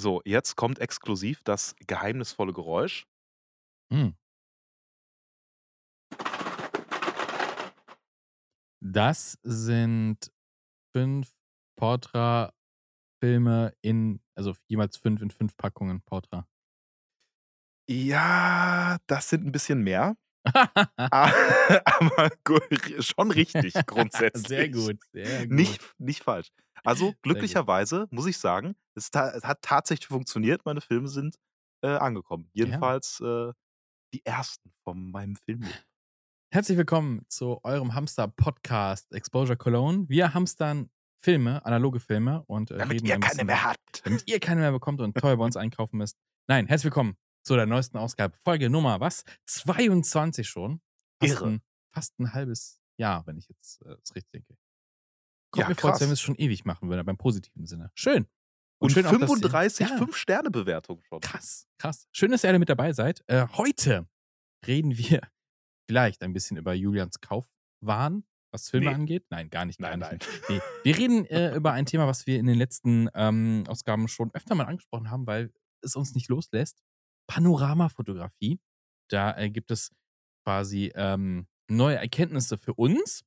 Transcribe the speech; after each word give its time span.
So, 0.00 0.22
jetzt 0.24 0.56
kommt 0.56 0.78
exklusiv 0.78 1.42
das 1.44 1.76
geheimnisvolle 1.86 2.54
Geräusch. 2.54 3.06
Hm. 3.92 4.14
Das 8.82 9.38
sind 9.42 10.32
5 10.94 11.32
Portra-Filme 11.76 12.74
in 13.82 14.20
also 14.36 14.54
jeweils 14.68 14.96
5 14.98 15.22
in 15.22 15.30
5 15.30 15.56
Packungen 15.56 16.02
Portra. 16.02 16.46
Ja, 17.88 18.98
das 19.06 19.28
sind 19.28 19.44
'n 19.46 19.52
bisschen 19.52 19.82
mehr. 19.82 20.16
A 20.44 21.32
aber 21.84 22.30
schon 23.00 23.30
richtig 23.30 23.74
grundsätzlich. 23.86 24.46
Sehr 24.46 24.68
gut, 24.68 24.98
sehr 25.12 25.46
gut. 25.46 25.56
Nicht 25.56 25.80
nicht 25.98 26.22
falsch. 26.22 26.50
Also, 26.82 27.14
glücklicherweise 27.22 28.06
muss 28.10 28.26
ich 28.26 28.38
sagen, 28.38 28.74
es 28.94 29.10
ta 29.10 29.30
es 29.30 29.44
hat 29.44 29.60
tatsächlich 29.62 30.08
funktioniert. 30.08 30.64
Meine 30.64 30.80
Filme 30.80 31.08
sind, 31.08 31.36
äh, 31.82 31.88
angekommen. 31.88 32.50
Ja. 32.54 32.64
Jedenfalls, 32.64 33.20
äh, 33.20 33.52
die 34.14 34.24
ersten 34.24 34.72
von 34.84 35.10
meinem 35.10 35.36
Filmleben. 35.36 35.74
Herzlich 36.52 36.78
willkommen 36.78 37.24
zu 37.28 37.60
eurem 37.62 37.94
Hamster-Podcast 37.94 39.12
Exposure 39.12 39.56
Cologne. 39.56 40.08
Wir 40.08 40.34
hamstern 40.34 40.90
Filme, 41.22 41.64
analoge 41.64 42.00
Filme 42.00 42.42
und, 42.46 42.70
äh, 42.70 42.78
Damit 42.78 43.02
ihr 43.02 43.14
ein 43.14 43.20
keine 43.20 43.44
mehr 43.44 43.62
habt. 43.62 44.04
damit 44.04 44.26
ihr 44.26 44.40
keine 44.40 44.62
mehr 44.62 44.72
bekommt 44.72 45.00
und 45.00 45.16
teuer 45.16 45.36
bei 45.36 45.44
uns 45.44 45.56
einkaufen 45.56 45.98
müsst. 45.98 46.16
Nein, 46.48 46.66
herzlich 46.66 46.86
willkommen 46.86 47.16
zu 47.42 47.56
der 47.56 47.66
neuesten 47.66 47.96
Ausgabe. 47.98 48.36
Folge 48.38 48.70
Nummer 48.70 49.00
was? 49.00 49.24
22 49.46 50.48
schon. 50.48 50.80
Fast 51.20 51.32
Irre. 51.32 51.46
'n 51.48 51.62
fast 51.94 52.18
'n 52.18 52.32
halbes 52.32 52.80
Jahr, 52.98 53.26
wenn 53.26 53.36
ich 53.38 53.48
jetzt, 53.48 53.82
äh, 53.82 53.96
es 54.02 54.14
richtig 54.14 54.30
denke. 54.32 54.56
Kommt 55.52 55.62
Ja, 55.64 55.68
mir 55.68 55.74
vor, 55.74 55.90
als 55.90 56.00
wenn 56.00 56.06
krass. 56.06 56.10
wir's 56.12 56.20
schon 56.20 56.36
ewig 56.36 56.64
machen 56.64 56.88
würden, 56.88 57.00
aber 57.00 57.10
im 57.10 57.16
positiven 57.18 57.66
Sinne. 57.66 57.90
Schön. 57.94 58.26
Und 58.78 58.92
schön 58.92 59.04
auch, 59.06 59.10
dass 59.12 59.20
ihr 59.22 59.26
35 59.26 59.88
ja. 59.90 59.96
5-Sterne-Bewertungen 59.98 61.02
schon. 61.04 61.20
Krass, 61.20 61.66
krass. 61.78 62.06
Schön, 62.12 62.30
dass 62.30 62.44
ihr 62.44 62.48
alle 62.50 62.58
mit 62.58 62.68
dabei 62.68 62.92
seid. 62.92 63.22
Äh, 63.26 63.46
heute 63.52 64.08
reden 64.66 64.96
wir 64.96 65.20
vielleicht 65.88 66.22
ein 66.22 66.32
bisschen 66.32 66.56
über 66.56 66.72
Julians 66.72 67.20
Kaufwahn, 67.20 68.24
was 68.52 68.70
Filme 68.70 68.86
Ne. 68.90 68.94
angeht. 68.94 69.26
Nein, 69.30 69.50
gar 69.50 69.64
nicht, 69.66 69.78
gar 69.80 69.96
Nein, 69.96 70.18
nicht. 70.18 70.28
nein. 70.48 70.58
Ne, 70.58 70.62
wir 70.84 70.96
reden, 70.96 71.24
äh, 71.26 71.54
über 71.56 71.72
ein 71.72 71.84
Thema, 71.84 72.06
was 72.06 72.26
wir 72.26 72.38
in 72.38 72.46
den 72.46 72.56
letzten, 72.56 73.08
ähm, 73.14 73.64
Ausgaben 73.68 74.08
schon 74.08 74.30
öfter 74.34 74.54
mal 74.54 74.64
angesprochen 74.66 75.10
haben, 75.10 75.26
weil 75.26 75.52
es 75.82 75.94
uns 75.96 76.14
nicht 76.14 76.28
loslässt. 76.28 76.82
Panoramafotografie. 77.30 78.58
Da, 79.08 79.36
äh, 79.38 79.50
gibt 79.50 79.70
es 79.70 79.92
quasi, 80.44 80.90
ähm, 80.96 81.46
neue 81.68 81.96
Erkenntnisse 81.96 82.58
für 82.58 82.74
uns 82.74 83.22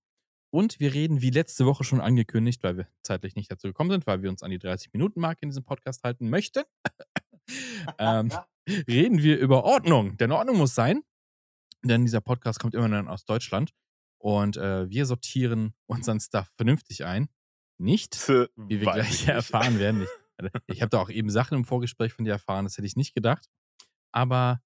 und 0.52 0.82
wir 0.82 0.94
reden, 0.94 1.22
wie 1.22 1.30
letzte 1.30 1.66
Woche 1.66 1.86
schon 1.86 2.02
angekündigt, 2.02 2.62
weil 2.64 2.76
wir 2.76 2.88
zeitlich 3.02 3.36
nicht 3.36 3.50
dazu 3.50 3.68
gekommen 3.68 3.92
sind, 3.92 4.06
weil 4.06 4.22
wir 4.22 4.30
uns 4.30 4.44
an 4.44 4.52
die 4.52 4.60
30-Minuten-Marke 4.60 5.40
in 5.44 5.50
diesem 5.50 5.64
Podcast 5.64 6.04
halten 6.04 6.30
möchten, 6.30 6.64
ähm, 7.98 8.30
reden 8.68 9.24
wir 9.24 9.40
über 9.40 9.64
Ordnung. 9.64 10.18
Denn 10.18 10.34
Ordnung 10.34 10.58
muss 10.58 10.76
sein, 10.76 11.04
denn 11.82 12.04
dieser 12.04 12.20
Podcast 12.20 12.60
kommt 12.60 12.76
immerhin 12.76 13.08
aus 13.08 13.24
Deutschland 13.24 13.72
und, 14.18 14.58
äh, 14.58 14.90
wir 14.90 15.06
sortieren 15.06 15.74
unseren 15.86 16.20
Stuff 16.20 16.52
vernünftig 16.58 17.06
ein. 17.06 17.30
Nicht, 17.78 18.16
wie 18.28 18.82
wir 18.82 18.86
weiß 18.86 18.96
gleich 18.96 19.28
erfahren 19.30 19.80
werden. 19.80 20.02
Ich 20.04 20.10
ich 20.68 20.82
habe 20.82 20.90
da 20.90 21.00
auch 21.00 21.10
eben 21.10 21.30
Sachen 21.30 21.58
im 21.58 21.64
Vorgespräch 21.64 22.12
von 22.12 22.26
dir 22.26 22.32
erfahren, 22.32 22.66
das 22.66 22.78
hätte 22.78 22.88
ich 22.88 22.98
nicht 22.98 23.14
gedacht. 23.14 23.48
Aber 24.14 24.62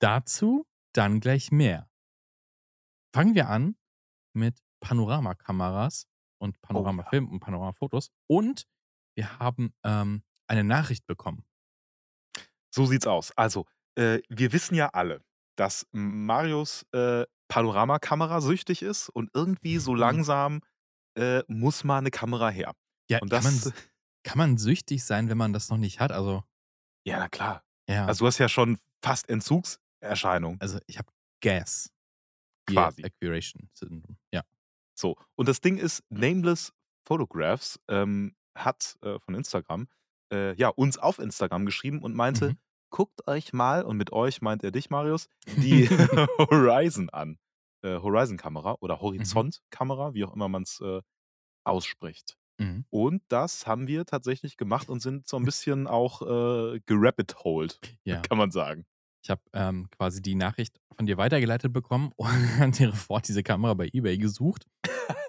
dazu 0.00 0.66
dann 0.94 1.20
gleich 1.20 1.52
mehr. 1.52 1.88
Fangen 3.14 3.34
wir 3.34 3.48
an 3.50 3.76
mit 4.34 4.58
Panoramakameras 4.80 6.06
und 6.38 6.60
Oh 6.74 6.88
ja. 7.04 7.12
Panoramafilmen 7.12 7.30
und 7.30 7.40
Panoramafotos 7.40 8.10
und 8.28 8.66
wir 9.16 9.38
haben, 9.38 9.74
ähm, 9.84 10.24
eine 10.48 10.64
Nachricht 10.64 11.06
bekommen. 11.06 11.44
So 12.74 12.86
sieht's 12.86 13.06
aus. 13.06 13.32
Also, 13.36 13.66
äh, 13.96 14.20
wir 14.30 14.52
wissen 14.52 14.74
ja 14.74 14.88
alle, 14.88 15.20
dass 15.56 15.86
Marius, 15.92 16.86
äh, 16.92 17.24
Panoramakamera-süchtig 17.48 18.80
ist 18.82 19.10
und 19.10 19.30
irgendwie 19.34 19.76
so 19.78 19.94
langsam, 19.94 20.60
äh, 21.16 21.42
muss 21.48 21.84
mal 21.84 22.02
'ne 22.02 22.10
Kamera 22.10 22.50
her. 22.50 22.74
Ja, 23.10 23.20
Und 23.20 23.30
kann 23.30 23.44
man 23.44 23.60
das 23.60 23.72
kann 24.24 24.38
man 24.38 24.58
süchtig 24.58 25.04
sein, 25.04 25.28
wenn 25.30 25.38
man 25.38 25.52
das 25.52 25.68
noch 25.70 25.78
nicht 25.78 26.00
hat? 26.00 26.12
Also 26.12 26.44
Ja, 27.06 27.18
na 27.18 27.28
klar. 27.28 27.62
Ja. 27.88 28.06
Also, 28.08 28.24
du 28.24 28.26
hast 28.28 28.38
ja 28.38 28.48
schon 28.48 28.78
fast 29.04 29.28
Entzugserscheinungen. 29.28 30.60
Also, 30.60 30.78
ich 30.86 30.98
habe 30.98 31.12
Gas 31.42 31.90
Quasi. 32.66 33.06
Evacuation 33.06 33.68
Syndrome, 33.74 34.16
ja. 34.32 34.42
So, 34.98 35.16
und 35.36 35.48
das 35.48 35.60
Ding 35.60 35.78
ist, 35.78 36.04
Nameless 36.10 36.72
Photographs, 37.06 37.80
ähm, 37.88 38.36
hat, 38.56 38.96
äh, 39.02 39.18
von 39.20 39.34
Instagram, 39.34 39.88
äh, 40.32 40.54
ja, 40.56 40.68
uns 40.68 40.98
auf 40.98 41.18
Instagram 41.18 41.66
geschrieben 41.66 42.02
und 42.02 42.14
meinte: 42.14 42.52
Mhm. 42.52 42.56
„Guckt 42.90 43.26
euch 43.28 43.52
mal“ 43.52 43.84
und 43.84 43.96
mit 43.98 44.12
euch 44.12 44.42
meint 44.42 44.64
er 44.64 44.70
dich, 44.72 44.90
Marius, 44.90 45.28
„die 45.62 45.90
Horizon 46.38 47.10
an.“ 47.10 47.38
Äh, 47.84 47.98
Horizon-Kamera 48.00 48.76
oder 48.80 49.00
Mhm. 49.18 49.42
Horizont-Kamera, 49.42 50.14
wie 50.14 50.24
auch 50.24 50.34
immer 50.34 50.48
man's, 50.48 50.80
äh, 50.80 51.02
ausspricht. 51.64 52.36
Mhm. 52.60 52.82
Und 52.90 53.22
das 53.28 53.66
haben 53.66 53.86
wir 53.88 54.04
tatsächlich 54.06 54.56
gemacht 54.58 54.90
und 54.90 55.00
sind 55.00 55.26
so 55.26 55.36
'n 55.38 55.44
bisschen 55.46 55.86
auch, 55.86 56.22
äh, 56.22 56.80
gerabbit-holed, 56.86 57.80
Ja. 58.06 58.28
kann 58.28 58.38
man 58.38 58.50
sagen. 58.50 58.86
Ich 59.24 59.30
habe, 59.30 59.42
ähm, 59.52 59.88
quasi 59.90 60.20
die 60.20 60.34
Nachricht 60.34 60.80
von 60.96 61.06
dir 61.06 61.16
weitergeleitet 61.16 61.72
bekommen 61.72 62.12
und 62.60 62.74
sofort 62.76 63.28
diese 63.28 63.42
Kamera 63.44 63.74
bei 63.74 63.88
eBay 63.92 64.18
gesucht. 64.18 64.66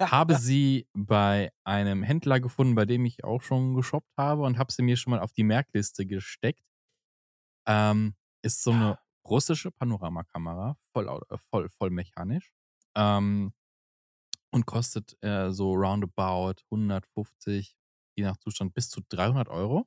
Habe 0.04 0.36
sie 0.36 0.88
bei 0.94 1.52
einem 1.66 2.04
Händler 2.04 2.40
gefunden, 2.42 2.76
bei 2.76 2.86
dem 2.86 3.06
ich 3.06 3.24
auch 3.24 3.42
schon 3.42 3.76
geshoppt 3.76 4.12
habe 4.18 4.44
und 4.44 4.58
habe 4.60 4.72
sie 4.74 4.84
mir 4.84 4.98
schon 4.98 5.12
mal 5.12 5.22
auf 5.22 5.34
die 5.34 5.44
Merkliste 5.44 6.06
gesteckt. 6.06 6.62
Ähm, 7.68 8.16
ist 8.42 8.64
so 8.64 8.74
'ne 8.74 8.98
russische 9.28 9.72
Panoramakamera, 9.72 10.78
voll 10.94 11.08
äh, 11.30 11.38
voll 11.38 11.70
voll 11.70 11.90
mechanisch, 11.92 12.52
ähm, 12.96 13.54
und 14.53 14.66
kostet, 14.66 15.18
äh, 15.24 15.52
so 15.52 15.74
roundabout 15.74 16.56
150, 16.72 17.75
je 18.18 18.24
nach 18.25 18.38
Zustand 18.38 18.74
bis 18.74 18.90
zu 18.90 19.02
300 19.09 19.50
€. 19.50 19.86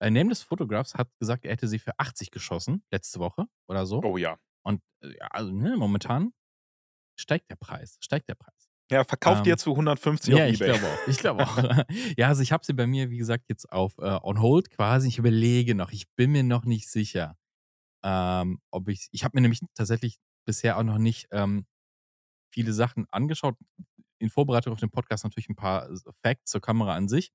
Äh, 0.00 0.10
Nameless 0.10 0.42
Photographs 0.42 0.94
hat 0.96 1.08
gesagt, 1.20 1.44
er 1.46 1.52
hätte 1.52 1.68
sie 1.68 1.78
für 1.78 1.98
80 1.98 2.30
geschossen, 2.30 2.84
letzte 2.92 3.20
Woche 3.20 3.46
oder 3.68 3.86
so. 3.86 4.04
Oh 4.04 4.16
ja. 4.16 4.36
Und, 4.64 4.82
äh, 5.02 5.14
also, 5.20 5.52
ne, 5.52 5.76
momentan 5.76 6.32
steigt 7.18 7.50
der 7.50 7.56
Preis 7.56 7.98
steigt 8.00 8.28
der 8.28 8.34
Preis. 8.36 8.68
Ja, 8.90 9.04
verkauft 9.04 9.46
die 9.46 9.48
Ähm, 9.48 9.50
jetzt 9.50 9.64
für 9.64 9.74
150 9.74 10.34
auf 10.34 10.40
ja, 10.40 10.46
ich 10.46 10.60
eBay. 10.60 10.66
glaube 10.66 10.86
auch. 10.86 11.02
Ich 11.06 11.18
glaube 11.18 11.44
auch. 11.46 11.58
Ja, 12.16 12.28
also, 12.28 12.42
ich 12.42 12.52
habe 12.52 12.64
sie 12.64 12.72
bei 12.74 12.86
mir, 12.86 13.10
wie 13.10 13.18
gesagt, 13.18 13.44
jetzt 13.48 13.70
auf, 13.72 13.98
äh, 13.98 14.18
on 14.22 14.40
hold 14.40 14.70
quasi. 14.70 15.08
Ich 15.08 15.18
überlege 15.18 15.74
noch. 15.74 15.90
Ich 15.92 16.06
bin 16.16 16.32
mir 16.32 16.42
noch 16.44 16.64
nicht 16.64 16.88
sicher, 16.90 17.36
ähm, 18.04 18.60
ob 18.72 18.88
ich 18.88 19.08
ich 19.12 19.24
habe 19.24 19.36
mir 19.36 19.42
nämlich 19.42 19.60
tatsächlich 19.74 20.18
bisher 20.46 20.78
auch 20.78 20.84
noch 20.84 20.98
nicht, 20.98 21.28
ähm, 21.32 21.66
viele 22.56 22.74
Sachen 22.74 23.06
angeschaut. 23.12 23.56
In 24.20 24.30
Vorbereitung 24.30 24.72
auf 24.74 24.80
den 24.80 24.90
Podcast 24.92 25.24
natürlich 25.24 25.48
'n 25.50 25.56
paar 25.56 25.90
s 25.90 26.04
Facts 26.24 26.52
zur 26.52 26.62
Kamera 26.62 26.94
an 26.96 27.08
sich, 27.08 27.32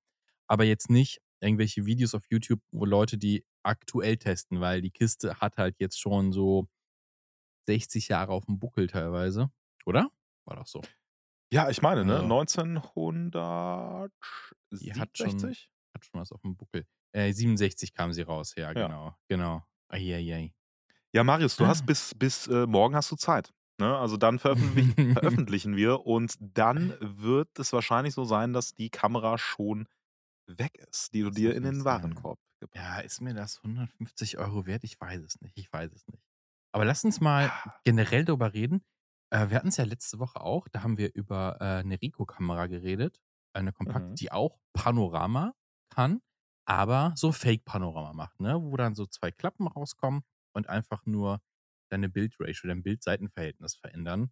aber 0.49 0.65
jetzt 0.65 0.89
nicht 0.91 1.21
irgendwelche 1.41 1.85
Videos 1.87 2.15
auf 2.15 2.25
YouTube, 2.31 2.61
wo 2.73 2.85
Leute 2.85 3.17
die 3.19 3.45
aktuell 3.63 4.17
testen, 4.17 4.61
weil 4.61 4.81
die 4.81 4.91
Kiste 4.91 5.39
hat 5.41 5.57
halt 5.57 5.77
jetzt 5.79 5.99
schon 6.01 6.33
so 6.33 6.67
60 7.67 8.09
Jahre 8.09 8.33
auf'm 8.33 8.59
Buckel 8.59 8.87
teilweise, 8.87 9.51
oder? 9.85 10.11
War 10.47 10.57
doch 10.57 10.67
so. 10.67 10.87
Ja, 11.53 11.69
ich 11.69 11.81
meine, 11.81 12.05
ne, 12.05 12.21
Also 12.21 12.23
1967? 12.23 14.11
Die 14.81 14.93
hat 14.95 15.17
schon 15.17 15.57
hat 15.93 16.05
schon 16.05 16.19
was 16.21 16.31
auf'm 16.31 16.55
Buckel. 16.55 16.85
Äh, 17.13 17.33
67 17.33 17.93
kam 17.93 18.13
sie 18.13 18.21
raus, 18.21 18.53
ja, 18.55 18.73
Ja. 18.75 18.87
genau, 18.87 19.15
genau. 19.27 19.63
Ai, 19.89 20.15
ai, 20.15 20.33
ai. 20.33 20.53
Ja, 21.13 21.23
Marius, 21.25 21.57
du 21.57 21.67
hast 21.67 21.81
Ah. 21.81 21.85
bis 21.85 22.15
bis, 22.15 22.47
äh, 22.47 22.65
morgen 22.67 22.95
hast 22.95 23.11
du 23.11 23.17
Zeit, 23.17 23.53
ne? 23.81 23.97
Also, 23.97 24.17
dann 24.17 24.39
veröffentlich 24.39 24.95
veröffentlichen 25.13 25.75
wir 25.77 26.05
und 26.07 26.37
dann 26.39 26.95
wird 27.01 27.59
es 27.59 27.73
wahrscheinlich 27.73 28.13
so 28.15 28.25
sein, 28.25 28.53
dass 28.53 28.75
die 28.75 28.89
Kamera 28.91 29.37
schon 29.37 29.87
weg 30.47 30.77
ist, 30.91 31.13
die 31.13 31.21
du 31.23 31.31
Das 31.31 31.41
dir 31.41 31.55
in 31.55 31.63
den. 31.63 31.85
Warenkorb 31.85 32.39
gepackt 32.59 32.75
Ja, 32.75 32.99
ist 32.99 33.21
mir 33.21 33.33
das 33.33 33.63
150 33.63 34.39
€ 34.39 34.65
wert? 34.65 34.83
Ich 34.83 34.99
weiß 34.99 35.21
es 35.23 35.41
nicht. 35.41 35.57
Ich 35.57 35.71
weiß 35.73 35.91
es 35.93 36.07
nicht. 36.07 36.23
Aber 36.73 36.85
lass 36.85 37.03
uns 37.03 37.21
mal 37.21 37.53
generell 37.83 38.25
darüber 38.25 38.53
reden. 38.53 38.83
Äh, 39.31 39.49
wir 39.49 39.57
hatten's 39.57 39.77
ja 39.77 39.85
letzte 39.85 40.19
Woche 40.19 40.41
auch, 40.41 40.67
da 40.69 40.83
haben 40.83 40.97
wir 40.97 41.13
über, 41.15 41.57
äh, 41.61 41.83
'ne 41.83 42.01
Ricoh-Kamera 42.01 42.67
geredet, 42.67 43.19
eine 43.53 43.73
kompakte, 43.73 44.11
Mhm. 44.11 44.19
die 44.19 44.31
auch 44.31 44.59
Panorama 44.73 45.53
kann, 45.89 46.21
aber 46.65 47.13
so 47.17 47.31
Fake-Panorama 47.33 48.13
macht, 48.13 48.39
ne, 48.39 48.61
wo 48.63 48.77
dann 48.77 48.95
so 48.95 49.05
2 49.07 49.31
Klappen 49.31 49.67
rauskommen 49.67 50.23
und 50.53 50.69
einfach 50.69 51.05
nur 51.05 51.41
deine 51.91 52.09
Bild-Ratio, 52.09 52.67
dein 52.69 52.83
Bild-Seiten-Verhältnis 52.83 53.75
verändern 53.75 54.31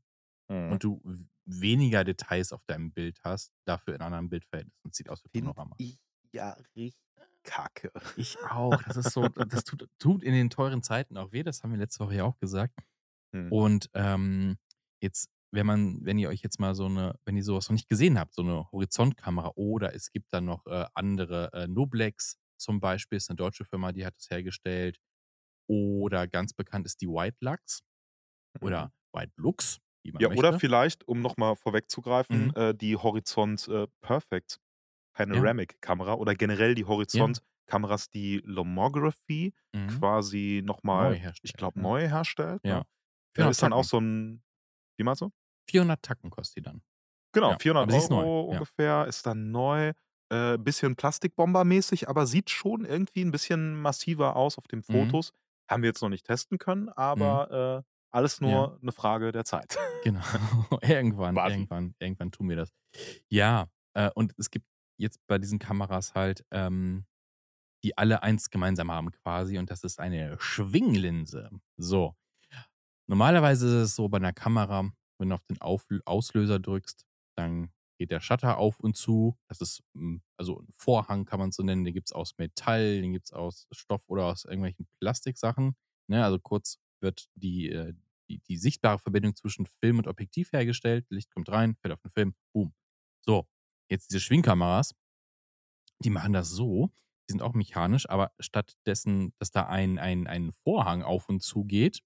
Mhm. 0.50 0.80
und 0.80 0.84
du 0.86 1.02
weniger 1.46 2.04
Details 2.06 2.54
auf 2.54 2.66
deinem 2.66 2.94
Bild 2.94 3.22
hast, 3.24 3.54
dafür 3.66 3.96
in 3.96 4.02
anderen 4.02 4.30
Bildverhältnissen. 4.30 4.92
Sieht 4.94 5.10
aus 5.10 5.24
wie 5.26 5.30
Panorama. 5.30 5.78
ich 5.78 6.00
ja 6.34 6.52
richtig 6.76 6.98
kacke. 7.44 7.92
Ich 8.18 8.42
auch. 8.44 8.82
Das 8.84 8.96
ist 8.96 9.14
so 9.14 9.30
das 9.30 9.64
tut 9.64 9.88
tut 10.00 10.24
in 10.24 10.34
den 10.34 10.50
teuren 10.50 10.84
Zeiten 10.84 11.18
auch 11.18 11.32
weh, 11.32 11.44
das 11.44 11.64
haben 11.64 11.72
wir 11.72 11.78
letzte 11.80 12.04
Woche 12.06 12.16
ja 12.16 12.24
auch 12.26 12.38
gesagt. 12.40 12.74
Mhm. 13.34 13.54
Und, 13.54 13.90
ähm, 13.96 14.58
jetzt, 15.02 15.30
wenn 15.52 15.66
man 15.68 16.06
wenn 16.06 16.20
ihr 16.20 16.30
euch 16.30 16.42
jetzt 16.42 16.60
mal 16.60 16.76
so 16.76 16.90
'ne 16.90 17.16
wenn 17.26 17.38
ihr 17.38 17.44
so 17.44 17.56
was 17.58 17.70
noch 17.70 17.74
nicht 17.76 17.90
gesehen 17.90 18.20
habt, 18.20 18.36
so 18.36 18.44
'ne 18.44 18.72
Horizontkamera 18.72 19.54
oder 19.56 19.96
es 19.96 20.12
gibt 20.12 20.34
dann 20.34 20.46
noch, 20.46 20.66
äh, 20.68 20.86
andere, 20.96 21.52
äh, 21.54 21.68
Noblex 21.68 22.38
zum 22.58 22.80
Beispiel 22.82 23.18
ist 23.18 23.30
'ne 23.30 23.36
deutsche 23.38 23.66
Firma, 23.66 23.92
die 23.94 24.06
hat 24.06 24.16
das 24.18 24.30
hergestellt. 24.32 25.00
Oder 25.70 26.28
ganz 26.28 26.54
bekannt 26.54 26.88
ist 26.88 27.00
die 27.02 27.08
White 27.08 27.38
Lux 27.42 27.84
Mhm. 28.62 28.90
oder 28.90 28.94
White 29.14 29.34
Lux, 29.38 29.80
wie 30.04 30.12
man 30.14 30.22
Ja, 30.22 30.30
oder 30.32 30.52
möchte. 30.52 30.60
vielleicht, 30.60 31.08
um 31.08 31.22
noch 31.22 31.38
mal 31.38 31.56
vorwegzugreifen, 31.56 32.50
Mhm. 32.50 32.54
äh, 32.54 32.76
die 32.76 32.98
Horizont, 32.98 33.70
äh, 33.70 33.88
Perfect 34.02 34.60
Ja. 35.32 35.50
Panoramic-Kamera 35.54 36.16
oder 36.16 36.36
generell 36.36 36.76
die 36.76 36.86
Ja. 37.14 37.30
Horizont-Kameras, 37.68 38.10
die 38.10 38.42
Lomography 38.46 39.54
Mhm. 39.74 40.06
quasi 40.06 40.62
noch 40.66 40.84
Neu 40.94 41.16
mal, 41.16 41.22
ich 41.44 41.56
glaube, 41.58 41.82
ja. 41.82 41.84
neu 41.84 42.08
herstellt, 42.10 42.66
ne? 42.68 42.82
Ja. 42.82 42.86
Äh, 43.38 43.44
400 43.44 43.52
ist 43.52 43.62
dann 43.64 43.74
auch 43.74 43.84
Tacken. 43.84 43.86
so 43.86 43.98
'n 44.00 44.44
wie 44.98 45.04
meinst 45.04 45.22
du? 45.22 45.32
400 45.70 46.04
Tacken 46.04 46.30
kostet 46.32 46.58
die 46.58 46.62
dann. 46.64 46.82
Genau, 47.36 47.54
Ja, 47.54 47.60
400 47.60 47.84
aber 47.84 47.92
sie 47.92 48.00
ist 48.00 48.10
neu, 48.10 48.30
€ 48.30 48.50
ja. 48.50 48.64
ungefähr, 48.64 49.06
ist 49.08 49.26
dann 49.28 49.52
neu, 49.52 49.94
äh, 50.30 50.58
bisschen 50.58 50.96
Plastikbomber-mäßig, 50.96 52.08
aber 52.08 52.26
sieht 52.26 52.50
schon 52.50 52.86
irgendwie 52.86 53.22
'n 53.22 53.32
bisschen 53.32 53.80
massiver 53.80 54.36
aus 54.36 54.58
auf 54.58 54.68
den 54.68 54.82
Mhm. 54.90 55.20
Haben 55.70 55.84
wir 55.84 55.90
jetzt 55.90 56.02
noch 56.02 56.10
nicht 56.10 56.26
testen 56.26 56.58
können, 56.58 56.90
Mhm. 57.16 57.40
aber, 57.46 57.84
äh, 57.86 57.90
alles 58.12 58.42
Ja. 58.44 58.66
nur 58.66 58.80
'ne 58.82 58.92
Frage 58.92 59.32
der 59.32 59.46
Zeit. 59.46 59.78
Genau. 60.04 60.22
Irgendwann, 60.82 61.36
Quasi. 61.36 61.44
irgendwann, 61.44 61.94
irgendwann 62.00 62.32
tun 62.32 62.48
wir 62.50 62.56
das. 62.56 62.72
Ja, 63.32 63.68
äh, 63.96 64.10
und 64.16 64.34
es 64.38 64.50
gibt 64.50 64.66
jetzt 64.98 65.20
bei 65.28 65.38
diesen 65.38 65.60
Kameras 65.60 66.16
halt, 66.16 66.46
ähm, 66.52 67.06
die 67.84 67.98
alle 67.98 68.24
eins 68.24 68.50
gemeinsam 68.52 68.92
haben 68.92 69.12
quasi 69.12 69.58
und 69.60 69.72
das 69.72 69.84
ist 69.84 70.00
eine 70.00 70.38
Schwinglinse. 70.40 71.50
So. 71.78 72.16
Normalerweise 73.08 73.68
ist 73.68 73.74
es 73.92 73.96
so 73.96 74.10
bei 74.10 74.20
'ner 74.20 74.34
Kamera, 74.34 74.92
wenn 75.20 75.30
du 75.30 75.36
auf 75.36 75.46
den 75.46 75.62
Aufl 75.62 76.02
Auslöser 76.06 76.60
drückst, 76.60 77.06
dann 77.38 77.72
geht 78.00 78.12
der 78.12 78.22
Shutter 78.22 78.58
auf 78.60 78.80
und 78.80 78.98
zu. 78.98 79.38
Das 79.50 79.62
ist, 79.62 79.84
hm, 79.96 80.24
also 80.38 80.60
'n 80.62 80.68
Vorhang 80.72 81.26
kann 81.26 81.40
man's 81.40 81.58
so 81.58 81.64
nennen, 81.64 81.86
den 81.86 81.94
gibt's 81.96 82.14
aus 82.14 82.36
Metall, 82.40 83.02
den 83.02 83.14
gibt's 83.14 83.34
aus 83.34 83.68
Stoff 83.72 84.04
oder 84.10 84.26
aus 84.28 84.46
irgendwelchen 84.46 84.88
Plastiksachen, 85.02 85.76
ne? 86.10 86.24
Also 86.26 86.40
kurz 86.40 86.80
wird 87.02 87.28
die, 87.36 87.70
äh 87.72 87.94
die 88.30 88.40
die 88.48 88.58
sichtbare 88.58 89.00
Verbindung 89.00 89.36
zwischen 89.36 89.66
Film 89.68 89.98
und 90.00 90.08
Objektiv 90.08 90.52
hergestellt. 90.54 91.06
Licht 91.10 91.32
kommt 91.34 91.50
rein, 91.52 91.76
fällt 91.82 91.94
auf 91.94 92.02
den 92.02 92.12
Film, 92.12 92.36
boom. 92.54 92.74
So, 93.26 93.48
jetzt 93.90 94.12
diese 94.12 94.20
Schwingkameras 94.22 94.94
die 96.04 96.10
machen 96.10 96.34
das 96.34 96.50
so, 96.50 96.92
die 97.28 97.34
sind 97.34 97.42
auch 97.42 97.54
mechanisch, 97.54 98.10
aber 98.10 98.32
stattdessen, 98.40 99.34
dass 99.40 99.52
da 99.52 99.68
ein 99.68 100.00
ein 100.00 100.28
ein 100.28 100.52
Vorhang 100.52 101.04
auf 101.04 101.30
und 101.30 101.42
zu 101.44 101.64
geht, 101.66 102.02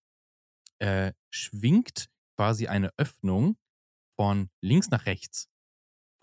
äh, 0.79 1.13
schwingt 1.31 2.09
quasi 2.37 2.67
eine 2.67 2.91
Öffnung 2.97 3.57
von 4.17 4.49
links 4.61 4.89
nach 4.91 5.07
rechts 5.07 5.47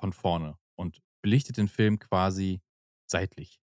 von 0.01 0.13
vorne 0.13 0.59
und 0.77 1.01
belichtet 1.23 1.57
den 1.59 1.69
Film 1.69 1.99
quasi 1.99 2.63
seitlich. 3.07 3.61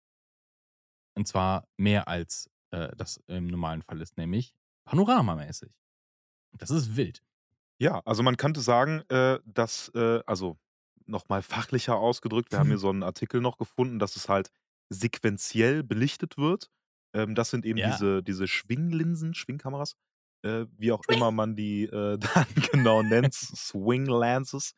Und 1.16 1.28
zwar 1.28 1.68
mehr 1.76 2.08
als, 2.08 2.50
äh, 2.70 2.94
das 2.96 3.18
im 3.26 3.46
normalen 3.46 3.82
Fall 3.82 4.00
ist, 4.00 4.16
nämlich 4.16 4.54
panoramamäßig. 4.84 5.72
Das 6.58 6.70
ist 6.70 6.96
wild. 6.96 7.22
Ja, 7.80 8.02
also 8.04 8.22
man 8.22 8.36
könnte 8.36 8.60
sagen, 8.60 9.02
äh, 9.10 9.40
dass, 9.46 9.90
äh 9.94 10.22
also 10.26 10.58
noch 11.06 11.28
mal 11.28 11.42
fachlicher 11.42 11.96
ausgedrückt, 11.96 12.52
wir 12.52 12.58
haben 12.58 12.70
hier 12.70 12.78
so 12.78 12.90
'n 12.90 13.02
Artikel 13.04 13.40
noch 13.40 13.58
gefunden, 13.58 13.98
dass 13.98 14.16
es 14.16 14.28
halt 14.28 14.50
sequenziell 14.90 15.82
belichtet 15.84 16.38
wird. 16.38 16.70
Ähm, 17.14 17.34
das 17.34 17.50
sind 17.50 17.66
eben 17.66 17.82
Ja. 17.82 17.84
diese 17.84 18.22
diese 18.22 18.48
Schwinglinsen, 18.48 19.34
Schwingkameras, 19.34 19.96
äh, 20.44 20.66
wie 20.78 20.92
auch 20.92 21.04
immer 21.08 21.30
man 21.32 21.56
die, 21.56 21.84
äh, 21.84 22.18
dann 22.18 22.46
genau 22.72 23.02
nennt, 23.02 23.34
Swing 23.34 24.06
Lenses. 24.06 24.74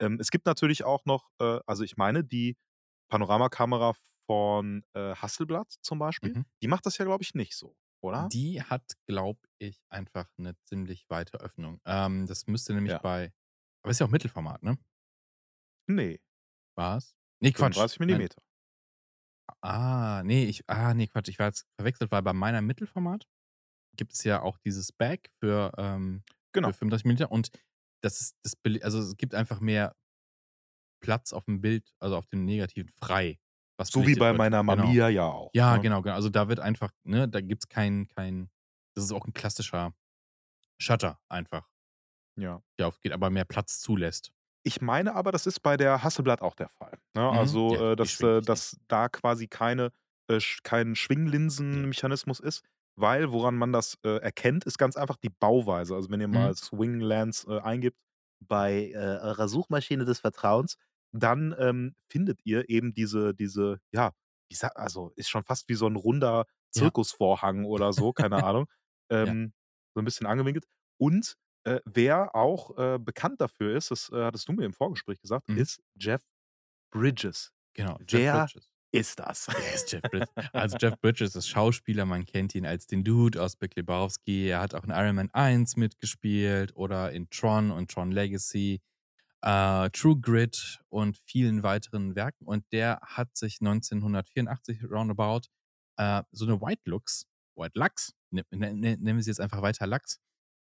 Ähm, 0.00 0.18
es 0.20 0.30
gibt 0.30 0.46
natürlich 0.46 0.84
auch 0.84 1.04
noch, 1.06 1.30
äh 1.40 1.60
also 1.66 1.84
ich 1.84 1.96
meine, 1.96 2.24
die 2.24 2.56
Panoramakamera 3.10 3.94
von, 4.26 4.84
äh, 4.94 5.14
Hasselblad 5.16 5.72
zum 5.82 5.98
Beispiel, 5.98 6.36
Mhm. 6.36 6.48
die 6.62 6.68
macht 6.68 6.86
das 6.86 6.98
ja, 6.98 7.04
glaube 7.04 7.24
ich, 7.24 7.34
nicht 7.34 7.56
so, 7.56 7.76
oder? 8.02 8.32
Die 8.32 8.62
hat, 8.62 8.92
glaube 9.06 9.40
ich, 9.58 9.80
einfach 9.90 10.28
'ne 10.36 10.56
ziemlich 10.64 11.06
weite 11.08 11.38
Öffnung. 11.40 11.80
Ähm, 11.86 12.26
das 12.26 12.46
müsste 12.46 12.74
nämlich 12.74 12.98
Ja. 12.98 13.00
bei 13.00 13.32
aber 13.82 13.92
ist 13.92 14.00
ja 14.00 14.06
auch 14.06 14.10
Mittelformat, 14.10 14.62
ne? 14.62 14.78
Ne. 15.88 16.18
Was? 16.76 17.14
Ne, 17.42 17.52
Quatsch. 17.52 17.86
35 17.86 18.00
Nein. 18.08 18.24
Millimeter. 18.24 18.42
Ah, 19.62 20.22
ne, 20.24 20.44
ich 20.44 20.62
ah, 20.68 20.94
ne, 20.94 21.06
Quatsch, 21.08 21.28
ich 21.28 21.38
war 21.38 21.46
jetzt 21.46 21.66
verwechselt, 21.76 22.10
weil 22.12 22.22
bei 22.22 22.32
meiner 22.32 22.60
Mittelformat 22.62 23.26
gibt 23.96 24.14
es 24.14 24.24
ja 24.24 24.42
auch 24.42 24.58
dieses 24.58 24.92
Back 24.92 25.30
für, 25.40 25.72
ähm 25.78 26.24
für 26.64 26.72
Genau. 26.72 26.74
35 26.74 27.06
mm 27.06 27.30
und 27.30 27.50
das 28.02 28.20
ist 28.20 28.36
das 28.42 28.54
also 28.82 29.00
es 29.00 29.16
gibt 29.16 29.34
einfach 29.34 29.60
mehr 29.60 29.94
Platz 31.02 31.32
aufm 31.32 31.60
Bild, 31.60 31.92
also 32.00 32.16
auf 32.16 32.26
dem 32.26 32.44
Negativen 32.44 32.90
frei, 32.90 33.38
was 33.76 33.92
So 33.92 34.06
wie 34.06 34.16
bei 34.16 34.32
meiner 34.34 34.62
Genau. 34.66 34.96
Mamiya 34.96 35.08
ja 35.08 35.26
auch, 35.26 35.54
Ja, 35.54 35.78
ne? 35.78 35.78
genau, 35.78 36.02
genau. 36.02 36.14
Also 36.14 36.28
da 36.30 36.48
wird 36.48 36.60
einfach 36.60 36.92
ne, 37.04 37.28
da 37.28 37.40
gibt's 37.40 37.68
kein 37.68 38.08
kein 38.08 38.50
das 38.94 39.04
ist 39.04 39.12
auch 39.12 39.26
'n 39.26 39.32
klassischer 39.34 39.94
Shutter 40.78 41.20
einfach 41.28 41.68
Ja. 42.36 42.62
der 42.78 42.86
aufgeht, 42.88 43.12
aber 43.12 43.28
mehr 43.30 43.44
Platz 43.44 43.80
zulässt. 43.80 44.32
Ich 44.66 44.80
meine 44.80 45.14
aber, 45.14 45.32
das 45.32 45.46
ist 45.46 45.60
bei 45.60 45.76
der 45.76 46.02
Hasselblad 46.02 46.42
auch 46.42 46.54
der 46.54 46.68
Fall, 46.68 46.98
ne? 47.14 47.22
Mhm. 47.30 47.32
Also, 47.32 47.76
Ja, 47.76 47.84
äh, 47.92 47.96
dass 47.96 48.20
äh, 48.20 48.42
richtig. 48.42 48.42
dass 48.42 48.76
da 48.88 49.08
quasi 49.08 49.46
keine 49.48 49.90
äh, 50.28 50.40
kein 50.62 50.94
Ne. 51.70 51.88
Schwinglinsenmechanismus 51.94 52.40
ist, 52.40 52.62
weil 53.00 53.32
woran 53.32 53.56
man 53.56 53.72
das, 53.72 53.98
äh, 54.04 54.18
erkennt, 54.18 54.64
ist 54.64 54.78
ganz 54.78 54.96
einfach 54.96 55.16
die 55.16 55.30
Bauweise. 55.30 55.94
Also, 55.94 56.10
wenn 56.10 56.20
ihr 56.20 56.28
Mhm. 56.32 56.48
mal 56.48 56.54
Swing 56.56 57.00
Lens, 57.00 57.46
äh, 57.48 57.60
eingibt 57.60 57.98
bei, 58.40 58.90
äh, 58.92 58.96
eurer 58.96 59.48
Suchmaschine 59.48 60.04
des 60.04 60.20
Vertrauens, 60.20 60.76
dann, 61.12 61.54
ähm, 61.58 61.94
findet 62.08 62.40
ihr 62.44 62.68
eben 62.70 62.92
diese 62.94 63.34
diese 63.34 63.80
ja, 63.92 64.12
ich 64.48 64.62
also 64.76 65.12
ist 65.16 65.28
schon 65.30 65.44
fast 65.44 65.68
wie 65.68 65.74
so 65.74 65.86
'n 65.86 65.96
runder 65.96 66.46
Ja. 66.74 66.92
Zirkusvorhang 66.92 67.64
oder 67.64 67.92
so, 67.92 68.12
keine 68.12 68.40
Ahnung. 68.42 68.66
Ja. 69.22 69.38
Ähm, 69.38 69.52
so 69.94 70.00
'n 70.00 70.04
bisschen 70.04 70.26
angewinkelt. 70.26 70.66
Und, 70.98 71.36
äh, 71.64 71.80
wer 71.86 72.34
auch, 72.36 72.76
äh, 72.78 72.98
bekannt 72.98 73.40
dafür 73.40 73.76
ist, 73.76 73.90
das, 73.90 74.10
äh, 74.12 74.24
hattest 74.24 74.48
du 74.48 74.52
mir 74.52 74.64
im 74.66 74.72
Vorgespräch 74.74 75.20
gesagt, 75.20 75.46
Mhm. 75.48 75.58
ist 75.58 75.80
Jeff 75.98 76.22
Bridges. 76.92 77.52
Genau, 77.74 77.98
Jeff 78.06 78.26
Wer 78.26 78.28
Bridges. 78.28 78.68
Ist 78.92 79.18
das? 79.20 79.48
Wer 79.56 79.74
ist 79.74 79.92
Jeff 79.92 80.06
Bridges? 80.10 80.28
Also 80.54 80.76
Jeff 80.80 80.98
Bridges 81.00 81.34
ist 81.36 81.48
Schauspieler, 81.48 82.04
man 82.06 82.24
kennt 82.26 82.54
ihn 82.54 82.66
als 82.66 82.86
den 82.86 83.04
Dude 83.04 83.42
aus 83.42 83.56
Big 83.56 83.76
Lebowski. 83.76 84.48
Er 84.48 84.60
hat 84.60 84.74
auch 84.74 84.84
in 84.84 84.90
Iron 84.90 85.16
Man 85.16 85.30
1 85.32 85.76
mitgespielt 85.76 86.74
oder 86.76 87.12
in 87.12 87.28
Tron 87.30 87.70
und 87.70 87.90
Tron 87.90 88.10
Legacy, 88.12 88.80
äh, 89.42 89.90
True 89.90 90.18
Grit 90.20 90.80
und 90.88 91.18
vielen 91.26 91.62
weiteren 91.62 92.14
Werken. 92.16 92.46
Und 92.46 92.64
der 92.72 93.00
hat 93.02 93.36
sich 93.36 93.60
1984 93.60 94.84
roundabout, 94.90 95.42
äh, 95.98 96.22
so 96.32 96.46
'ne 96.46 96.60
White 96.60 96.82
Lux 96.86 97.26
White 97.56 97.78
Lux, 97.78 98.14
ne 98.30 98.42
ne 98.52 98.74
ne 98.74 98.96
nennen 98.98 99.16
wir 99.18 99.22
sie 99.24 99.30
jetzt 99.30 99.40
einfach 99.40 99.62
weiter 99.62 99.86
Lux, 99.86 100.20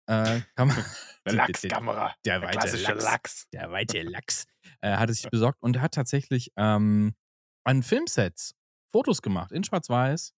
äh, 0.08 0.42
Kama 0.56 0.74
'Ne 0.74 0.84
d 1.28 1.38
d 1.46 1.54
d 1.54 1.68
Lachskamera, 1.68 2.14
der 2.24 2.40
der 2.40 2.42
weite 2.42 2.76
Lachs, 2.76 3.04
Lachs. 3.04 3.48
der 3.52 3.70
weite 3.72 4.02
Lachs, 4.02 4.44
äh, 4.82 4.96
hat 4.96 5.08
er 5.10 5.14
sich 5.14 5.28
besorgt 5.30 5.62
und 5.62 5.80
hat 5.80 5.94
tatsächlich, 5.94 6.52
ähm, 6.56 7.14
an 7.64 7.82
Filmsets 7.82 8.54
Fotos 8.92 9.22
gemacht 9.22 9.52
in 9.52 9.64
Schwarz-Weiß, 9.64 10.34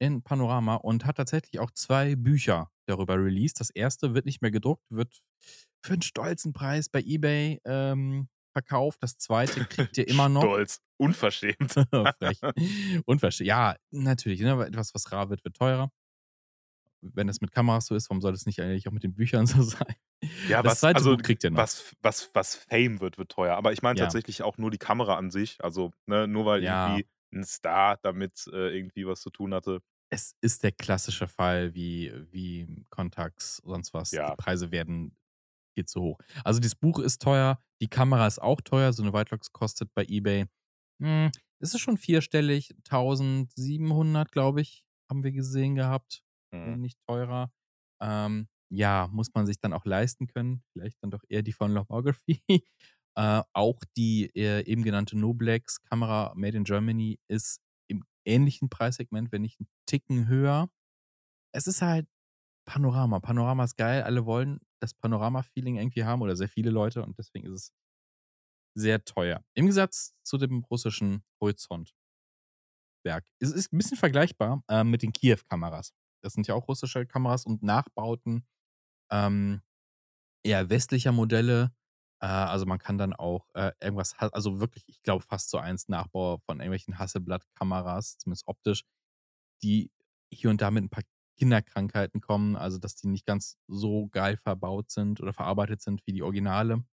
in 0.00 0.22
Panorama 0.22 0.76
und 0.76 1.04
hat 1.06 1.16
tatsächlich 1.16 1.60
auch 1.60 1.70
2 1.70 2.16
Bücher 2.16 2.70
darüber 2.86 3.16
released. 3.16 3.60
Das 3.60 3.70
1. 3.70 4.14
wird 4.14 4.26
nicht 4.26 4.42
mehr 4.42 4.50
gedruckt, 4.50 4.84
wird 4.90 5.20
für 5.84 5.94
'n 5.94 6.02
stolzen 6.02 6.52
Preis 6.52 6.88
bei 6.88 7.00
eBay, 7.02 7.60
ähm, 7.64 8.28
verkauft. 8.52 8.98
Das 9.02 9.16
2. 9.18 9.66
kriegt 9.66 9.98
ihr 9.98 10.08
immer 10.08 10.28
noch. 10.28 10.42
Stolz, 10.42 10.80
unverschämt. 10.98 11.72
Frech. 12.20 12.40
Unverschä 13.06 13.44
ja, 13.44 13.76
natürlich, 13.90 14.40
ne, 14.40 14.52
etwas, 14.66 14.94
was 14.94 15.12
rar 15.12 15.30
wird, 15.30 15.44
wird 15.44 15.56
teurer. 15.56 15.90
Wenn 17.02 17.28
es 17.28 17.40
mit 17.40 17.50
Kameras 17.52 17.86
so 17.86 17.94
ist, 17.94 18.10
warum 18.10 18.20
soll 18.20 18.32
das 18.32 18.44
nicht 18.46 18.60
eigentlich 18.60 18.86
auch 18.88 18.92
mit 18.92 19.02
den 19.04 19.14
Büchern 19.14 19.46
so 19.46 19.62
sein? 19.62 19.94
Ja, 20.48 20.64
Das 20.64 20.78
was 20.78 20.80
2. 20.80 20.92
also 20.92 21.16
Buch 21.16 21.22
kriegt 21.22 21.44
ihr 21.44 21.50
noch. 21.50 21.70
was 21.72 21.94
was 22.02 22.30
was 22.34 22.54
Fame 22.56 23.00
wird, 23.00 23.18
wird 23.18 23.30
teuer. 23.32 23.56
Aber 23.56 23.72
ich 23.72 23.82
meine 23.82 23.96
Ja. 23.96 23.96
tatsächlich 23.96 24.42
auch 24.42 24.58
nur 24.58 24.70
die 24.70 24.78
Kamera 24.78 25.16
an 25.16 25.30
sich. 25.30 25.62
Also, 25.64 25.92
ne, 26.06 26.28
nur 26.28 26.46
weil 26.46 26.62
Ja. 26.62 26.64
irgendwie 26.64 27.08
'n 27.34 27.44
Star 27.44 27.98
damit, 28.02 28.46
äh, 28.52 28.76
irgendwie 28.76 29.06
was 29.06 29.20
zu 29.22 29.30
tun 29.30 29.54
hatte. 29.54 29.80
Es 30.12 30.34
ist 30.40 30.64
der 30.64 30.72
klassische 30.72 31.28
Fall 31.28 31.72
wie 31.74 32.12
wie 32.32 32.84
Contax, 32.90 33.58
sonst 33.64 33.94
was. 33.94 34.20
Die 34.24 34.32
Ja. 34.32 34.36
Preise 34.36 34.72
werden 34.72 35.16
viel 35.74 35.86
zu 35.86 36.00
hoch. 36.02 36.18
Also 36.44 36.60
dieses 36.60 36.76
Buch 36.76 36.98
ist 37.00 37.22
teuer, 37.22 37.60
die 37.80 37.88
Kamera 37.88 38.26
ist 38.26 38.40
auch 38.42 38.60
teuer. 38.62 38.92
So 38.92 39.04
'ne 39.04 39.12
White 39.12 39.32
Lux 39.34 39.52
kostet 39.52 39.94
bei 39.94 40.04
eBay, 40.08 40.46
hm, 41.00 41.30
es 41.60 41.74
ist 41.74 41.80
schon 41.80 41.98
vierstellig, 41.98 42.74
1.700, 42.84 44.32
glaube 44.32 44.62
ich, 44.62 44.84
haben 45.10 45.24
wir 45.24 45.32
gesehen 45.32 45.76
gehabt, 45.76 46.22
Mhm. 46.52 46.80
nicht 46.80 46.98
teurer. 47.08 47.50
Ähm, 48.02 48.48
ja, 48.70 49.08
muss 49.12 49.28
man 49.34 49.46
sich 49.46 49.60
dann 49.60 49.72
auch 49.74 49.84
leisten 49.86 50.26
können. 50.28 50.62
Vielleicht 50.72 50.98
dann 51.02 51.10
doch 51.10 51.22
eher 51.28 51.42
die 51.42 51.52
von 51.52 51.72
Lomography. 51.72 52.42
Äh, 53.16 53.42
auch 53.54 53.80
die, 53.96 54.30
äh, 54.36 54.64
eben 54.66 54.84
genannte 54.84 55.18
Noblex 55.18 55.82
Kamera 55.82 56.32
made 56.36 56.56
in 56.56 56.62
Germany 56.64 57.18
ist 57.28 57.60
im 57.88 58.04
ähnlichen 58.24 58.70
Preissegment, 58.70 59.32
wenn 59.32 59.42
nicht 59.42 59.60
'n 59.60 59.66
Ticken 59.86 60.28
höher. 60.28 60.70
Es 61.52 61.66
ist 61.68 61.82
halt 61.82 62.08
Panorama. 62.66 63.20
Panorama 63.20 63.64
ist 63.64 63.76
geil. 63.76 64.02
Alle 64.04 64.26
wollen 64.26 64.60
das 64.80 64.94
Panorama-Feeling 64.94 65.76
irgendwie 65.78 66.04
haben 66.04 66.22
oder 66.22 66.36
sehr 66.36 66.48
viele 66.48 66.70
Leute 66.70 67.04
und 67.04 67.18
deswegen 67.18 67.46
ist 67.46 67.52
es 67.54 67.68
sehr 68.76 69.04
teuer. 69.04 69.42
Im 69.54 69.64
Gegensatz 69.66 70.14
zu 70.22 70.38
dem 70.38 70.64
russischen 70.70 71.24
Horizont. 71.40 71.92
Blickwerk. 73.04 73.24
Es 73.40 73.50
ist 73.52 73.72
'n 73.72 73.78
bisschen 73.78 73.96
vergleichbar, 73.96 74.62
ähm, 74.68 74.90
mit 74.90 75.02
den 75.02 75.12
Kiew-Kameras. 75.12 75.90
Das 76.24 76.34
sind 76.34 76.46
ja 76.48 76.54
auch 76.54 76.68
russische 76.68 77.06
Kameras 77.06 77.46
und 77.46 77.62
Nachbauten, 77.62 78.46
ähm, 79.12 79.62
eher 80.44 80.70
westlicher 80.70 81.12
Modelle. 81.12 81.72
Äh, 82.22 82.26
also, 82.26 82.66
man 82.66 82.78
kann 82.80 82.98
dann 82.98 83.14
auch, 83.14 83.48
äh, 83.54 83.72
irgendwas 83.82 84.14
also, 84.18 84.60
wirklich, 84.60 84.84
ich 84.88 85.02
glaube, 85.02 85.24
fast 85.24 85.50
so 85.50 85.58
1 85.58 85.88
Nachbau 85.88 86.38
von 86.46 86.58
irgendwelchen 86.60 86.98
Hasselblad-Kameras, 86.98 88.18
zumindest 88.18 88.48
optisch, 88.48 88.84
die 89.62 89.90
hier 90.32 90.50
und 90.50 90.62
da 90.62 90.70
mit 90.72 90.84
'n 90.84 90.90
paar 90.90 91.04
Kinderkrankheiten 91.38 92.20
kommen, 92.22 92.56
also, 92.56 92.78
dass 92.78 92.96
die 92.96 93.08
nicht 93.08 93.26
ganz 93.26 93.58
so 93.68 94.08
geil 94.10 94.36
verbaut 94.38 94.90
sind 94.92 95.20
oder 95.20 95.32
verarbeitet 95.34 95.82
sind 95.82 96.02
wie 96.06 96.12
die 96.14 96.22
Originale. 96.24 96.84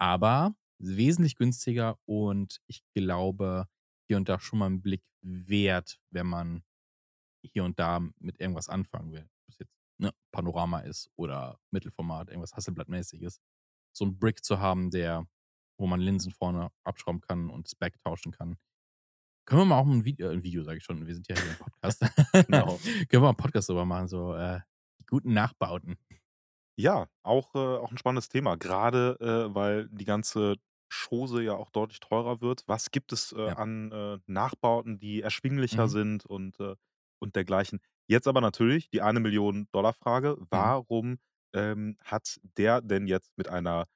Aber 0.00 0.54
wesentlich 0.80 1.36
günstiger 1.36 1.98
und 2.06 2.60
ich 2.68 2.82
glaube, 2.94 3.68
hier 4.08 4.16
und 4.18 4.28
da 4.30 4.40
schon 4.40 4.60
mal 4.60 4.68
'n 4.68 4.82
Blick 4.82 5.02
wert, 5.22 6.00
wenn 6.10 6.26
man 6.28 6.64
hier 7.42 7.64
und 7.64 7.78
da 7.78 8.00
mit 8.18 8.40
irgendwas 8.40 8.68
anfangen 8.68 9.12
will. 9.12 9.28
Ob's 9.48 9.58
jetzt, 9.60 9.74
ne, 9.98 10.12
Panorama 10.32 10.80
ist 10.80 11.10
oder 11.16 11.58
Mittelformat, 11.72 12.28
irgendwas 12.30 12.54
Hasselblad-mäßiges. 12.54 13.40
So 13.94 14.04
'n 14.06 14.18
Brick 14.18 14.44
zu 14.44 14.60
haben, 14.60 14.90
der 14.90 15.26
wo 15.78 15.86
man 15.88 16.00
Linsen 16.00 16.32
vorne 16.32 16.70
abschrauben 16.84 17.20
kann 17.22 17.50
und 17.50 17.66
das 17.68 17.74
Back 17.76 18.00
tauschen 18.00 18.32
kann. 18.32 18.58
Können 19.46 19.62
wir 19.62 19.66
mal 19.66 19.78
auch 19.80 19.86
'n 19.86 20.04
Vid 20.06 20.20
äh, 20.20 20.28
'n 20.32 20.42
Video, 20.44 20.64
sage 20.64 20.78
ich 20.78 20.84
schon, 20.84 21.06
wir 21.06 21.14
sind 21.14 21.28
ja 21.28 21.36
hier 21.36 21.50
im 21.50 21.56
Podcast. 21.58 22.02
Genau. 22.48 22.80
Können 23.08 23.08
wir 23.10 23.20
mal 23.22 23.30
'n 23.30 23.36
Podcast 23.36 23.68
drüber 23.70 23.84
machen, 23.86 24.08
so, 24.08 24.34
äh, 24.34 24.60
die 25.00 25.06
guten 25.06 25.32
Nachbauten. 25.34 25.96
Ja, 26.78 27.08
auch, 27.22 27.54
äh 27.54 27.58
auch 27.58 27.90
'n 27.92 27.98
spannendes 27.98 28.28
Thema, 28.28 28.56
grade, 28.56 29.16
äh, 29.20 29.54
weil 29.54 29.88
die 29.90 30.04
ganze 30.06 30.56
Chose 30.90 31.42
ja 31.42 31.54
auch 31.54 31.70
deutlich 31.70 32.00
teurer 32.00 32.40
wird. 32.40 32.64
Was 32.66 32.90
gibt 32.90 33.12
es, 33.12 33.32
äh, 33.32 33.40
Ja. 33.46 33.56
an, 33.56 33.92
äh, 33.92 34.18
Nachbauten, 34.26 34.98
die 34.98 35.20
erschwinglicher 35.22 35.88
Mhm. 35.88 35.88
sind 35.88 36.24
und, 36.24 36.58
äh 36.60 36.76
und 37.22 37.36
dergleichen? 37.36 37.80
Jetzt 38.08 38.28
aber 38.28 38.42
natürlich 38.42 38.90
die 38.90 39.02
Eine-Million-Dollar-Frage: 39.02 40.36
Mhm. 40.54 40.72
Warum, 40.78 41.18
ähm, 41.54 41.96
hat 42.04 42.40
der 42.58 42.82
denn 42.82 43.06
jetzt 43.08 43.32
mit 43.38 43.48
einer 43.48 43.86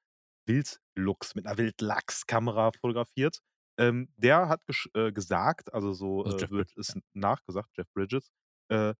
Wildlux 0.48 1.34
mit 1.36 1.44
'ner 1.46 1.58
Wildlachskamera 1.58 2.72
fotografiert? 2.72 3.40
Ähm, 3.78 4.08
der 4.16 4.48
hat 4.48 4.62
äh, 4.94 5.12
gesagt, 5.12 5.74
also, 5.74 5.92
so, 5.94 6.24
Also, 6.24 6.46
äh, 6.46 6.50
wird 6.50 6.68
Bridges, 6.68 6.84
ja. 6.88 6.94
es 6.94 6.98
nachgesagt, 7.14 7.70
Jeff 7.76 7.88
Bridges, 7.94 8.30
äh: 8.70 8.94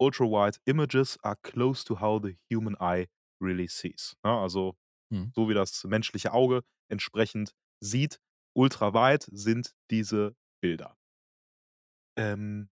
„Ultra-wide 0.00 0.58
images 0.66 1.18
are 1.22 1.36
close 1.42 1.84
to 1.84 2.00
how 2.00 2.20
the 2.22 2.38
human 2.52 2.76
eye 2.80 3.08
really 3.42 3.68
sees“, 3.68 4.16
ne? 4.24 4.30
Also, 4.32 4.76
Mhm. 5.10 5.32
so 5.36 5.48
wie 5.48 5.54
das 5.54 5.84
menschliche 5.84 6.32
Auge 6.32 6.62
entsprechend 6.90 7.52
sieht, 7.80 8.20
ultraweit 8.54 9.28
sind 9.32 9.72
diese 9.90 10.36
Bilder. 10.62 10.96
Ähm, 12.16 12.70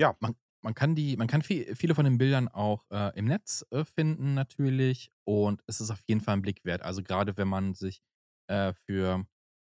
ja. 0.00 0.16
Man 0.20 0.36
man 0.62 0.74
kann 0.74 0.94
die 0.96 1.16
man 1.16 1.28
kann 1.28 1.42
vie 1.42 1.74
viele 1.76 1.94
von 1.94 2.04
den 2.06 2.18
Bildern 2.18 2.48
auch, 2.48 2.86
äh, 2.90 3.16
im 3.18 3.26
Netz, 3.26 3.64
äh, 3.72 3.84
finden 3.84 4.34
natürlich 4.34 5.12
und 5.24 5.62
es 5.68 5.80
ist 5.80 5.90
auf 5.90 6.02
jeden 6.08 6.20
Fall 6.22 6.34
'n 6.36 6.42
Blick 6.42 6.64
wert. 6.64 6.82
Also, 6.82 7.02
grade 7.02 7.36
wenn 7.38 7.48
man 7.48 7.74
sich, 7.74 8.02
äh, 8.48 8.72
für 8.74 9.26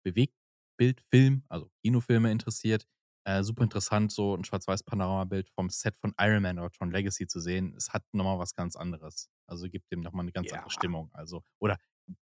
Bewegtbildfilm, 0.05 1.45
also, 1.49 1.71
Kinofilme 1.85 2.31
interessiert, 2.33 2.87
äh, 3.27 3.43
super 3.45 3.65
interessant, 3.65 4.13
so 4.13 4.35
'n 4.37 4.45
Schwarz-Weiß-Panoramabild 4.45 5.51
vom 5.51 5.71
Set 5.71 5.97
von 5.97 6.15
Iron 6.21 6.43
Man 6.43 6.59
oder 6.61 6.71
Tron 6.71 6.91
Legacy 6.93 7.27
zu 7.29 7.41
sehen. 7.41 7.75
Es 7.77 7.91
hat 7.95 8.05
noch 8.15 8.25
mal 8.25 8.39
was 8.41 8.55
ganz 8.55 8.77
anderes. 8.77 9.31
Also, 9.49 9.69
gibt 9.71 9.91
dem 9.93 10.01
noch 10.03 10.13
mal 10.15 10.25
'ne 10.25 10.33
ganz 10.33 10.53
andere 10.53 10.71
Ja. 10.71 10.73
Stimmung. 10.73 11.11
Also 11.15 11.45
oder 11.61 11.79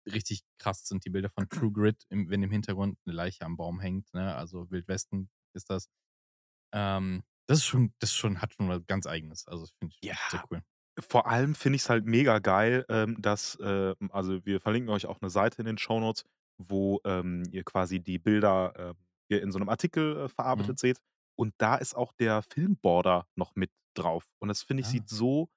richtig 0.07 0.43
krass 0.59 0.87
sind 0.87 1.05
die 1.05 1.11
Bilder 1.11 1.29
von 1.29 1.49
True 1.49 1.71
Grit, 1.73 2.05
im 2.09 2.29
wenn 2.31 2.43
im 2.43 2.51
Hintergrund 2.51 2.99
'ne 3.07 3.13
Leiche 3.13 3.45
am 3.45 3.57
Baum 3.57 3.79
hängt, 3.81 4.13
ne? 4.15 4.35
Also, 4.35 4.71
Wildwesten 4.71 5.29
ist 5.55 5.69
das. 5.71 5.89
Ähm, 6.73 7.23
das 7.49 7.59
ist 7.59 7.65
schon 7.65 7.93
das 7.99 8.13
schon 8.13 8.41
hat 8.41 8.53
schon 8.53 8.69
was 8.69 8.85
ganz 8.87 9.07
Eigenes. 9.07 9.47
Also, 9.47 9.63
das 9.65 9.71
finde 9.79 9.95
ich 9.95 10.03
Ja, 10.03 10.15
ich 10.15 10.19
sehr 10.31 10.41
cool. 10.51 10.61
vor 10.99 11.27
allem 11.27 11.55
finde 11.55 11.77
ich's 11.77 11.89
halt 11.89 12.05
mega 12.05 12.39
geil, 12.39 12.85
ähm, 12.89 13.17
dass, 13.21 13.55
äh 13.57 13.95
also, 14.11 14.45
wir 14.45 14.59
verlinken 14.61 14.91
euch 14.93 15.05
auch 15.07 15.21
'ne 15.21 15.29
Seite 15.29 15.61
in 15.61 15.65
den 15.65 15.77
Shownotes, 15.77 16.25
wo, 16.59 17.01
ähm, 17.05 17.43
ihr 17.51 17.63
quasi 17.63 17.99
die 18.01 18.19
Bilder, 18.19 18.73
äh, 18.91 18.95
hier 19.29 19.41
in 19.43 19.51
so 19.51 19.59
'nem 19.59 19.69
Artikel, 19.69 20.17
äh, 20.25 20.29
Mhm. 20.57 20.69
verarbeitet 20.69 20.79
seht. 20.79 20.99
Und 21.37 21.53
da 21.59 21.75
ist 21.77 21.95
auch 21.95 22.13
der 22.13 22.41
Film-Border 22.43 23.27
noch 23.35 23.55
mit 23.55 23.71
drauf. 23.95 24.27
Und 24.39 24.49
das 24.49 24.63
finde 24.63 24.81
ich, 24.81 24.87
Ah. 24.87 24.89
sieht 24.89 25.09
so 25.09 25.49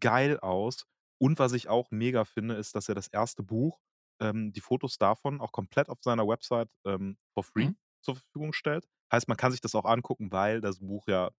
geil 0.00 0.40
aus. 0.40 0.86
Und 1.20 1.38
was 1.40 1.52
ich 1.54 1.68
auch 1.68 1.90
mega 1.92 2.24
finde, 2.26 2.54
ist, 2.56 2.74
dass 2.76 2.88
er 2.88 2.94
das 2.96 3.08
1. 3.08 3.42
Buch 3.44 3.80
ähm, 4.20 4.52
die 4.52 4.60
Fotos 4.62 4.98
davon 4.98 5.40
auch 5.40 5.52
komplett 5.52 5.88
auf 5.90 5.98
seiner 6.02 6.26
Website, 6.28 6.70
ähm, 6.86 7.18
for 7.34 7.44
free 7.44 7.58
Mhm. 7.58 7.74
Zur 8.02 8.16
Verfügung 8.16 8.52
stellt. 8.52 8.88
Heißt, 9.12 9.28
man 9.28 9.36
kann 9.36 9.52
sich 9.52 9.60
das 9.60 9.74
auch 9.74 9.84
angucken, 9.84 10.32
weil 10.32 10.60
das 10.60 10.80
Buch 10.80 11.06
ja 11.08 11.30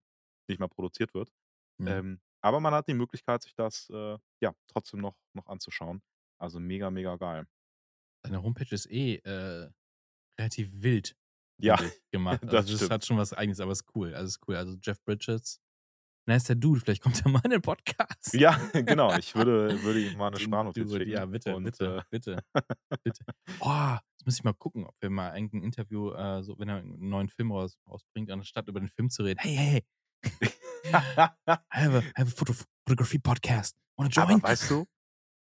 nicht 0.50 0.60
mehr 0.60 0.70
produziert 0.70 1.14
wird. 1.14 1.32
Mhm. 1.80 1.88
Ähm, 1.88 2.22
aber 2.42 2.60
man 2.60 2.74
hat 2.74 2.88
die 2.88 2.94
Möglichkeit, 2.94 3.44
sich 3.44 3.56
das, 3.56 3.90
äh, 3.90 4.18
ja, 4.42 4.54
trotzdem 4.68 5.02
noch 5.02 5.18
noch 5.34 5.48
anzuschauen. 5.48 6.02
Also, 6.40 6.60
mega, 6.60 6.90
mega 6.92 7.16
geil. 7.18 7.48
Seine 8.26 8.42
Homepage 8.44 8.74
ist 8.74 8.90
eh, 8.92 9.16
äh, 9.18 9.70
relativ 10.40 10.70
wild, 10.84 11.16
Ja, 11.62 11.78
gemacht. 12.12 12.44
Also, 12.54 12.78
das 12.78 12.90
hat 12.90 13.06
schon 13.06 13.18
was 13.18 13.34
Eigenes, 13.34 13.60
aber 13.60 13.72
ist 13.72 13.86
cool. 13.96 14.14
Also, 14.16 14.28
ist 14.28 14.48
cool. 14.48 14.56
Also, 14.56 14.78
Jeff 14.82 15.02
Bridges, 15.04 15.62
nicer 16.28 16.56
Dude, 16.56 16.82
vielleicht 16.82 17.04
kommt 17.04 17.22
er 17.26 17.30
mal 17.32 17.42
in 17.46 17.52
den 17.52 17.62
Podcast. 17.62 18.34
Ja, 18.34 18.58
genau. 18.74 19.16
Ich 19.18 19.36
würde 19.36 19.82
würde 19.84 20.02
ihm 20.02 20.18
mal 20.18 20.32
'ne 20.32 20.38
Den 20.38 20.40
Sprachnotiz 20.40 20.92
schicken 20.92 21.10
ja, 21.12 21.26
bitte, 21.26 21.56
und, 21.56 21.64
bitte, 21.66 21.98
äh 21.98 22.04
bitte, 22.10 22.44
bitte. 23.04 23.26
Oh, 23.60 23.98
jetzt 24.24 24.28
muss 24.28 24.36
ich 24.38 24.44
mal 24.44 24.54
gucken, 24.54 24.86
ob 24.86 24.96
wir 25.02 25.10
mal 25.10 25.36
irgend 25.36 25.54
'n 25.54 25.64
Interview, 25.64 26.12
äh, 26.14 26.44
so 26.44 26.58
wenn 26.60 26.70
er 26.70 26.80
'n 26.80 27.10
neuen 27.10 27.30
Film 27.30 27.52
raus 27.52 27.78
rausbringt, 27.88 28.32
anstatt 28.32 28.68
über 28.70 28.80
den 28.80 28.90
Film 28.90 29.10
zu 29.10 29.24
reden: 29.24 29.40
„Hey, 29.42 29.56
hey, 29.56 29.72
hey. 29.72 29.84
I 31.72 31.80
have 31.80 31.94
a 31.96 32.04
I 32.18 32.20
have 32.22 32.28
a 32.30 32.36
photo 32.36 32.54
photography 32.88 33.20
podcast. 33.20 33.76
Wanna 33.98 34.10
Aber 34.18 34.38
join?“ 34.38 34.44
weißt 34.44 34.70
du, 34.70 34.86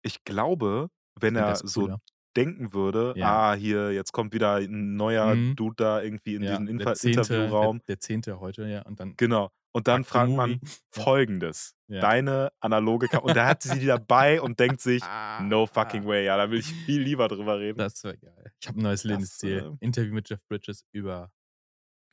ich 0.03 0.23
glaube, 0.25 0.89
Ich 1.21 1.21
wenn 1.21 1.35
der 1.45 1.55
er 1.55 1.61
so 1.65 1.89
cooler. 1.89 2.01
denken 2.37 2.73
würde: 2.73 3.15
Ja. 3.15 3.21
„Ah, 3.21 3.53
hier, 3.55 3.93
jetzt 3.93 4.13
kommt 4.13 4.33
wieder 4.33 4.57
'n 4.61 4.95
neuer 4.97 5.37
Mhm. 5.37 5.57
Dude 5.57 5.75
da 5.77 6.01
irgendwie 6.03 6.35
in 6.35 6.45
Ja, 6.45 6.47
diesen 6.47 6.67
Infer 6.67 6.99
10. 7.01 7.51
der 7.59 7.69
Interviewraum“ 7.69 7.81
der 7.87 7.99
10. 7.99 8.39
heute, 8.41 8.67
ja, 8.67 8.83
und 8.83 8.99
dann 8.99 9.17
Genau. 9.19 9.51
Und 9.75 9.87
dann 9.87 10.03
Back 10.03 10.05
fragt 10.05 10.35
man. 10.35 10.61
Folgendes: 10.91 11.75
Ja. 11.89 12.01
„Deine 12.01 12.51
analoge 12.59 13.07
Ka“ 13.07 13.19
und 13.19 13.35
er 13.37 13.47
hat 13.47 13.63
sie 13.63 13.85
dabei 13.85 14.41
und 14.41 14.59
denkt 14.59 14.81
sich: 14.81 15.09
„No 15.37 15.65
fucking 15.67 16.05
way“, 16.05 16.25
ja, 16.25 16.37
da 16.37 16.51
will 16.51 16.59
ich 16.59 16.73
viel 16.85 17.01
lieber 17.01 17.27
drüber 17.27 17.59
reden. 17.59 17.87
Das 17.87 18.03
wäre 18.03 18.17
geil. 18.17 18.53
Ich 18.61 18.67
habe 18.67 18.79
'n 18.79 18.83
neues 18.83 19.03
Lebensziel. 19.03 19.65
äh 19.71 19.71
Interview 19.79 20.13
mit 20.13 20.29
Jeff 20.29 20.41
Bridges 20.47 20.85
über 20.91 21.31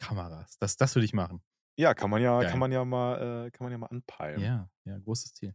Kameras. 0.00 0.58
Das 0.60 0.76
das 0.76 0.94
würde 0.96 1.06
ich 1.06 1.14
machen. 1.14 1.42
Ja, 1.80 1.94
kann 1.94 2.10
man 2.10 2.20
ja 2.20 2.44
kann 2.44 2.58
man 2.58 2.72
ja 2.72 2.84
mal 2.84 3.46
äh, 3.46 3.50
kann 3.52 3.64
man 3.64 3.70
ja 3.70 3.78
mal 3.78 3.86
anpeilen. 3.86 4.50
Ja, 4.50 4.68
ja, 4.84 4.98
großes 4.98 5.34
Ziel. 5.34 5.54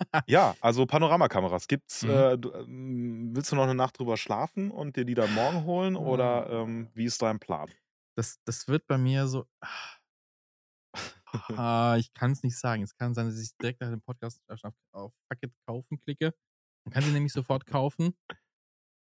Ja, 0.30 0.56
also, 0.60 0.84
Panorama-Kameras 0.84 1.68
gibt's, 1.68 2.02
Mhm. 2.02 2.28
äh, 2.28 2.36
du 2.36 2.52
ähm, 2.52 3.30
willst 3.34 3.50
du 3.50 3.56
noch 3.56 3.64
'ne 3.64 3.74
Nacht 3.74 3.98
drüber 3.98 4.18
schlafen 4.18 4.70
und 4.70 4.96
dir 4.96 5.06
die 5.06 5.14
dann 5.14 5.30
morgen 5.30 5.64
holen 5.64 5.96
oder, 5.96 6.50
ähm, 6.50 6.90
wie 6.92 7.06
ist 7.06 7.22
dein 7.22 7.38
Plan? 7.40 7.72
Das 8.18 8.42
das 8.44 8.66
wird 8.66 8.86
bei 8.88 8.98
mir 8.98 9.28
so 9.28 9.46
Ah, 11.56 11.96
ich 11.98 12.12
kann's 12.14 12.42
nicht 12.42 12.56
sagen. 12.58 12.82
Es 12.82 12.94
kann 12.96 13.14
sein, 13.14 13.26
dass 13.26 13.38
ich 13.40 13.56
direkt 13.58 13.80
nach 13.80 13.90
dem 13.90 14.00
Podcast 14.02 14.40
auf 14.92 15.12
„Fuck 15.28 15.42
it, 15.42 15.52
kaufen“ 15.66 16.00
klicke. 16.00 16.34
Man 16.86 16.92
kann 16.92 17.04
sie 17.04 17.12
nämlich 17.12 17.32
sofort 17.32 17.66
kaufen. 17.66 18.14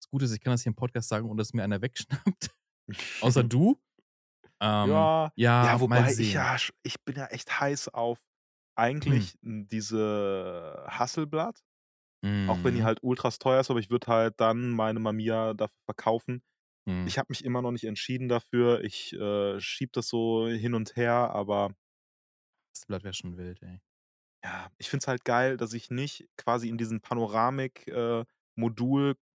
Das 0.01 0.09
Gute 0.11 0.25
ist, 0.25 0.33
ich 0.33 0.41
kann 0.41 0.53
das 0.53 0.63
hier 0.63 0.71
im 0.71 0.75
Podcast 0.75 1.09
sagen, 1.09 1.29
ohne 1.29 1.39
dass 1.39 1.53
mir 1.53 1.63
einer 1.63 1.81
wegschnappt, 1.83 2.51
außer 3.21 3.43
du. 3.45 3.77
Ähm, 4.61 5.09
Ja, 5.15 5.31
ja, 5.59 5.79
ja, 5.79 5.79
wobei 5.79 6.15
ich 6.17 6.33
ja 6.33 6.55
ich 6.83 7.03
bin 7.03 7.15
ja 7.15 7.25
echt 7.27 7.59
heiß 7.59 7.89
auf 7.89 8.19
Hm. 9.05 9.27
eigentlich, 9.27 9.37
hm, 9.43 9.67
diese 9.69 10.85
Hasselblad, 10.87 11.63
auch 12.47 12.63
wenn 12.63 12.75
die 12.75 12.83
Mhm. 12.83 12.85
halt 12.85 12.99
ultras 13.03 13.39
teuer 13.39 13.61
ist, 13.61 13.71
aber 13.71 13.79
ich 13.81 13.89
würde 13.91 14.07
halt 14.07 14.35
dann 14.41 14.71
meine 14.71 14.99
Mamiya 14.99 15.53
dafür 15.55 15.79
verkaufen. 15.85 16.43
Mhm. 16.87 17.07
Ich 17.07 17.17
habe 17.19 17.27
mich 17.29 17.45
immer 17.45 17.61
noch 17.63 17.71
nicht 17.71 17.85
entschieden 17.85 18.29
dafür. 18.29 18.83
Ich, 18.83 19.13
äh, 19.13 19.59
schiebe 19.61 19.91
das 19.93 20.09
so 20.09 20.47
hin 20.49 20.75
und 20.75 20.95
her, 20.97 21.31
aber 21.31 21.71
Hasselblad 22.77 23.03
wäre 23.03 23.13
schon 23.13 23.37
wild, 23.37 23.61
ey. 23.63 23.81
Ja, 24.43 24.69
ich 24.77 24.89
finde 24.89 25.03
es 25.03 25.07
halt 25.07 25.25
geil, 25.25 25.57
dass 25.57 25.73
ich 25.73 25.89
nicht 25.89 26.27
quasi 26.37 26.69
in 26.69 26.77
diesen 26.77 27.01
Panoramik 27.01 27.87
äh, 27.87 28.23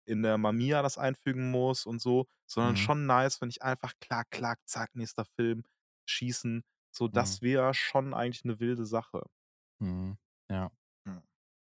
in 0.06 0.22
der 0.22 0.38
Mamiya 0.38 0.82
das 0.82 0.96
einfügen 0.98 1.50
muss 1.50 1.84
und 1.86 2.00
so, 2.00 2.26
sondern 2.46 2.76
Mhm. 2.76 2.76
schon 2.76 3.06
nice, 3.06 3.40
wenn 3.40 3.50
ich 3.50 3.62
einfach 3.62 3.92
klack, 4.00 4.30
klack, 4.30 4.58
zack, 4.66 4.94
nächster 4.94 5.24
Film, 5.24 5.64
schießen. 6.08 6.62
So, 6.90 7.08
Mhm. 7.12 7.38
das 7.38 7.42
wäre 7.42 7.74
schon 7.74 8.14
eigentlich 8.14 8.44
'ne 8.44 8.58
wilde 8.60 8.86
Sache. 8.86 9.24
Mhm, 9.80 10.18
ja. 10.50 10.70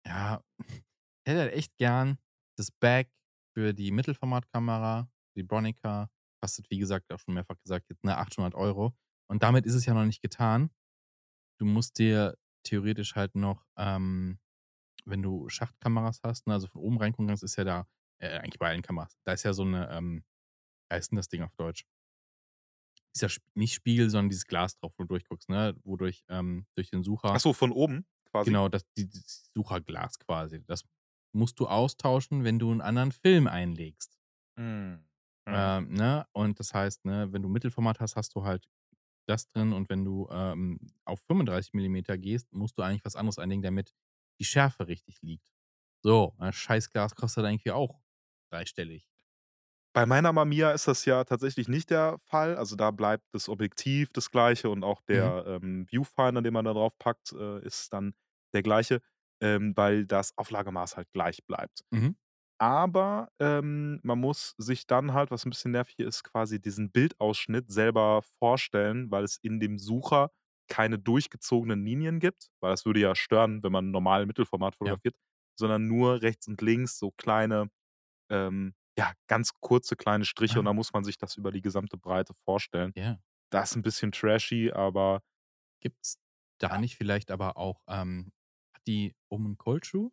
Ja, 0.06 0.44
ich 1.26 1.32
hätte 1.32 1.40
halt 1.42 1.54
echt 1.54 1.78
gern 1.78 2.18
das 2.58 2.72
Back 2.72 3.12
für 3.56 3.74
die 3.74 3.92
Mittelformatkamera, 3.92 5.10
die 5.36 5.44
Bronica. 5.44 6.10
Kostet, 6.42 6.70
wie 6.70 6.78
gesagt, 6.78 7.12
auch 7.14 7.20
schon 7.20 7.34
mehrfach 7.36 7.58
gesagt, 7.64 7.90
jetzt, 7.90 8.04
ne, 8.04 8.18
800 8.18 8.54
€. 8.56 8.94
Und 9.30 9.44
damit 9.44 9.66
ist 9.66 9.76
es 9.76 9.86
ja 9.86 9.94
noch 9.94 10.06
nicht 10.06 10.22
getan. 10.22 10.72
Du 11.62 11.66
musst 11.66 12.00
dir 12.00 12.38
theoretisch 12.64 13.16
halt 13.16 13.36
noch, 13.36 13.66
ähm, 13.78 14.40
wenn 15.06 15.22
du 15.22 15.50
Schachtkameras 15.50 16.22
hast, 16.24 16.48
ne, 16.48 16.54
also, 16.54 16.68
von 16.68 16.82
oben 16.82 16.98
reingucken 17.00 17.28
kannst, 17.28 17.44
ist 17.44 17.58
ja 17.58 17.64
da 17.66 17.88
äh, 18.20 18.40
eigentlich 18.40 18.60
bei 18.60 18.70
allen 18.70 18.84
Kameras. 18.84 19.18
Da 19.26 19.34
ist 19.34 19.44
ja 19.44 19.54
so 19.54 19.66
'ne, 19.66 19.90
ähm 19.92 20.24
wie 20.90 20.96
heißt 20.98 21.14
'n 21.14 21.18
das 21.18 21.30
Ding 21.30 21.44
auf 21.44 21.56
Deutsch? 21.56 21.84
dieser 23.16 23.28
Sp 23.30 23.44
nicht 23.56 23.74
Spiegel, 23.76 24.10
sondern 24.10 24.30
dieses 24.30 24.46
Glas 24.48 24.76
drauf, 24.78 24.94
wo 24.98 25.04
du 25.04 25.10
durchguckst, 25.10 25.50
ne? 25.50 25.76
Wodurch, 25.84 26.24
ähm 26.30 26.66
durch 26.76 26.90
den 26.90 27.04
Ach 27.32 27.40
Sucher 27.40 27.42
so, 27.42 27.54
von 27.54 27.72
oben 27.72 28.06
quasi? 28.32 28.58
Genau, 28.58 28.70
das 28.70 28.84
dieses 28.98 29.52
Sucherglas 29.54 30.20
quasi. 30.20 30.64
Das 30.66 30.84
musst 31.34 31.60
du 31.60 31.68
austauschen, 31.68 32.44
wenn 32.44 32.60
du 32.60 32.72
'n 32.72 32.82
anderen 32.82 33.12
Film 33.14 33.48
einlegst. 33.48 34.18
Mhm. 34.58 35.04
Ähm, 35.52 35.90
ne? 35.94 36.26
Und 36.34 36.60
das 36.60 36.74
heißt, 36.74 37.06
ne, 37.06 37.32
wenn 37.32 37.42
du 37.42 37.50
Mittelformat 37.50 38.00
hast, 38.00 38.16
hast 38.16 38.36
du 38.36 38.44
halt 38.44 38.68
das 39.28 39.48
drin 39.48 39.74
und 39.74 39.90
wenn 39.90 40.06
du, 40.06 40.28
ähm, 40.32 40.80
auf 41.06 41.22
35 41.22 41.74
mm 41.74 42.18
gehst, 42.18 42.52
musst 42.54 42.78
du 42.78 42.82
eigentlich 42.84 43.06
was 43.06 43.16
anderes 43.16 43.40
einlegen, 43.40 43.62
damit 43.64 43.94
die 44.40 44.46
Schärfe 44.46 44.88
richtig 44.88 45.22
liegt. 45.22 45.46
So, 46.04 46.36
das 46.40 46.56
Scheißglas 46.56 47.16
kostet 47.16 47.46
irgendwie 47.46 47.72
auch 47.72 48.02
dreistellig. 48.52 49.10
Bei 49.96 50.06
meiner 50.08 50.34
Mamiya 50.34 50.72
ist 50.72 50.88
das 50.88 51.06
ja 51.06 51.24
tatsächlich 51.24 51.68
nicht 51.68 51.92
der 51.92 52.18
Fall. 52.18 52.56
Also, 52.58 52.76
da 52.76 52.90
bleibt 52.92 53.26
das 53.32 53.48
Objektiv 53.48 54.12
das 54.12 54.32
Gleiche 54.32 54.70
und 54.70 54.84
auch 54.84 55.02
Mhm. 55.14 55.34
der, 55.42 55.44
ähm, 55.48 55.86
Viewfinder, 55.88 56.42
den 56.42 56.54
man 56.54 56.66
da 56.66 56.74
drauf 56.74 56.98
packt, 56.98 57.32
äh, 57.34 57.64
ist 57.64 57.94
dann 57.94 58.16
der 58.54 58.64
gleiche, 58.64 59.02
ähm, 59.42 59.74
weil 59.76 60.06
das 60.08 60.36
Auflagemaß 60.38 60.98
halt 60.98 61.12
gleich 61.14 61.46
bleibt. 61.46 61.82
Mhm. 61.92 62.16
Aber, 62.64 63.30
ähm, 63.40 64.00
man 64.04 64.20
muss 64.20 64.54
sich 64.58 64.86
dann 64.88 65.14
halt, 65.14 65.32
was 65.32 65.46
'n 65.46 65.50
bisschen 65.50 65.72
nervig 65.72 65.98
ist, 66.00 66.24
quasi 66.24 66.62
diesen 66.62 66.92
Bildausschnitt 66.92 67.72
selber 67.72 68.22
vorstellen, 68.22 69.12
weil 69.12 69.24
es 69.24 69.38
in 69.42 69.60
dem 69.60 69.78
Sucher 69.80 70.30
keine 70.70 70.98
durchgezogenen 71.00 71.84
Linien 71.84 72.20
gibt, 72.20 72.50
weil 72.62 72.72
das 72.72 72.86
würde 72.86 73.02
ja 73.02 73.16
stören, 73.16 73.64
wenn 73.64 73.72
man 73.72 73.92
normal 73.92 74.26
Mittelformat 74.28 74.76
Ja. 74.86 74.98
fotografiert, 74.98 75.16
sondern 75.60 75.88
nur 75.88 76.22
rechts 76.22 76.48
und 76.48 76.62
links 76.62 76.98
so 77.00 77.12
kleine, 77.12 77.70
ähm, 78.30 78.76
ja, 78.98 79.14
ganz 79.28 79.52
kurze 79.62 79.96
kleine 79.98 80.26
Striche 80.26 80.60
und 80.60 80.66
Ah. 80.66 80.68
dann 80.68 80.76
muss 80.78 80.94
man 80.94 81.04
sich 81.06 81.18
das 81.18 81.38
über 81.38 81.52
die 81.52 81.62
gesamte 81.62 81.98
Breite 81.98 82.34
vorstellen. 82.46 82.94
Ja. 82.96 83.20
Das 83.52 83.72
ist 83.72 83.78
'n 83.78 83.82
bisschen 83.84 84.12
trashy, 84.12 84.72
aber 84.72 85.22
Gibt's 85.84 86.18
da 86.60 86.78
ja. 86.78 86.78
nicht 86.78 86.96
vielleicht 86.96 87.30
aber 87.30 87.58
auch, 87.58 87.84
ähm 87.88 88.32
hat 88.74 88.82
die 88.88 89.16
oben 89.30 89.48
'n 89.54 89.58
Cold 89.58 89.86
Shoe? 89.86 90.12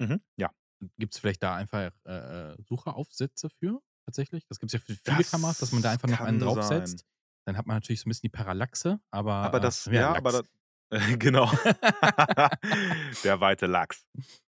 Mhm, 0.00 0.20
ja. 0.36 0.50
Gibt's 0.98 1.18
vielleicht 1.18 1.42
da 1.42 1.56
einfach, 1.56 1.92
äh, 2.06 2.52
äh, 2.54 2.56
Sucheraufsätze 2.62 3.50
für 3.50 3.80
tatsächlich? 4.06 4.46
Das 4.48 4.58
gibt's 4.60 4.72
ja 4.74 4.80
für 4.80 4.94
viele 4.96 5.24
Kameras, 5.24 5.58
dass 5.58 5.72
man 5.72 5.82
da 5.82 5.90
Das 5.90 5.92
einfach 5.92 6.08
noch 6.08 6.20
einen 6.20 6.38
kann 6.38 6.50
sein. 6.50 7.02
draufsetzt. 7.02 7.06
Dann 7.46 7.56
hat 7.56 7.66
man 7.66 7.76
natürlich 7.76 8.00
so 8.00 8.06
'n 8.08 8.10
bisschen 8.10 8.22
die 8.28 8.30
Parallaxe, 8.30 9.00
Aber 9.42 9.60
aber, 9.60 9.60
das 9.60 9.86
äh, 9.86 9.94
ja, 9.94 10.04
ja, 10.12 10.16
aber 10.16 10.32
Lachs. 10.32 10.42
da 10.42 10.42
genau. 11.18 11.50
Der 13.24 13.40
weite 13.40 13.66
Lachs. 13.66 14.06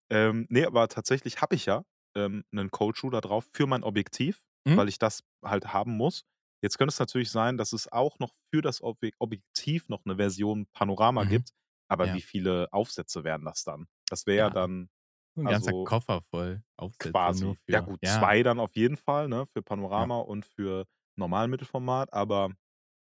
Ähm, 0.10 0.48
ne, 0.50 0.68
aber 0.68 0.88
tatsächlich 0.88 1.42
habe 1.42 1.56
ich 1.56 1.66
ja, 1.66 1.84
ähm, 2.16 2.44
'nen 2.52 2.72
Cold 2.72 2.98
Shoe 2.98 3.12
da 3.12 3.22
drauf 3.22 3.48
für 3.54 3.68
mein 3.68 3.84
Objektiv, 3.84 4.44
Mhm. 4.66 4.78
weil 4.78 4.90
ich 4.90 5.00
das 5.00 5.24
halt 5.44 5.74
haben 5.74 5.98
muss. 5.98 6.24
Jetzt 6.62 6.78
könnte 6.78 6.92
es 6.94 7.00
natürlich 7.00 7.32
sein, 7.32 7.58
dass 7.58 7.74
es 7.74 7.92
auch 7.92 8.20
noch 8.20 8.34
für 8.54 8.62
das 8.62 8.82
Obje 8.82 9.12
Objektiv 9.20 9.90
noch 9.90 10.06
'ne 10.06 10.18
Version 10.18 10.68
Panorama 10.74 11.24
Mhm. 11.24 11.26
gibt, 11.26 11.52
aber 11.90 12.12
Ja. 12.12 12.14
wie 12.14 12.22
viele 12.22 12.68
Aufsätze 12.74 13.24
wären 13.24 13.46
das 13.46 13.64
dann? 13.64 13.88
Das 14.10 14.26
wäre 14.28 14.38
ja 14.40 14.50
Ja, 14.50 14.52
dann 14.52 14.90
so 15.36 15.42
'n 15.42 15.48
ganzer 15.48 15.74
also 15.74 15.86
Koffer 15.86 16.22
voll 16.32 16.64
Aufsätze 16.78 17.14
quasi. 17.14 17.58
Ja 17.70 17.82
für 17.82 17.82
gut, 17.82 18.02
ja. 18.04 18.32
2 18.32 18.42
dann 18.44 18.60
auf 18.60 18.76
jeden 18.76 18.96
Fall, 18.98 19.28
ne, 19.28 19.46
für 19.46 19.62
Ja. 19.96 20.10
Panorama 20.10 20.20
und 20.20 20.46
für 20.46 20.86
normal 21.18 21.48
Mittelformat, 21.48 22.14
aber 22.14 22.52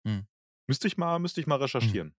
Mhm. 0.04 0.26
müsste 0.68 0.86
ich 0.88 0.96
mal 0.96 1.18
müsste 1.18 1.40
ich 1.40 1.46
mal 1.46 1.56
Mhm. 1.80 1.96
recherchieren. 1.96 2.14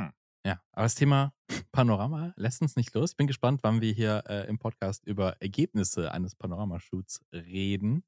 Hm. 0.00 0.10
Ja, 0.46 0.62
aber 0.72 0.84
das 0.84 0.94
Thema 0.94 1.34
Panorama 1.72 2.32
lässt 2.36 2.62
uns 2.62 2.76
nicht 2.76 2.94
los. 2.94 3.10
Ich 3.12 3.16
bin 3.16 3.26
gespannt, 3.26 3.60
wann 3.62 3.80
wir 3.80 3.92
hier, 3.92 4.24
äh, 4.26 4.46
im 4.48 4.58
Podcast 4.58 5.04
über 5.06 5.36
Ergebnisse 5.40 6.12
eines 6.12 6.34
Panorama-Shoots 6.34 7.20
reden. 7.32 8.04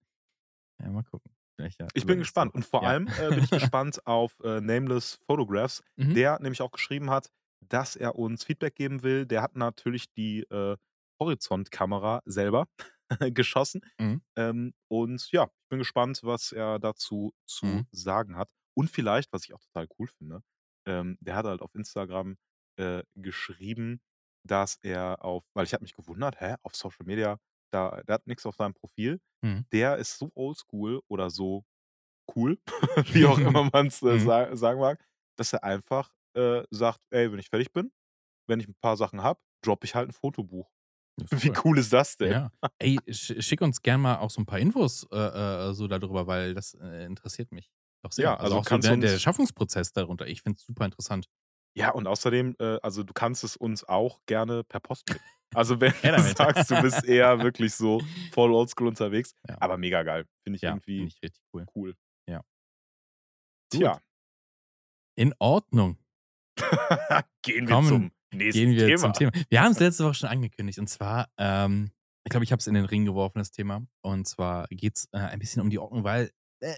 Ja, 0.81 0.91
mal 0.91 1.05
gucken. 1.05 1.33
Ja 1.59 1.69
Ich 1.95 2.07
bin 2.07 2.19
gespannt 2.19 2.55
und 2.55 2.65
vor 2.65 2.85
Ja. 2.85 2.87
allem, 2.87 3.13
äh, 3.17 3.33
bin 3.33 3.45
ich 3.45 3.53
gespannt 3.53 4.07
auf, 4.07 4.39
äh, 4.43 4.61
Nameless 4.61 5.21
Photographs, 5.27 5.83
Mhm. 5.99 6.15
der 6.15 6.39
nämlich 6.41 6.63
auch 6.63 6.71
geschrieben 6.71 7.11
hat, 7.11 7.31
dass 7.61 7.97
er 7.97 8.17
uns 8.17 8.45
Feedback 8.45 8.75
geben 8.77 9.03
will. 9.03 9.27
Der 9.27 9.43
hat 9.43 9.57
natürlich 9.57 10.11
die, 10.13 10.41
äh, 10.51 10.77
Horizont-Kamera 11.25 12.23
selber 12.27 12.67
geschossen. 13.35 13.83
Mhm. 14.01 14.21
Ähm, 14.37 14.75
und 14.89 15.31
ja, 15.33 15.45
ich 15.45 15.69
bin 15.69 15.79
gespannt, 15.79 16.21
was 16.23 16.53
er 16.53 16.79
dazu 16.79 17.35
zu 17.47 17.83
Mhm. 17.83 17.87
sagen 17.93 18.37
hat. 18.37 18.51
Und 18.75 18.91
vielleicht, 18.91 19.33
was 19.33 19.45
ich 19.45 19.55
auch 19.55 19.61
total 19.61 19.89
cool 19.99 20.09
finde, 20.09 20.43
ähm, 20.87 21.19
der 21.21 21.37
hat 21.37 21.47
halt 21.47 21.61
auf 21.63 21.75
Instagram, 21.75 22.37
äh, 22.79 23.03
geschrieben, 23.15 24.01
dass 24.45 24.79
er 24.83 25.25
auf 25.25 25.45
weil 25.55 25.65
ich 25.67 25.75
habe 25.75 25.83
mich 25.85 25.95
gewundert: 25.95 26.41
„Hä, 26.41 26.57
auf 26.63 26.75
Social 26.77 27.05
Media, 27.07 27.39
da 27.73 28.03
der 28.03 28.15
hat 28.15 28.27
nix 28.27 28.47
auf 28.47 28.57
seinem 28.57 28.75
Profil.“ 28.75 29.21
Mhm. 29.43 29.63
Der 29.73 29.97
ist 29.99 30.19
so 30.19 30.31
oldschool 30.35 31.01
oder 31.09 31.31
so 31.31 31.65
cool, 32.37 32.59
wie 33.13 33.27
auch 33.27 33.41
immer 33.41 33.65
man's, 33.73 34.03
äh, 34.03 34.19
Mhm. 34.19 34.19
sa 34.19 34.55
sagen 34.57 34.81
mag, 34.81 35.05
dass 35.37 35.53
er 35.53 35.65
einfach, 35.65 36.15
äh, 36.37 36.63
sagt: 36.71 37.01
„Ey, 37.11 37.31
wenn 37.33 37.39
ich 37.39 37.51
fertig 37.51 37.73
bin, 37.73 37.93
wenn 38.49 38.61
ich 38.61 38.69
'n 38.69 38.77
paar 38.83 38.97
Sachen 38.99 39.23
habe, 39.23 39.41
droppe 39.65 39.87
ich 39.87 39.95
halt 39.97 40.11
'n 40.11 40.13
Fotobuch.“ 40.15 40.71
Das 40.71 40.72
ist 40.72 40.72
Wie 41.31 41.53
cool. 41.65 41.79
ist 41.79 41.93
das 41.93 42.17
denn? 42.17 42.41
Ja. 42.41 42.51
Ey, 42.79 43.03
sch 43.13 43.35
schick 43.43 43.61
uns 43.63 43.83
gern 43.83 44.01
mal 44.01 44.17
auch 44.19 44.31
so 44.31 44.41
'n 44.41 44.47
paar 44.47 44.59
Infos, 44.59 45.07
äh, 45.13 45.17
äh, 45.71 45.73
so 45.75 45.87
da 45.89 45.99
drüber, 45.99 46.27
weil 46.27 46.55
das, 46.55 46.75
äh, 46.75 47.05
interessiert 47.07 47.53
mich 47.53 47.71
doch 48.03 48.13
Ja, 48.19 48.35
sehr. 48.35 48.39
Also, 48.41 48.55
also, 48.55 48.59
auch 48.59 48.65
so 48.67 48.79
der 48.79 48.97
der 48.97 49.19
Schaffungsprozess 49.19 49.93
darunter. 49.93 50.27
Ich 50.27 50.43
finde 50.43 50.59
es 50.59 50.65
super 50.67 50.85
interessant. 50.85 51.27
Ja, 51.77 51.91
und 51.93 52.07
außerdem, 52.07 52.55
äh 52.59 52.79
also, 52.83 53.03
du 53.03 53.13
kannst 53.15 53.45
es 53.45 53.57
uns 53.57 53.85
auch 53.85 54.21
gerne 54.27 54.63
per 54.65 54.81
Post 54.81 55.11
schicken. 55.11 55.27
Also, 55.55 55.81
wenn 55.81 55.93
du 56.03 56.23
sagst, 56.23 56.71
du 56.71 56.77
bist 56.79 57.03
eher 57.05 57.41
wirklich 57.43 57.75
so 57.75 58.05
voll 58.31 58.53
oldschool 58.53 58.89
unterwegs, 58.89 59.35
Ja. 59.49 59.59
aber 59.59 59.79
mega 59.79 60.03
geil. 60.03 60.27
Finde 60.45 60.57
ich 60.59 60.63
Ja, 60.63 60.79
irgendwie 60.97 61.09
ich 61.09 61.23
richtig 61.23 61.43
cool. 61.53 61.69
cool. 61.75 61.95
Ja. 62.29 62.43
Gut. 63.73 63.93
Tja. 63.93 64.03
In 65.19 65.35
Ordnung. 65.39 65.99
Gehen 67.43 67.69
wir 67.69 67.79
Kommen 67.79 67.81
zum 67.81 68.13
nächsten 68.39 68.69
gehen 68.69 68.77
wir 68.77 68.95
zum 68.95 69.13
Thema. 69.13 69.13
Thema. 69.13 69.33
Wir 69.51 69.63
haben's 69.63 69.81
letzte 69.81 70.05
Woche 70.05 70.15
schon 70.15 70.29
angekündigt 70.29 70.79
und 70.79 70.89
zwar, 70.89 71.29
ähm 71.39 71.93
ich 72.25 72.31
glaube, 72.31 72.45
ich 72.45 72.53
habe 72.53 72.61
es 72.61 72.69
in 72.69 72.75
den 72.75 72.85
Ring 72.85 73.05
geworfen, 73.05 73.39
das 73.41 73.51
Thema. 73.51 73.85
Und 74.01 74.29
zwar 74.29 74.69
geht's, 74.71 75.09
äh, 75.11 75.19
ein 75.19 75.41
bisschen 75.41 75.61
um 75.61 75.71
die 75.71 75.81
Ordnung, 75.81 76.05
weil, 76.05 76.31
äh, 76.61 76.77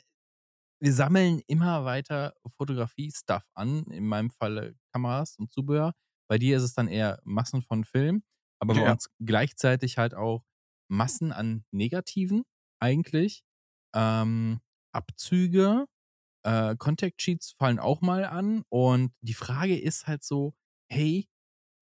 wir 0.81 0.93
sammeln 0.93 1.41
immer 1.47 1.85
weiter 1.85 2.35
Fotografie-Stuff 2.59 3.45
an, 3.55 3.85
in 3.87 4.07
meinem 4.07 4.31
Falle 4.31 4.77
Kameras 4.93 5.37
und 5.39 5.53
Zubehör. 5.53 5.95
Bei 6.29 6.39
dir 6.39 6.57
ist 6.59 6.65
es 6.65 6.75
dann 6.75 6.89
eher 6.89 7.21
Massen 7.25 7.63
von 7.63 7.85
Film, 7.85 8.25
aber 8.61 8.75
bei 8.77 8.83
Ja. 8.83 8.85
uns 8.85 9.09
gleichzeitig 9.21 9.99
halt 9.99 10.15
auch 10.15 10.45
Massen 10.89 11.33
an 11.33 11.65
Negativen 11.73 12.45
eigentlich. 12.81 13.45
Ähm, 13.95 14.61
Abzüge, 14.93 15.87
äh, 16.45 16.77
Contact 16.77 17.21
Sheets 17.23 17.53
fallen 17.53 17.79
auch 17.79 18.01
mal 18.01 18.25
an 18.25 18.65
und 18.69 19.13
die 19.21 19.35
Frage 19.35 19.79
ist 19.79 20.07
halt 20.07 20.25
so: 20.25 20.55
„Hey, 20.91 21.29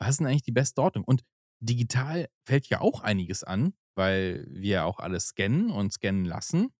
was 0.02 0.10
ist 0.12 0.18
denn 0.20 0.26
eigentlich 0.28 0.42
die 0.42 0.52
beste 0.52 0.82
Ordnung?“ 0.82 1.04
Und 1.04 1.22
digital 1.60 2.28
fällt 2.46 2.68
ja 2.68 2.80
auch 2.80 3.02
einiges 3.02 3.44
an, 3.44 3.74
weil 3.96 4.46
wir 4.50 4.70
ja 4.72 4.84
auch 4.84 4.98
alles 5.00 5.28
scannen 5.28 5.70
und 5.70 5.92
scannen 5.92 6.24
lassen. 6.24 6.72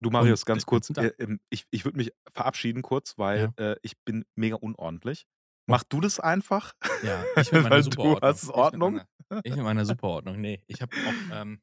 Du 0.00 0.10
Und 0.18 0.34
Marius, 0.34 0.44
ganz 0.46 0.66
kurz, 0.66 0.92
da 0.92 1.06
äh, 1.06 1.12
ähm, 1.18 1.40
ich 1.50 1.66
ich 1.70 1.84
würde 1.84 1.98
mich 1.98 2.12
verabschieden 2.32 2.82
kurz, 2.82 3.18
weil, 3.18 3.40
Ja. 3.40 3.52
äh, 3.56 3.76
ich 3.82 3.98
bin 4.04 4.24
mega 4.36 4.56
unordentlich. 4.56 5.26
Mach 5.68 5.84
du 5.84 6.00
das 6.00 6.20
einfach, 6.20 6.74
Ja, 7.02 7.28
ich 7.38 7.50
mit 7.52 7.60
meiner 7.62 7.82
du 7.82 8.18
hast 8.22 8.52
Ordnung. 8.54 9.02
ich 9.42 9.56
mit 9.56 9.64
meiner 9.64 9.84
Superordnung. 9.86 10.40
Ne, 10.40 10.62
ich 10.66 10.82
habe 10.82 10.92
auch, 11.02 11.22
ähm 11.30 11.62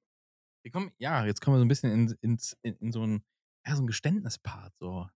wir 0.63 0.71
kommen 0.71 0.91
ja, 0.99 1.25
jetzt 1.25 1.41
kommen 1.41 1.55
wir 1.57 1.59
so 1.59 1.65
'n 1.65 1.69
bisschen 1.69 1.91
in 1.91 2.15
ins 2.21 2.57
in 2.63 2.75
in 2.77 2.91
so 2.93 3.03
'n 3.03 3.23
ja, 3.67 3.75
so 3.75 3.83
'n 3.83 3.87
Geständnispart 3.87 4.73
so, 4.79 5.09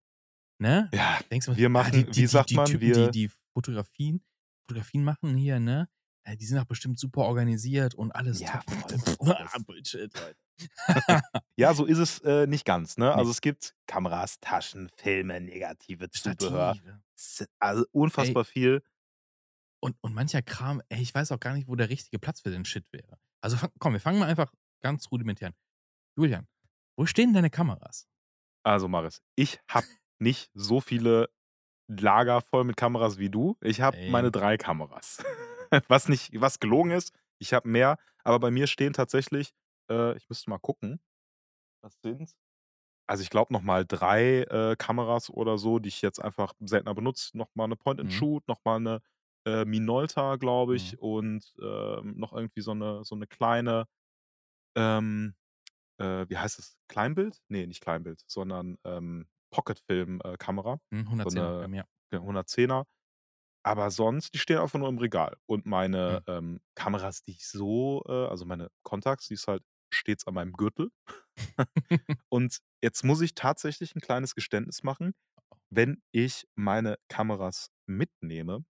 ne? 0.60 0.94
Ja, 0.94 1.20
Denkst 1.32 1.48
du, 1.48 1.56
wir 1.56 1.70
ah, 1.76 1.92
die 1.92 2.06
machen 2.06 2.10
die 2.12 2.26
wie 2.26 2.28
die 2.28 2.28
sagt 2.28 2.52
die 2.52 2.62
man, 2.62 2.64
Typen, 2.64 2.92
die 2.94 3.10
wir 3.10 3.12
die 3.12 3.30
Fotografien 3.54 4.24
Fotografien 4.72 5.04
machen 5.04 5.36
hier, 5.36 5.60
ne? 5.60 5.90
Äh, 6.24 6.38
die 6.38 6.46
sind 6.46 6.58
doch 6.58 6.66
bestimmt 6.66 7.00
super 7.00 7.22
organisiert 7.22 7.94
und 7.96 8.12
alles 8.12 8.40
Ja, 8.40 8.62
voll. 8.62 9.36
Ah, 9.38 9.58
Bullshit, 9.66 10.12
Leute. 10.14 11.22
Ja, 11.56 11.74
so 11.74 11.86
ist 11.86 11.98
es, 11.98 12.20
äh, 12.20 12.48
nicht 12.48 12.66
ganz, 12.66 12.98
ne? 12.98 13.14
Also, 13.14 13.32
es 13.32 13.42
gibt 13.42 13.76
Kameras, 13.88 14.40
Taschen, 14.40 14.90
Filme, 14.96 15.42
Negative, 15.42 16.10
Zubehör. 16.10 16.78
Also, 17.60 17.84
Ey 17.84 17.88
unfassbar 17.92 18.46
viel. 18.46 18.84
Und 19.80 19.98
und 20.02 20.14
mancher 20.14 20.42
Kram, 20.44 20.82
ey, 20.90 21.02
ich 21.02 21.14
weiß 21.14 21.32
auch 21.32 21.40
gar 21.40 21.54
nicht, 21.54 21.68
wo 21.68 21.76
der 21.76 21.90
richtige 21.90 22.20
Platz 22.20 22.42
für 22.42 22.52
den 22.52 22.66
Shit 22.66 22.86
wäre. 22.92 23.20
Also, 23.42 23.58
komm, 23.80 23.94
wir 23.94 24.00
fangen 24.00 24.20
mal 24.20 24.30
einfach 24.30 24.54
ganz 24.82 25.12
rudimentär 25.12 25.50
an. 25.50 25.56
Julian, 26.16 26.48
wo 26.96 27.06
stehen 27.08 27.34
deine 27.34 27.50
Kameras? 27.50 28.08
Also, 28.64 28.88
Marius, 28.88 29.22
ich 29.36 29.60
habe 29.68 29.88
nicht 30.20 30.52
so 30.54 30.82
viele 30.82 31.30
Lager 32.00 32.42
voll 32.42 32.64
mit 32.64 32.78
Kameras 32.78 33.18
wie 33.18 33.30
du. 33.30 33.58
Ich 33.62 33.82
habe 33.82 33.98
meine. 34.06 34.32
3 34.32 34.58
Kameras. 34.58 35.24
Was 35.88 36.10
nicht 36.10 36.32
was 36.42 36.60
gelogen 36.60 36.92
ist, 36.92 37.14
ich 37.40 37.54
habe 37.54 37.70
mehr, 37.70 37.98
aber 38.26 38.40
bei 38.40 38.52
mir 38.52 38.68
stehen 38.68 38.92
tatsächlich, 38.94 39.54
äh 39.90 40.18
ich 40.18 40.28
müsste 40.30 40.50
mal 40.50 40.60
gucken. 40.60 41.00
Was 41.84 41.98
sind's? 42.04 42.36
Also, 43.10 43.24
ich 43.24 43.30
glaube 43.30 43.54
noch 43.54 43.62
mal 43.62 43.86
3, 43.86 44.44
äh, 44.44 44.76
Kameras 44.78 45.30
oder 45.30 45.58
so, 45.58 45.80
die 45.80 45.90
ich 45.90 46.02
jetzt 46.02 46.20
einfach 46.24 46.54
seltener 46.60 46.94
benutze. 46.96 47.38
Noch 47.38 47.50
mal 47.56 47.68
'ne 47.68 47.76
Point 47.76 48.00
and 48.00 48.12
Mhm. 48.12 48.12
Shoot, 48.12 48.48
noch 48.48 48.60
mal 48.64 48.80
'ne, 48.80 49.02
äh, 49.46 49.66
Minolta, 49.66 50.36
glaube 50.38 50.76
Mhm. 50.76 50.92
ich, 50.92 51.00
und, 51.00 51.54
ähm, 51.62 52.14
noch 52.18 52.34
irgendwie 52.34 52.62
so 52.62 52.74
'ne 52.74 53.04
so 53.04 53.16
'ne 53.16 53.28
kleine, 53.28 53.86
ähm, 54.76 55.36
äh, 56.00 56.28
wie 56.30 56.38
heißt 56.38 56.60
das? 56.60 56.78
Kleinbild? 56.90 57.42
Ne, 57.50 57.68
nicht 57.68 57.82
Kleinbild, 57.84 58.24
sondern, 58.28 58.78
ähm 58.86 59.28
Pocketfilm 59.52 60.22
äh, 60.24 60.38
Kamera, 60.38 60.80
Mhm, 60.92 61.08
so 61.22 61.30
110er 61.30 61.56
eine 61.62 61.72
ja. 61.72 61.86
ja 62.14 62.22
110er. 62.22 62.86
Aber 63.64 63.92
sonst, 63.92 64.34
die 64.36 64.40
stehen 64.40 64.60
einfach 64.60 64.80
nur 64.80 64.90
im 64.90 64.98
Regal. 65.00 65.38
Und 65.48 65.66
meine, 65.68 66.20
Mhm. 66.20 66.24
ähm, 66.28 66.62
Kameras, 66.76 67.24
die 67.24 67.32
ich 67.34 67.48
so 67.48 68.04
äh, 68.08 68.12
also 68.28 68.46
meine 68.46 68.70
Contax, 68.84 69.28
die 69.30 69.36
ist 69.36 69.48
halt 69.48 69.64
stets 69.94 70.28
an 70.28 70.36
meinem 70.36 70.54
Gürtel. 70.54 70.92
Und 72.34 72.60
jetzt 72.82 73.04
muss 73.04 73.22
ich 73.22 73.36
tatsächlich 73.36 73.94
'n 73.96 74.02
kleines 74.02 74.36
Geständnis 74.36 74.84
machen. 74.84 75.14
Wenn 75.72 76.02
ich 76.14 76.48
meine 76.56 76.98
Kameras 77.10 77.70
mitnehme, 77.88 78.66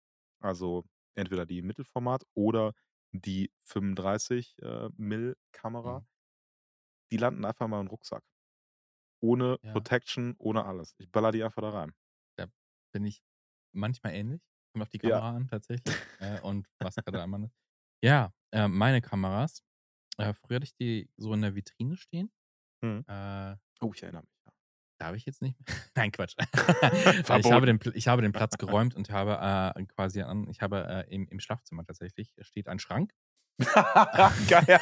also 0.40 0.84
entweder 1.16 1.46
die 1.46 1.62
Mittelformat 1.62 2.24
oder 2.34 2.74
die 3.12 3.52
35, 3.64 4.56
äh, 4.62 4.90
Mill 4.96 5.36
Kamera 5.52 6.02
Mhm. 6.02 6.06
die 7.10 7.16
landen 7.16 7.44
einfach 7.44 7.64
in 7.66 7.70
meinem 7.72 7.88
Rucksack. 7.88 8.22
Ohne 9.22 9.58
Ja. 9.62 9.72
Protection, 9.72 10.34
ohne 10.38 10.64
alles. 10.64 10.94
Ich 10.98 11.10
ballere 11.10 11.32
die 11.32 11.42
einfach 11.44 11.62
da 11.62 11.70
rein. 11.70 11.92
Da 12.38 12.46
bin 12.92 13.04
ich 13.04 13.22
manchmal 13.72 14.14
ähnlich. 14.14 14.42
Kommt 14.72 14.82
auf 14.82 14.88
die 14.90 14.98
Ja. 15.02 15.18
Kamera 15.20 15.36
an 15.36 15.48
tatsächlich, 15.48 15.96
äh, 16.20 16.40
und 16.40 16.66
was 16.80 16.96
grade 16.96 17.22
am 17.22 17.30
Mann 17.30 17.44
ist. 17.44 17.54
Ja, 18.02 18.32
äh, 18.52 18.68
meine 18.68 19.00
Kameras, 19.00 19.62
äh, 20.18 20.34
früher 20.34 20.56
hatte 20.56 20.64
ich 20.64 20.74
die 20.76 21.10
so 21.16 21.32
in 21.34 21.42
der 21.42 21.54
Vitrine 21.54 21.96
stehen. 21.96 22.30
Äh 23.08 23.56
Oh, 23.80 23.92
ich 23.94 24.02
erinnere 24.02 24.22
mich, 24.22 24.32
ja. 24.46 24.52
Darf 24.98 25.16
ich 25.16 25.26
jetzt 25.26 25.42
nicht 25.42 25.58
mehr? 25.58 25.66
Nein, 25.96 26.12
Quatsch. 26.12 26.34
Äh, 27.30 27.40
ich 27.40 27.50
habe 27.52 27.66
den 27.66 27.80
ich 27.94 28.08
habe 28.08 28.22
den 28.22 28.32
Platz 28.32 28.56
geräumt 28.58 28.94
und 28.94 29.10
habe, 29.10 29.74
äh, 29.76 29.84
quasi 29.86 30.22
an 30.22 30.48
ich 30.48 30.60
habe, 30.62 30.86
äh, 30.88 31.14
im 31.14 31.26
im 31.28 31.40
Schlafzimmer 31.40 31.84
tatsächlich 31.84 32.34
steht 32.40 32.68
ein 32.68 32.78
Schrank. 32.78 33.12
Geil. 34.48 34.80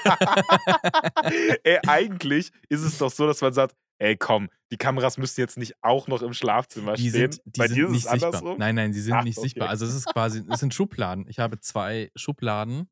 Ey, 1.64 1.78
eigentlich 1.86 2.52
ist 2.68 2.82
es 2.82 2.98
doch 2.98 3.10
so, 3.10 3.26
dass 3.26 3.40
man 3.40 3.52
sagt: 3.52 3.76
„Ey, 4.00 4.16
komm, 4.16 4.48
die 4.72 4.76
Kameras 4.76 5.18
müssen 5.18 5.40
jetzt 5.40 5.56
nicht 5.58 5.74
auch 5.82 6.08
noch 6.08 6.22
im 6.22 6.32
Schlafzimmer 6.32 6.96
Die 6.96 6.96
stehen.“ 6.96 7.10
sind 7.10 7.40
die 7.44 7.58
Bei 7.58 7.68
dir 7.68 7.74
sind 7.84 7.84
ist 7.86 7.96
es 7.96 8.02
nicht 8.02 8.08
sichtbar. 8.08 8.12
andersrum? 8.12 8.56
Nein, 8.56 8.74
nein, 8.76 8.92
sie 8.92 9.00
sind 9.00 9.14
Ach, 9.14 9.24
nicht 9.24 9.40
sichtbar. 9.40 9.66
okay. 9.66 9.68
Also, 9.68 9.86
es 9.86 9.94
ist 9.94 10.08
quasi 10.08 10.42
es 10.48 10.60
sind 10.60 10.74
Schubladen. 10.74 11.26
Ich 11.28 11.38
habe 11.38 11.60
2 11.60 12.10
Schubladen. 12.14 12.88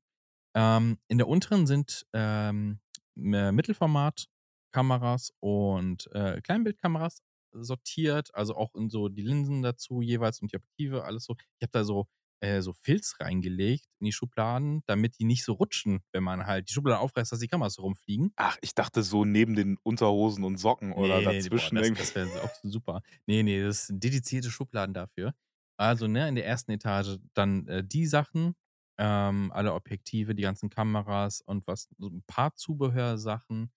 Ähm, 0.56 0.98
in 1.08 1.18
der 1.18 1.28
unteren 1.28 1.66
sind, 1.66 2.06
ähm, 2.14 2.80
Mittelformatkameras 3.16 5.32
und, 5.40 6.08
äh, 6.14 6.40
Kleinbildkameras 6.42 7.22
sortiert, 7.52 8.34
also 8.34 8.56
auch 8.56 8.74
in 8.74 8.90
so 8.90 9.08
die 9.08 9.22
Linsen 9.22 9.62
dazu 9.62 10.02
jeweils 10.02 10.40
und 10.42 10.52
die 10.52 10.56
Objektive, 10.56 11.04
alles 11.04 11.24
so. 11.24 11.36
Ich 11.58 11.62
habe 11.64 11.72
da 11.72 11.84
so 11.84 12.06
äh, 12.42 12.62
so 12.62 12.72
Filz 12.74 13.16
reingelegt 13.20 13.86
in 14.00 14.06
die 14.06 14.12
Schubladen, 14.12 14.82
damit 14.86 15.18
die 15.20 15.24
nicht 15.26 15.44
so 15.44 15.54
rutschen, 15.54 16.02
wenn 16.12 16.24
man 16.24 16.46
halt 16.46 16.68
die 16.70 16.74
Schublade 16.74 17.00
aufreißt, 17.00 17.32
dass 17.32 17.40
die 17.40 17.48
Kameras 17.48 17.74
so 17.74 17.82
rumfliegen. 17.82 18.34
Ach, 18.38 18.56
ich 18.62 18.74
dachte 18.74 19.02
so 19.02 19.24
neben 19.24 19.54
den 19.54 19.76
Unterhosen 19.82 20.44
und 20.44 20.56
Socken 20.58 20.92
oder 20.92 21.22
ne, 21.24 21.44
boah, 21.44 21.70
dazwischen 21.70 21.76
das 21.76 21.92
irgendwie. 21.92 21.96
das 21.96 22.14
wäre 22.14 22.42
auch 22.42 22.50
super. 22.62 23.02
Ne, 23.26 23.42
ne, 23.42 23.62
das 23.64 23.86
sind 23.88 24.02
dedizierte 24.02 24.50
Schubladen 24.50 24.94
dafür. 24.94 25.34
Also, 25.76 26.06
ne, 26.06 26.28
in 26.28 26.34
der 26.36 26.44
1. 26.44 26.72
Etage 26.72 27.18
dann, 27.34 27.66
äh, 27.68 27.84
die 27.84 28.06
Sachen, 28.06 28.54
ähm, 28.98 29.50
alle 29.52 29.72
Objektive, 29.74 30.34
die 30.34 30.42
ganzen 30.42 30.70
Kameras 30.70 31.40
und 31.40 31.66
was 31.66 31.88
so 31.98 32.08
'n 32.08 32.22
paar 32.26 32.54
Zubehörsachen, 32.56 33.72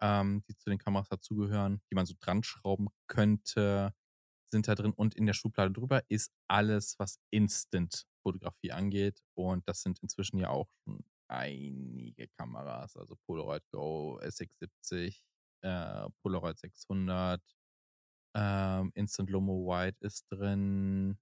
ähm, 0.00 0.42
die 0.48 0.56
zu 0.56 0.70
den 0.70 0.78
Kameras 0.78 1.08
dazugehören, 1.08 1.82
die 1.90 1.94
man 1.96 2.06
so 2.06 2.14
dranschrauben 2.20 2.88
könnte, 3.08 3.94
sind 4.52 4.68
da 4.68 4.76
drin. 4.76 4.92
Und 4.94 5.16
in 5.16 5.26
der 5.26 5.34
Schublade 5.34 5.72
drüber 5.72 6.02
ist 6.10 6.32
alles, 6.48 6.96
was 7.00 7.18
Instant-Fotografie 7.32 8.72
angeht. 8.72 9.20
Und 9.36 9.68
das 9.68 9.82
sind 9.82 10.00
inzwischen 10.00 10.38
ja 10.38 10.50
auch 10.50 10.68
schon 10.84 11.04
einige 11.28 12.28
Kameras, 12.38 12.96
also 12.96 13.16
Polaroid 13.26 13.64
Go, 13.72 14.20
SX70, 14.22 15.22
äh, 15.62 16.08
Polaroid 16.22 16.58
600, 16.58 17.42
ähm, 18.36 18.92
Instant 18.94 19.30
Lomo 19.30 19.66
Wide 19.66 19.96
ist 20.00 20.26
drin 20.30 21.18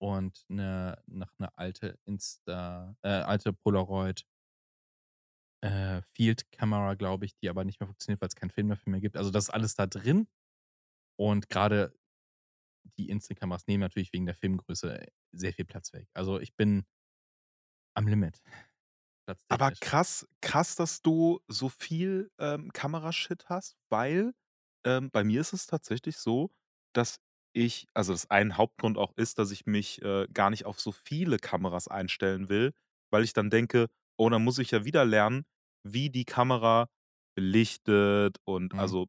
und 0.00 0.44
'ne 0.50 0.96
noch 1.06 1.32
'ne 1.40 1.50
alte 1.58 1.98
Insta 2.06 2.96
äh, 3.02 3.08
alte 3.10 3.52
Polaroid 3.54 4.24
äh, 5.62 6.02
Field 6.14 6.50
Camera, 6.52 6.94
glaube 6.94 7.24
ich, 7.26 7.36
die 7.36 7.48
aber 7.50 7.64
nicht 7.64 7.80
mehr 7.80 7.86
funktioniert, 7.88 8.20
weil's 8.20 8.36
keinen 8.36 8.50
Film 8.50 8.68
dafür 8.68 8.90
mehr 8.92 9.00
gibt. 9.00 9.16
Also, 9.16 9.30
das 9.30 9.44
ist 9.44 9.50
alles 9.50 9.74
da 9.74 9.86
drin. 9.86 10.28
Und 11.18 11.48
grade 11.50 11.94
die 12.98 13.08
Instant-Kameras 13.10 13.66
nehmen 13.66 13.80
natürlich 13.82 14.12
wegen 14.12 14.26
der 14.26 14.34
Filmgröße 14.34 15.06
sehr 15.32 15.52
viel 15.52 15.64
Platz 15.64 15.92
weg. 15.92 16.08
Also, 16.14 16.40
ich 16.40 16.54
bin 16.56 16.84
am 17.94 18.06
Limit, 18.06 18.40
Aber 19.48 19.72
krass 19.80 20.26
krass, 20.40 20.76
dass 20.76 21.02
du 21.02 21.40
so 21.48 21.68
viel, 21.68 22.30
ähm, 22.38 22.70
Kamera-Shit 22.72 23.46
hast, 23.48 23.76
weil, 23.90 24.32
ähm, 24.84 25.10
bei 25.10 25.24
mir 25.24 25.40
ist 25.40 25.52
es 25.52 25.66
tatsächlich 25.66 26.18
so, 26.18 26.50
dass 26.94 27.16
ich 27.54 27.86
also, 27.94 28.12
das 28.12 28.30
ein 28.30 28.56
Hauptgrund 28.56 28.98
auch 28.98 29.12
ist, 29.16 29.38
dass 29.38 29.50
ich 29.50 29.66
mich, 29.66 30.02
äh, 30.02 30.26
gar 30.32 30.50
nicht 30.50 30.66
auf 30.66 30.80
so 30.80 30.92
viele 30.92 31.38
Kameras 31.38 31.88
einstellen 31.88 32.48
will, 32.48 32.72
weil 33.10 33.24
ich 33.24 33.32
dann 33.32 33.50
denke: 33.50 33.88
„Oh, 34.18 34.28
dann 34.30 34.44
muss 34.44 34.58
ich 34.58 34.70
ja 34.70 34.84
wieder 34.84 35.04
lernen, 35.04 35.44
wie 35.84 36.10
die 36.10 36.24
Kamera 36.26 36.88
belichtet“ 37.34 38.36
und 38.44 38.74
Mhm. 38.74 38.78
also, 38.78 39.06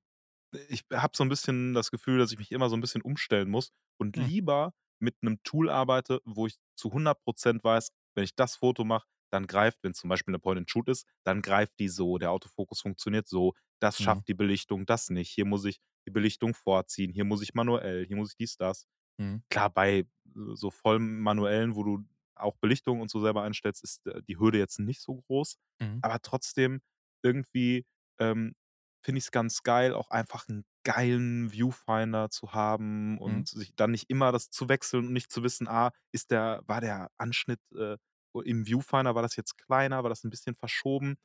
ich 0.70 0.86
habe 0.94 1.16
so 1.16 1.24
'n 1.24 1.30
bisschen 1.30 1.74
das 1.74 1.92
Gefühl, 1.92 2.20
dass 2.20 2.32
ich 2.32 2.38
mich 2.40 2.52
immer 2.52 2.70
so 2.70 2.76
'n 2.76 2.82
bisschen 2.82 3.02
umstellen 3.02 3.50
muss 3.50 3.72
und 3.98 4.16
Hm. 4.16 4.30
lieber 4.30 4.74
mit 5.00 5.16
'nem 5.24 5.42
Tool 5.44 5.70
arbeite, 5.70 6.22
wo 6.26 6.48
ich 6.48 6.56
zu 6.76 6.92
100 6.94 7.24
% 7.26 7.64
weiß, 7.64 7.90
wenn 8.16 8.24
ich 8.24 8.36
das 8.36 8.56
Foto 8.56 8.84
mache, 8.84 9.08
dann 9.32 9.48
greift 9.48 9.80
wenn's 9.84 10.00
zum 10.00 10.10
Beispiel 10.10 10.32
'ne 10.34 10.40
Point 10.40 10.60
and 10.60 10.70
Shoot 10.70 10.90
ist, 10.90 11.06
dann 11.24 11.42
greift 11.42 11.74
die 11.80 11.88
so, 11.90 12.18
der 12.18 12.32
Autofokus 12.32 12.82
funktioniert 12.82 13.28
so, 13.28 13.54
das 13.80 14.00
Mhm. 14.00 14.22
schafft 14.22 14.28
die 14.28 14.34
Belichtung, 14.34 14.86
das 14.86 15.10
nicht. 15.10 15.30
Hier 15.32 15.46
muss 15.46 15.66
ich 15.66 15.80
die 16.08 16.12
Belichtung 16.12 16.54
vorziehen, 16.56 17.14
hier 17.14 17.26
muss 17.26 17.42
ich 17.44 17.54
manuell, 17.54 18.06
hier 18.08 18.16
muss 18.18 18.32
ich 18.32 18.38
dies, 18.38 18.58
das. 18.58 18.86
Mhm. 19.20 19.42
Klar, 19.52 19.70
bei 19.72 20.06
so 20.54 20.72
voll 20.72 21.00
manuellen, 21.00 21.76
wo 21.76 21.84
du 21.84 22.06
auch 22.36 22.58
Belichtung 22.58 23.02
und 23.02 23.12
so 23.12 23.22
selber 23.22 23.44
einstellst, 23.44 23.84
ist, 23.84 24.06
äh, 24.08 24.22
die 24.24 24.40
Hürde 24.40 24.60
jetzt 24.60 24.80
nicht 24.80 25.02
so 25.02 25.16
groß. 25.18 25.58
Mhm. 25.82 26.04
Aber 26.04 26.22
trotzdem 26.22 26.82
irgendwie, 27.24 27.86
ähm, 28.20 28.56
finde 29.02 29.20
ich's 29.20 29.32
ganz 29.32 29.64
geil, 29.64 29.94
auch 29.94 30.10
einfach 30.12 30.48
'n 30.50 30.64
geilen 30.84 31.52
Viewfinder 31.52 32.30
zu 32.30 32.54
haben 32.54 33.18
Mhm. 33.26 33.44
und 33.44 33.48
sich 33.50 33.74
dann 33.76 33.92
nicht 33.92 34.10
immer 34.10 34.32
das 34.32 34.50
zu 34.50 34.70
wechseln 34.70 35.08
und 35.08 35.14
nicht 35.14 35.32
zu 35.32 35.44
wissen: 35.44 35.68
„Ah, 35.68 35.92
ist 36.12 36.32
der 36.32 36.62
war 36.68 36.82
der 36.82 37.10
Anschnitt, 37.18 37.60
äh, 37.76 37.98
im 38.46 38.66
Viewfinder 38.68 39.16
war 39.16 39.22
das 39.24 39.36
jetzt 39.36 39.58
kleiner, 39.58 40.04
war 40.04 40.10
das 40.10 40.24
'n 40.24 40.30
bisschen 40.32 40.56
verschoben?“ 40.56 41.18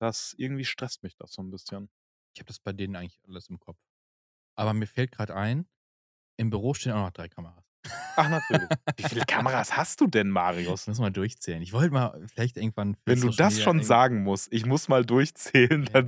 Das 0.00 0.34
irgendwie 0.38 0.64
stresst 0.64 1.02
mich 1.02 1.16
das 1.16 1.32
so 1.32 1.42
'n 1.42 1.50
bisschen. 1.50 1.90
Ich 2.34 2.40
habe 2.40 2.48
das 2.48 2.60
bei 2.60 2.72
denen 2.72 2.96
eigentlich 2.96 3.20
alles 3.28 3.48
im 3.50 3.58
Kopf. 3.60 3.78
Aber 4.58 4.74
mir 4.74 4.86
fällt 4.86 5.12
grad 5.12 5.30
ein, 5.30 5.66
im 6.38 6.50
Büro 6.50 6.74
stehen 6.74 6.92
auch 6.92 7.06
noch 7.06 7.12
3 7.12 7.28
Kameras. 7.28 7.64
Ach, 8.16 8.28
natürlich. 8.28 8.70
Wie 8.96 9.04
viele 9.04 9.22
Kameras 9.22 9.74
hast 9.76 10.00
du 10.00 10.06
denn, 10.06 10.28
Ich 10.68 10.76
Marius? 10.76 10.86
muss 10.86 10.98
mal 10.98 11.10
durchzählen. 11.10 11.62
Ich 11.62 11.72
wollte 11.72 11.92
mal 11.92 12.26
vielleicht 12.28 12.56
irgendwann 12.56 12.96
Wenn 13.08 13.20
du 13.20 13.30
das 13.30 13.58
schon 13.58 13.82
sagen 13.82 14.22
musst: 14.22 14.52
„Ich 14.52 14.64
muss 14.64 14.88
mal 14.88 15.04
durchzählen“, 15.04 15.86
Ja. 15.88 15.92
dann 15.92 16.06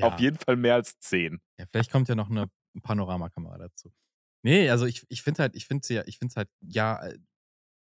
sind's 0.00 0.04
auf 0.04 0.18
Ja. 0.18 0.20
jeden 0.20 0.38
Fall 0.38 0.56
mehr 0.56 0.74
als 0.74 0.98
10. 1.00 1.40
Ja, 1.58 1.66
vielleicht 1.70 1.90
kommt 1.90 2.08
ja 2.08 2.14
noch 2.14 2.28
'ne 2.28 2.50
Panoramakamera 2.82 3.58
dazu. 3.58 3.92
Ne, 4.44 4.70
also, 4.70 4.86
ich 4.86 5.04
ich 5.10 5.22
finde 5.22 5.42
halt 5.42 5.54
ich 5.56 5.66
finde 5.66 5.86
ja 5.92 6.02
ich 6.06 6.18
finde 6.18 6.32
es 6.32 6.36
halt, 6.36 6.48
ja, 6.60 7.04
äh, 7.06 7.18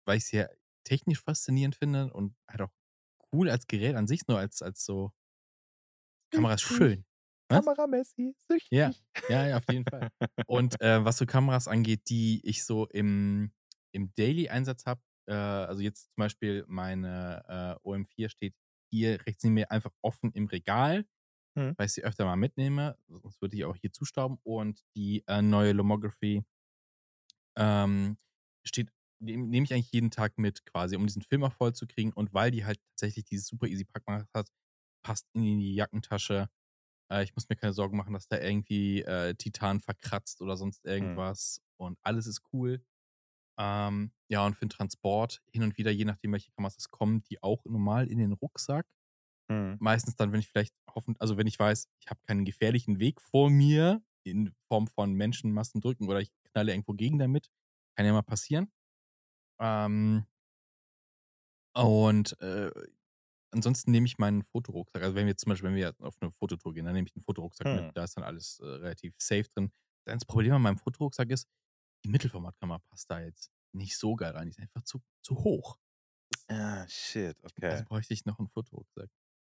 weil 0.07 0.19
ich's 0.19 0.33
ja 0.33 0.49
technisch 0.85 1.23
faszinierend 1.23 1.77
finde 1.77 2.13
und 2.13 2.37
halt 2.51 2.63
auch 2.63 2.73
cool 3.33 3.51
als 3.51 3.67
Gerät 3.69 3.97
an 3.97 4.07
sich, 4.09 4.27
nur 4.29 4.39
als 4.39 4.63
als 4.63 4.85
so 4.85 5.13
Kamera 6.33 6.55
ist 6.55 6.63
Süchtig. 6.63 6.63
schön. 6.63 7.05
Was? 7.49 7.65
Kamera-Messi, 7.65 8.35
Ja. 8.73 8.91
süchtig. 8.91 9.05
Ja, 9.29 9.47
ja, 9.47 9.57
auf 9.59 9.69
jeden 9.69 9.85
Fall. 9.87 10.07
Und, 10.47 10.81
äh, 10.81 11.05
was 11.05 11.19
so 11.19 11.27
Kameras 11.27 11.69
angeht, 11.69 12.09
die 12.09 12.41
ich 12.45 12.65
so 12.65 12.87
im 12.89 13.53
im 13.95 14.11
Daily-Einsatz 14.17 14.87
habe, 14.87 15.03
äh, 15.27 15.35
also, 15.35 15.83
jetzt 15.83 16.05
zum 16.15 16.15
Beispiel 16.23 16.65
meine, 16.67 17.79
äh, 17.85 17.89
OM4 17.89 18.31
steht 18.31 18.55
hier 18.91 19.21
rechts 19.27 19.45
neben 19.45 19.55
mir 19.55 19.71
einfach 19.71 19.93
offen 20.03 20.33
im 20.33 20.47
Regal, 20.47 21.05
Mhm. 21.57 21.75
weil 21.77 21.87
ich 21.87 21.93
sie 21.93 22.05
öfter 22.05 22.25
mal 22.25 22.37
mitnehme, 22.37 22.99
sonst 23.09 23.41
würde 23.43 23.57
die 23.57 23.65
auch 23.65 23.77
hier 23.77 23.93
zustauben. 23.93 24.39
Und 24.45 24.83
die, 24.97 25.25
äh, 25.29 25.43
neue 25.43 25.73
Lomography 25.73 26.45
ähm, 27.57 28.19
steht 28.65 28.91
nehm 29.21 29.49
nehme 29.51 29.65
ich 29.65 29.73
eigentlich 29.73 29.93
jeden 29.93 30.11
Tag 30.11 30.39
mit 30.39 30.65
quasi, 30.67 30.97
um 30.97 31.07
diesen 31.07 31.23
Film 31.23 31.45
auch 31.45 31.53
vollzukriegen. 31.53 32.13
Und 32.13 32.35
weil 32.35 32.51
die 32.51 32.65
halt 32.65 32.81
tatsächlich 32.91 33.25
dieses 33.25 33.47
super 33.47 33.67
easy 33.69 33.85
Packmaß 33.85 34.27
hat, 34.35 34.49
passt 35.05 35.29
in 35.35 35.43
die 35.61 35.75
Jackentasche. 35.75 36.49
Äh, 37.13 37.25
ich 37.25 37.35
muss 37.37 37.49
mir 37.51 37.57
keine 37.57 37.73
Sorgen 37.75 37.97
machen, 37.99 38.15
dass 38.15 38.29
da 38.29 38.41
irgendwie, 38.41 39.03
äh, 39.03 39.35
Titan 39.37 39.81
verkratzt 39.81 40.43
oder 40.43 40.57
sonst 40.59 40.87
Mhm. 41.01 41.23
irgendwas 41.27 41.63
und 41.79 41.99
alles 42.03 42.27
ist 42.29 42.43
cool. 42.55 42.85
Ähm, 43.59 44.13
ja, 44.31 44.47
und 44.47 44.57
für 44.57 44.67
'n 44.67 44.71
Transport 44.71 45.43
hin 45.53 45.63
und 45.65 45.79
wieder, 45.79 45.91
je 45.93 46.05
nachdem, 46.07 46.33
welche 46.33 46.53
Kameras 46.53 46.77
es 46.79 46.91
kommen, 46.91 47.23
die 47.25 47.43
auch 47.43 47.65
normal 47.67 48.09
in 48.11 48.19
den 48.19 48.33
Rucksack. 48.35 48.87
Mhm. 49.53 49.81
Meistens 49.81 50.17
dann, 50.17 50.33
wenn 50.33 50.41
ich 50.41 50.49
vielleicht 50.49 50.75
hoffen 50.95 51.17
also, 51.19 51.37
wenn 51.37 51.47
ich 51.47 51.59
weiß, 51.59 51.89
ich 52.01 52.09
habe 52.11 52.21
keinen 52.27 52.45
gefährlichen 52.45 53.01
Weg 53.01 53.21
vor 53.21 53.51
mir 53.51 54.03
in 54.25 54.53
Form 54.69 54.87
von 54.89 55.13
Menschenmassen 55.15 55.81
drücken 55.81 56.09
oder 56.09 56.21
ich 56.21 56.31
knalle 56.53 56.73
irgendwo 56.73 56.93
gegen 56.95 57.19
damit. 57.19 57.49
Kann 57.97 58.07
ja 58.07 58.13
mal 58.13 58.23
passieren. 58.23 58.73
Ähm 59.61 60.27
und, 61.75 62.39
äh, 62.41 62.71
ansonsten 63.53 63.93
nehme 63.93 64.07
ich 64.07 64.19
meinen 64.19 64.43
Fotorucksack. 64.45 65.03
Also, 65.03 65.15
wenn 65.17 65.27
wir 65.27 65.33
jetzt 65.33 65.43
zum 65.43 65.51
Beispiel 65.51 65.71
wenn 65.71 65.77
wir 65.77 65.95
auf 66.01 66.21
'ne 66.23 66.33
Fototour 66.33 66.75
gehen, 66.75 66.85
dann 66.87 66.95
nehme 66.95 67.09
ich 67.09 67.17
'n 67.17 67.23
Fotorucksack 67.23 67.73
mit. 67.73 67.87
Mhm. 67.87 67.95
Da 67.95 68.05
ist 68.05 68.17
dann 68.17 68.25
alles, 68.25 68.61
äh, 68.61 68.67
relativ 68.67 69.15
safe 69.21 69.47
drin. 69.55 69.73
Das 70.07 70.25
Problem 70.27 70.55
an 70.55 70.63
meinem 70.63 70.79
Fotorucksack 70.79 71.31
ist, 71.31 71.49
die 72.05 72.11
Mittelformatkamera 72.11 72.81
passt 72.91 73.11
da 73.11 73.21
jetzt 73.23 73.51
nicht 73.75 73.99
so 73.99 74.17
geil 74.17 74.33
rein. 74.33 74.47
Die 74.49 74.53
ist 74.53 74.61
einfach 74.61 74.85
zu 74.85 75.03
zu 75.23 75.37
hoch. 75.45 75.79
Ah, 76.49 76.87
shit, 76.89 77.37
also 77.69 77.83
okay. 77.83 77.85
bräuchte 77.85 78.15
ich 78.15 78.25
noch 78.25 78.39
'n 78.39 78.49
Fotorucksack. 78.49 79.11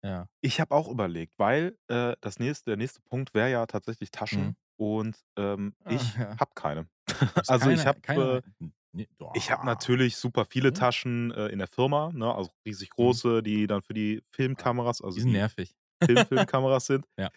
Ja. 0.06 0.28
Ich 0.41 0.60
habe 0.60 0.76
auch 0.76 0.88
überlegt, 0.89 1.34
weil, 1.38 1.78
äh, 1.88 2.15
das 2.22 2.39
nächste 2.39 2.72
der 2.72 2.78
nächste 2.78 3.02
Punkt 3.02 3.34
wäre 3.34 3.50
ja 3.52 3.65
tatsächlich 3.65 4.12
Mhm. 4.32 4.52
Taschen 4.52 4.58
und, 4.78 5.18
ähm, 5.38 5.76
Ah, 5.86 5.88
ich 5.88 6.20
ja. 6.20 6.39
habe 6.39 6.52
keine. 6.56 6.89
Du 7.36 7.41
hast 7.41 7.54
Also, 7.54 7.70
ich 7.70 7.86
keine 7.86 7.88
habe, 7.88 8.00
keine 8.02 8.39
äh 8.39 8.41
n 8.60 8.74
ne 8.94 9.08
ich 9.34 9.52
habe 9.52 9.65
boah. 9.65 9.68
natürlich 9.68 10.18
super 10.18 10.46
viele 10.46 10.72
Mhm. 10.72 10.74
Taschen, 10.74 11.32
äh, 11.32 11.48
in 11.50 11.60
der 11.60 11.68
Firma, 11.68 12.12
ne, 12.13 12.34
also 12.36 12.52
riesig 12.65 12.89
Mhm. 13.00 13.22
große, 13.22 13.44
die 13.44 13.68
dann 13.68 13.82
für 13.84 13.94
die 13.94 14.24
Ah, 14.58 14.70
Filmkameras, 14.72 15.02
die 15.15 15.22
also 15.22 15.22
sind 15.22 15.32
die 15.34 15.34
nervig. 15.34 15.76
Film-Filmkameras 16.08 16.88
sind. 16.88 17.06
Ja. 17.18 17.32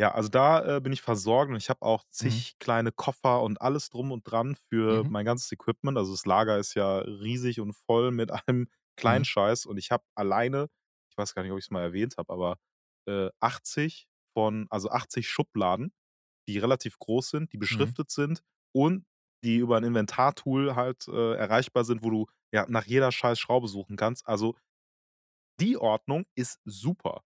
Ja, 0.00 0.12
also 0.14 0.28
da, 0.28 0.76
äh, 0.76 0.80
bin 0.80 0.92
ich 0.92 1.02
versorgt 1.02 1.50
und 1.50 1.56
ich 1.56 1.70
habe 1.70 1.82
auch 1.82 2.04
Mhm. 2.20 2.44
zig 2.44 2.56
kleine 2.60 2.92
Koffer 2.92 3.42
und 3.42 3.60
alles 3.60 3.90
drum 3.90 4.12
und 4.12 4.22
dran 4.30 4.56
für 4.70 5.04
Mhm. 5.04 5.08
mein 5.08 5.24
ganzes 5.24 5.50
Equipment. 5.52 5.98
Also, 5.98 6.12
das 6.12 6.24
Lager 6.26 6.58
ist 6.58 6.74
ja 6.74 6.98
riesig 6.98 7.60
und 7.60 7.72
voll 7.74 8.12
mit 8.12 8.30
allem 8.30 8.68
Mhm. 9.06 9.24
Kleinscheiß 9.24 9.66
und 9.66 9.76
ich 9.78 9.90
habe 9.90 10.04
alleine 10.14 10.68
weiß 11.18 11.34
gar 11.34 11.42
nicht, 11.42 11.52
ob 11.52 11.58
ich's 11.58 11.70
mal 11.70 11.82
erwähnt 11.82 12.16
habe, 12.18 12.32
aber, 12.32 12.58
äh, 13.08 13.30
80 13.40 14.08
von 14.36 14.66
also 14.70 14.90
80 14.90 15.28
Schubladen, 15.28 15.92
die 16.48 16.58
relativ 16.58 16.98
groß 16.98 17.30
sind, 17.30 17.52
die 17.52 17.58
Mhm. 17.70 17.92
beschriftet 17.98 18.10
sind 18.10 18.42
und 18.74 19.06
die 19.44 19.58
über 19.58 19.78
'n 19.78 19.84
Inventartool 19.84 20.76
halt, 20.76 21.08
äh, 21.08 21.34
erreichbar 21.36 21.84
sind, 21.84 22.02
wo 22.04 22.10
du, 22.10 22.26
ja, 22.54 22.66
nach 22.68 22.86
jeder 22.86 23.12
scheiß 23.12 23.38
Schraube 23.40 23.68
suchen 23.68 23.96
kannst. 23.96 24.26
Also 24.28 24.56
die 25.60 25.76
Ordnung 25.76 26.24
ist 26.34 26.60
super, 26.64 27.22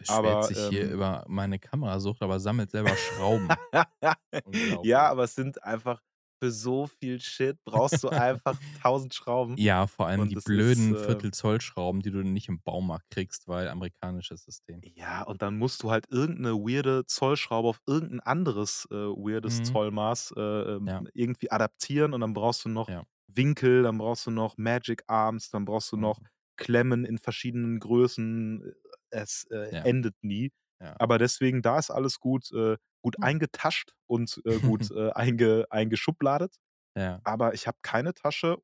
Beschwert 0.00 0.42
aber, 0.42 0.44
sich 0.44 0.60
hier 0.62 0.88
ähm 0.88 0.90
über 0.90 1.24
meine 1.28 1.58
Kamerasucht, 1.58 2.22
aber 2.22 2.38
sammelt 2.40 2.70
selber 2.70 2.96
Schrauben. 2.96 3.60
Ja, 4.82 5.08
aber 5.10 5.24
es 5.24 5.34
sind 5.34 5.62
einfach 5.62 6.02
für 6.40 6.50
so 6.52 6.86
viel 6.86 7.20
Shit 7.20 7.58
brauchst 7.64 8.02
du 8.04 8.10
einfach 8.10 8.60
1.000 8.74 9.14
Schrauben 9.14 9.58
Ja, 9.58 9.86
vor 9.86 10.06
allem 10.06 10.26
und 10.26 10.28
die 10.28 10.36
das 10.36 10.50
ist, 10.50 10.90
blöden 10.90 10.94
äh 10.94 11.22
Viertel-Zoll-Schrauben, 11.22 12.02
die 12.02 12.10
du 12.10 12.22
nicht 12.22 12.48
im 12.48 12.60
Baumarkt 12.60 13.08
kriegst, 13.08 13.48
weil 13.48 13.68
amerikanisches 13.68 14.44
System. 14.44 14.84
Ja, 14.84 15.22
und 15.22 15.42
dann 15.42 15.56
musst 15.58 15.82
du 15.82 15.90
halt 15.90 16.06
irgend 16.10 16.40
'ne 16.40 16.52
weirde 16.54 17.06
Zollschraube 17.06 17.68
auf 17.68 17.80
irgend 17.86 18.12
'n 18.12 18.20
anderes, 18.20 18.86
äh, 18.90 18.94
weirdes 18.94 19.62
Mhm. 19.62 19.62
Zollmaß, 19.62 20.34
äh, 20.36 20.40
ähm, 20.40 20.94
Ja. 20.96 21.06
irgendwie 21.14 21.50
adaptieren 21.50 22.12
und 22.12 22.20
dann 22.20 22.34
brauchst 22.34 22.64
du 22.64 22.68
noch 22.68 22.88
Ja. 22.88 23.06
Winkel, 23.26 23.82
dann 23.82 23.98
brauchst 23.98 24.26
du 24.26 24.30
noch 24.30 24.56
Magic 24.58 25.02
Arms, 25.06 25.50
dann 25.50 25.64
brauchst 25.64 25.90
du 25.92 25.96
noch 25.96 26.18
Mhm. 26.18 26.26
Klemmen 26.56 27.04
in 27.04 27.18
verschiedenen 27.18 27.80
Größen. 27.80 28.62
Äh, 28.64 28.72
es, 29.10 29.46
äh, 29.50 29.72
Ja. 29.72 29.82
endet 29.82 30.14
nie. 30.22 30.50
Aber 30.98 31.18
deswegen, 31.18 31.62
da 31.62 31.78
ist 31.78 31.90
alles 31.90 32.20
gut, 32.20 32.50
äh, 32.52 32.76
gut 33.06 33.18
Hm. 33.18 33.22
eingetascht 33.22 33.92
und, 34.08 34.42
äh, 34.46 34.58
gut, 34.60 34.90
äh, 34.92 35.10
einge 35.12 35.66
eingeschubladet. 35.70 36.56
Ja. 36.96 37.20
Aber 37.24 37.54
ich 37.54 37.66
habe 37.66 37.78
keine 37.82 38.14
Tasche 38.14 38.58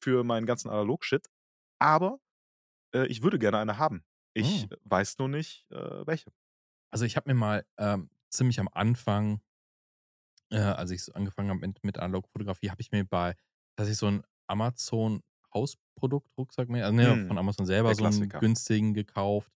für 0.00 0.24
meinen 0.24 0.46
ganzen 0.46 0.70
Analog-Shit, 0.70 1.26
aber, 1.80 2.20
äh, 2.94 3.06
ich 3.08 3.22
würde 3.24 3.38
gerne 3.40 3.58
eine 3.58 3.78
haben. 3.78 4.04
Ich 4.34 4.42
Hm. 4.42 4.66
weiß 4.84 5.18
nur 5.18 5.28
nicht, 5.28 5.66
äh, 5.72 6.06
welche. 6.06 6.30
Also, 6.92 7.04
ich 7.04 7.16
habe 7.16 7.30
mir 7.30 7.34
mal, 7.34 7.64
ähm, 7.78 8.10
ziemlich 8.30 8.60
am 8.60 8.68
Anfang 8.72 9.40
äh, 10.50 10.58
als 10.58 10.90
ich 10.90 11.02
so 11.04 11.12
angefangen 11.12 11.50
habe 11.50 11.60
mit 11.60 11.82
mit 11.84 11.98
Analogfotografie, 11.98 12.70
habe 12.70 12.80
ich 12.80 12.90
mir 12.92 13.04
bei 13.04 13.34
tatsächlich 13.76 13.98
so 13.98 14.06
'n 14.08 14.22
Amazon-Hausprodukt-Rucksack 14.46 16.68
mir 16.68 16.84
also, 16.84 16.96
ne, 16.96 17.18
von 17.26 17.28
Mhm. 17.28 17.38
Amazon 17.38 17.66
selber 17.66 17.94
so 17.94 18.06
'n 18.06 18.06
Klassiker. 18.06 18.38
günstigen 18.38 18.94
gekauft. 18.94 19.50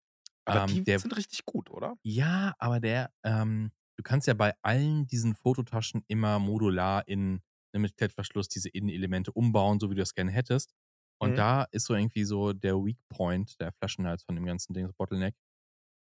Aber 0.45 0.55
Ähm, 0.55 0.61
die 0.61 0.87
der 0.87 0.95
sind 0.95 1.15
richtig 1.15 1.45
gut, 1.45 1.69
oder? 1.69 1.95
Ja, 2.03 2.55
aber 2.59 2.79
der, 2.79 3.11
ähm 3.23 3.71
du 3.99 4.03
kannst 4.03 4.27
ja 4.27 4.33
bei 4.35 4.53
allen 4.63 5.07
diesen 5.07 5.35
Fototaschen 5.35 6.03
immer 6.07 6.39
modular 6.39 7.07
in 7.07 7.41
ne, 7.73 7.79
mit 7.79 7.97
Klettverschluss 7.97 8.49
diese 8.49 8.69
Innenelemente 8.69 9.33
umbauen, 9.33 9.79
so 9.79 9.89
wie 9.91 9.95
du 9.95 10.01
das 10.01 10.15
gerne 10.15 10.31
hättest. 10.31 10.73
Und 11.21 11.37
Mhm. 11.37 11.39
da 11.39 11.65
ist 11.71 11.85
so 11.87 11.95
irgendwie 11.95 12.23
so 12.25 12.53
der 12.53 12.75
Weak 12.77 12.99
Point, 13.09 13.59
der 13.59 13.73
Flaschenhals 13.73 14.23
von 14.23 14.35
dem 14.35 14.45
ganzen 14.45 14.73
Ding, 14.73 14.85
das 14.87 14.95
Bottleneck, 14.95 15.35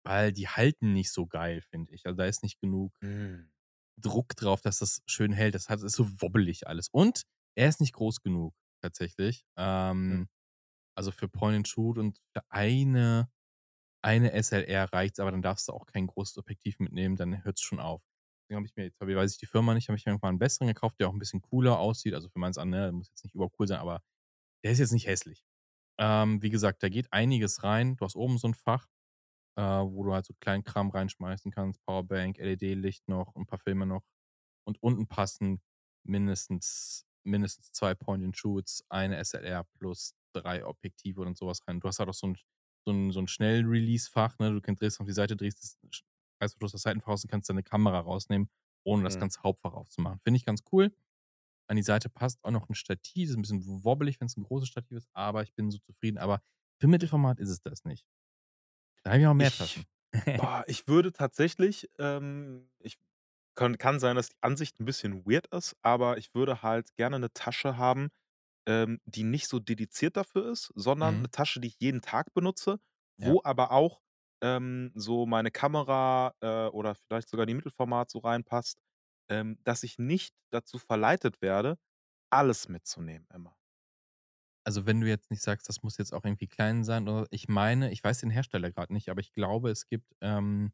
weil 0.05 0.33
die 0.33 0.49
halten 0.49 0.93
nicht 0.95 1.13
so 1.13 1.27
geil, 1.27 1.63
finde 1.63 1.93
ich. 1.95 2.07
Also, 2.07 2.17
da 2.19 2.27
ist 2.27 2.43
nicht 2.45 2.61
genug 2.61 2.93
Mhm. 3.03 3.51
Druck 4.01 4.35
drauf, 4.37 4.61
dass 4.63 4.79
das 4.79 5.03
schön 5.07 5.33
hält. 5.33 5.55
Das 5.55 5.69
hat 5.69 5.83
ist 5.83 5.95
so 5.97 6.07
wobbelig 6.23 6.67
alles. 6.67 6.89
Und 6.91 7.23
er 7.55 7.69
ist 7.69 7.81
nicht 7.81 7.93
groß 7.93 8.21
genug 8.23 8.55
tatsächlich. 8.83 9.45
Hm. 10.09 10.21
Ähm, 10.21 10.29
also, 10.97 11.13
für 11.13 11.29
Point 11.29 11.57
and 11.57 11.69
Shoot 11.69 11.99
und 11.99 12.21
für 12.35 12.43
eine 12.51 13.31
eine 14.03 14.33
SLR 14.33 14.93
reicht's, 14.93 15.21
aber 15.21 15.31
dann 15.33 15.43
darfst 15.43 15.69
du 15.69 15.73
auch 15.73 15.87
kein 15.87 16.07
großes 16.07 16.39
Objektiv 16.39 16.79
mitnehmen, 16.81 17.17
dann 17.17 17.45
hört's 17.45 17.63
schon 17.63 17.81
auf. 17.81 18.03
Deswegen 18.45 18.57
habe 18.59 18.67
ich 18.67 18.77
mir 18.77 18.85
jetzt 18.85 19.01
weiß 19.01 19.33
ich 19.33 19.39
die 19.39 19.47
Firma 19.47 19.75
nicht, 19.75 19.89
habe 19.89 19.99
ich 19.99 20.07
mir 20.07 20.13
irgendwann 20.13 20.37
'n 20.37 20.39
besseren 20.39 20.69
gekauft, 20.69 21.01
der 21.01 21.09
auch 21.09 21.15
'n 21.15 21.19
bisschen 21.21 21.43
cooler 21.43 21.79
aussieht. 21.79 22.15
Also, 22.15 22.29
für 22.31 22.39
meins 22.41 22.59
an, 22.59 22.71
ne, 22.71 22.93
muss 22.93 23.09
jetzt 23.11 23.25
nicht 23.25 23.35
übercool 23.35 23.67
sein, 23.69 23.79
aber 23.81 24.03
der 24.65 24.73
ist 24.73 24.81
jetzt 24.81 24.93
nicht 24.93 25.07
hässlich. 25.09 25.45
Ähm, 25.99 26.43
wie 26.43 26.51
gesagt, 26.51 26.83
da 26.85 26.89
geht 26.91 27.13
einiges 27.13 27.63
rein. 27.65 27.97
Du 27.97 28.05
hast 28.07 28.17
oben 28.17 28.39
so 28.39 28.49
'n 28.49 28.55
Fach, 28.55 28.89
äh, 29.57 29.63
wo 29.63 30.05
du 30.05 30.15
halt 30.15 30.27
so 30.27 30.35
kleinen 30.41 30.65
Kram 30.65 30.91
reinschmeißen 30.91 31.51
kannst, 31.53 31.83
Powerbank, 31.87 32.39
LED-Licht 32.39 33.09
noch, 33.09 33.35
'n 33.37 33.47
paar 33.47 33.59
Filme 33.61 33.87
noch. 33.87 34.05
Und 34.67 34.83
unten 34.83 35.09
passen 35.09 35.63
mindestens 36.05 37.07
mindestens 37.25 37.73
2 37.73 37.95
Point 37.95 38.25
and 38.25 38.37
Shoots, 38.37 38.85
eine 38.91 39.19
SLR 39.25 39.65
plus 39.79 40.15
3 40.35 40.65
Objektive 40.67 41.23
und 41.23 41.37
so 41.39 41.47
was 41.49 41.67
rein. 41.69 41.81
Du 41.81 41.89
hast 41.89 41.99
halt 42.01 42.09
auch 42.11 42.15
so 42.15 42.27
'n 42.29 42.37
so 42.87 42.93
'n 42.93 43.13
so 43.13 43.21
'n 43.21 43.29
Schnell-Release-Fach, 43.29 44.39
ne? 44.39 44.51
Du 44.53 44.61
drehst 44.61 45.01
auf 45.01 45.07
die 45.07 45.13
Seite, 45.13 45.37
drehst 45.37 45.63
das 45.63 45.79
sch 45.91 46.03
Reißverschluss 46.43 46.73
das 46.73 46.83
Seitenfach 46.83 47.09
raus 47.09 47.25
und 47.25 47.31
kannst 47.31 47.51
deine 47.51 47.63
Kamera 47.63 48.01
rausnehmen, 48.01 48.51
ohne 48.85 49.05
das 49.05 49.19
Mhm. 49.19 49.21
ganze 49.21 49.43
Hauptfach 49.43 49.75
aufzumachen. 49.75 50.21
Finde 50.25 50.39
ich 50.39 50.45
ganz 50.47 50.63
cool. 50.73 50.95
An 51.69 51.77
die 51.77 51.83
Seite 51.85 52.11
passt 52.11 52.45
auch 52.45 52.51
noch 52.53 52.69
'n 52.71 52.75
Stativ, 52.77 53.31
ist 53.31 53.37
'n 53.37 53.43
bisschen 53.43 53.85
wobbelig, 53.85 54.21
wenn's 54.21 54.37
'n 54.39 54.45
großes 54.45 54.69
Stativ 54.71 54.99
ist, 54.99 55.09
aber 55.15 55.43
ich 55.45 55.55
bin 55.55 55.71
so 55.73 55.79
zufrieden. 55.79 56.19
Aber 56.19 56.43
für 56.81 56.89
Mittelformat 56.89 57.39
ist 57.41 57.51
es 57.51 57.63
das 57.63 57.85
nicht. 57.87 58.03
Da 59.07 59.11
habe 59.13 59.21
ich 59.21 59.27
auch 59.27 59.35
mehr 59.35 59.53
Ich 59.53 59.53
Taschen. 59.53 59.87
boah, 60.37 60.65
ich 60.69 60.89
würde 60.89 61.13
tatsächlich, 61.13 61.91
ähm 61.99 62.71
ich 62.81 62.99
könn 63.57 63.79
kann 63.79 64.01
sein, 64.01 64.17
dass 64.17 64.31
die 64.31 64.37
Ansicht 64.43 64.81
'n 64.81 64.87
bisschen 64.87 65.27
weird 65.27 65.47
ist, 65.49 65.77
aber 65.83 66.19
ich 66.19 66.35
würde 66.35 66.63
halt 66.63 66.95
gerne 66.97 67.19
'ne 67.21 67.33
Tasche 67.33 67.77
haben, 67.79 68.11
ähm, 68.67 69.01
die 69.05 69.25
nicht 69.25 69.49
so 69.49 69.59
dediziert 69.61 70.17
dafür 70.17 70.51
ist, 70.53 70.73
sondern 70.77 71.19
Mhm. 71.19 71.23
'ne 71.23 71.31
Tasche, 71.31 71.61
die 71.61 71.69
ich 71.69 71.77
jeden 71.81 72.03
Tag 72.03 72.35
benutze, 72.35 72.79
Ja. 73.19 73.35
wo 73.35 73.41
aber 73.45 73.73
auch, 73.73 74.03
ähm, 74.43 74.93
so 74.95 75.27
meine 75.27 75.51
Kamera, 75.51 76.35
äh, 76.41 76.67
oder 76.69 76.95
vielleicht 76.95 77.29
sogar 77.29 77.47
die 77.47 77.55
Mittelformat 77.55 78.11
so 78.11 78.21
reinpasst, 78.21 78.81
ähm, 79.31 79.59
dass 79.65 79.83
ich 79.85 79.99
nicht 79.99 80.35
dazu 80.51 80.79
verleitet 80.79 81.43
werde, 81.43 81.79
alles 82.31 82.69
mitzunehmen 82.69 83.27
immer. 83.35 83.57
Also, 84.67 84.85
wenn 84.87 85.01
du 85.01 85.09
jetzt 85.09 85.31
nicht 85.31 85.43
sagst, 85.43 85.69
das 85.69 85.83
muss 85.83 85.97
jetzt 85.97 86.13
auch 86.13 86.25
irgendwie 86.25 86.47
klein 86.47 86.85
sein 86.85 87.09
oder 87.09 87.27
ich 87.31 87.49
meine, 87.49 87.91
ich 87.93 88.05
weiß 88.05 88.19
den 88.21 88.31
Hersteller 88.31 88.71
grad 88.71 88.91
nicht, 88.91 89.09
aber 89.09 89.21
ich 89.21 89.33
glaube, 89.33 89.71
es 89.71 89.87
gibt, 89.89 90.15
ähm 90.21 90.73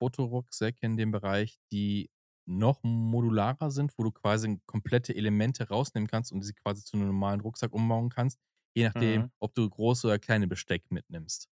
Fotorucksäcke 0.00 0.84
in 0.86 0.96
dem 0.96 1.10
Bereich, 1.10 1.58
die 1.72 2.10
noch 2.46 2.82
modularer 2.84 3.70
sind, 3.70 3.92
wo 3.98 4.04
du 4.04 4.12
quasi 4.12 4.60
komplette 4.66 5.14
Elemente 5.16 5.68
rausnehmen 5.68 6.08
kannst 6.08 6.32
und 6.32 6.42
sie 6.42 6.54
quasi 6.54 6.84
zu 6.84 6.96
'nem 6.96 7.08
normalen 7.08 7.40
Rucksack 7.40 7.72
umbauen 7.74 8.10
kannst, 8.10 8.40
je 8.74 8.84
nachdem, 8.84 9.24
Mhm. 9.24 9.30
ob 9.40 9.54
du 9.54 9.68
große 9.68 10.06
oder 10.08 10.18
kleine 10.20 10.48
Besteck 10.48 10.90
mitnimmst. 10.90 11.48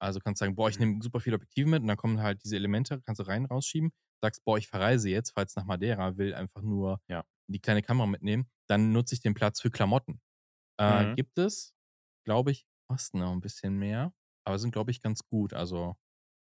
Also, 0.00 0.20
kannst 0.20 0.40
sagen: 0.40 0.56
„Boah, 0.56 0.68
ich 0.70 0.78
Mhm. 0.78 0.80
nehme 0.80 1.02
super 1.02 1.20
viele 1.20 1.36
Objektive 1.36 1.68
mit“ 1.70 1.82
und 1.82 1.88
dann 1.88 1.96
kommen 1.98 2.22
halt 2.22 2.44
diese 2.44 2.56
Elemente, 2.56 3.02
kannst 3.02 3.20
du 3.20 3.24
rein 3.28 3.46
rausschieben. 3.46 3.92
Sagst: 4.22 4.44
„Boah, 4.44 4.58
ich 4.58 4.68
verreise 4.68 5.10
jetzt, 5.10 5.34
jetzt 5.38 5.56
nach 5.56 5.64
Madeira, 5.66 6.18
will 6.18 6.34
einfach 6.34 6.62
nur 6.62 7.00
Ja. 7.08 7.24
die 7.48 7.60
kleine 7.60 7.82
Kamera 7.82 8.06
mitnehmen.“ 8.08 8.50
Dann 8.68 8.92
nutze 8.92 9.14
ich 9.16 9.22
den 9.22 9.34
Platz 9.34 9.60
für 9.62 9.70
Klamotten. 9.72 10.20
Äh, 10.78 11.06
Mhm. 11.06 11.16
gibt 11.16 11.38
es, 11.38 11.74
glaube 12.26 12.52
ich, 12.52 12.66
kosten 12.88 13.22
auch 13.22 13.32
'n 13.34 13.40
bisschen 13.42 13.78
mehr, 13.78 14.14
aber 14.46 14.58
sind, 14.60 14.72
glaube 14.72 14.90
ich, 14.92 15.02
ganz 15.02 15.24
gut. 15.26 15.54
Also, 15.54 15.96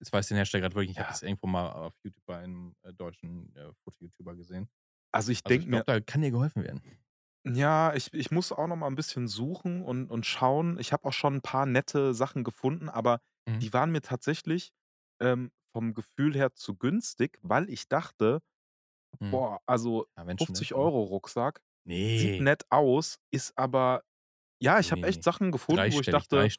ich 0.01 0.13
weiß 0.13 0.29
den 0.29 0.37
Hersteller 0.37 0.63
grad 0.63 0.75
wirklich. 0.75 0.93
Ich 0.93 0.99
habe 1.01 1.09
Ja. 1.09 1.11
das 1.11 1.23
irgendwo 1.23 1.47
mal 1.47 1.71
auf 1.73 1.95
YouTube 2.03 2.25
bei 2.27 2.39
einem, 2.39 2.75
äh, 2.83 2.93
deutschen, 2.95 3.55
äh, 3.57 3.73
Foto-YouTuber 3.85 4.37
gesehen. 4.37 4.69
Also, 5.15 5.33
ich 5.33 5.45
Also, 5.45 5.61
denke 5.61 5.71
mir 5.71 5.87
da 5.87 6.01
kann 6.01 6.21
dir 6.23 6.31
geholfen 6.31 6.63
werden. 6.65 6.83
Ja, 7.47 7.95
ich 7.95 8.13
ich 8.13 8.31
muss 8.31 8.53
auch 8.53 8.67
noch 8.67 8.77
mal 8.77 8.87
'n 8.89 8.95
bisschen 8.97 9.27
suchen 9.27 9.83
und 9.83 10.11
und 10.11 10.27
schauen. 10.27 10.79
Ich 10.79 10.93
habe 10.93 11.07
auch 11.09 11.13
schon 11.15 11.37
'n 11.37 11.41
paar 11.41 11.65
nette 11.65 12.13
Sachen 12.13 12.45
gefunden, 12.45 12.91
aber 12.91 13.21
Mhm. 13.47 13.63
die 13.63 13.73
waren 13.73 13.91
mir 13.93 14.03
tatsächlich, 14.03 14.73
ähm, 15.21 15.51
vom 15.73 15.95
Gefühl 15.95 16.35
her 16.35 16.53
zu 16.55 16.75
günstig, 16.77 17.39
weil 17.43 17.71
ich 17.71 17.89
dachte: 17.89 18.43
Mhm. 19.21 19.33
„Boah, 19.33 19.61
also 19.67 20.09
Ja, 20.17 20.27
wenn 20.27 20.39
schon 20.39 20.57
ist, 20.57 20.75
50 20.75 20.75
€ 20.75 20.79
ne? 20.79 20.95
Rucksack, 21.05 21.63
sieht 22.15 22.39
Ne. 22.39 22.41
nett 22.41 22.65
aus, 22.71 23.19
ist 23.33 23.59
aber“ 23.59 24.05
ja, 24.63 24.81
ich 24.81 24.93
habe 24.93 25.03
Ne, 25.03 25.09
echt. 25.09 25.25
Sachen 25.25 25.53
gefunden, 25.53 25.93
wo 25.93 26.01
ich 26.01 26.11
dachte. 26.11 26.53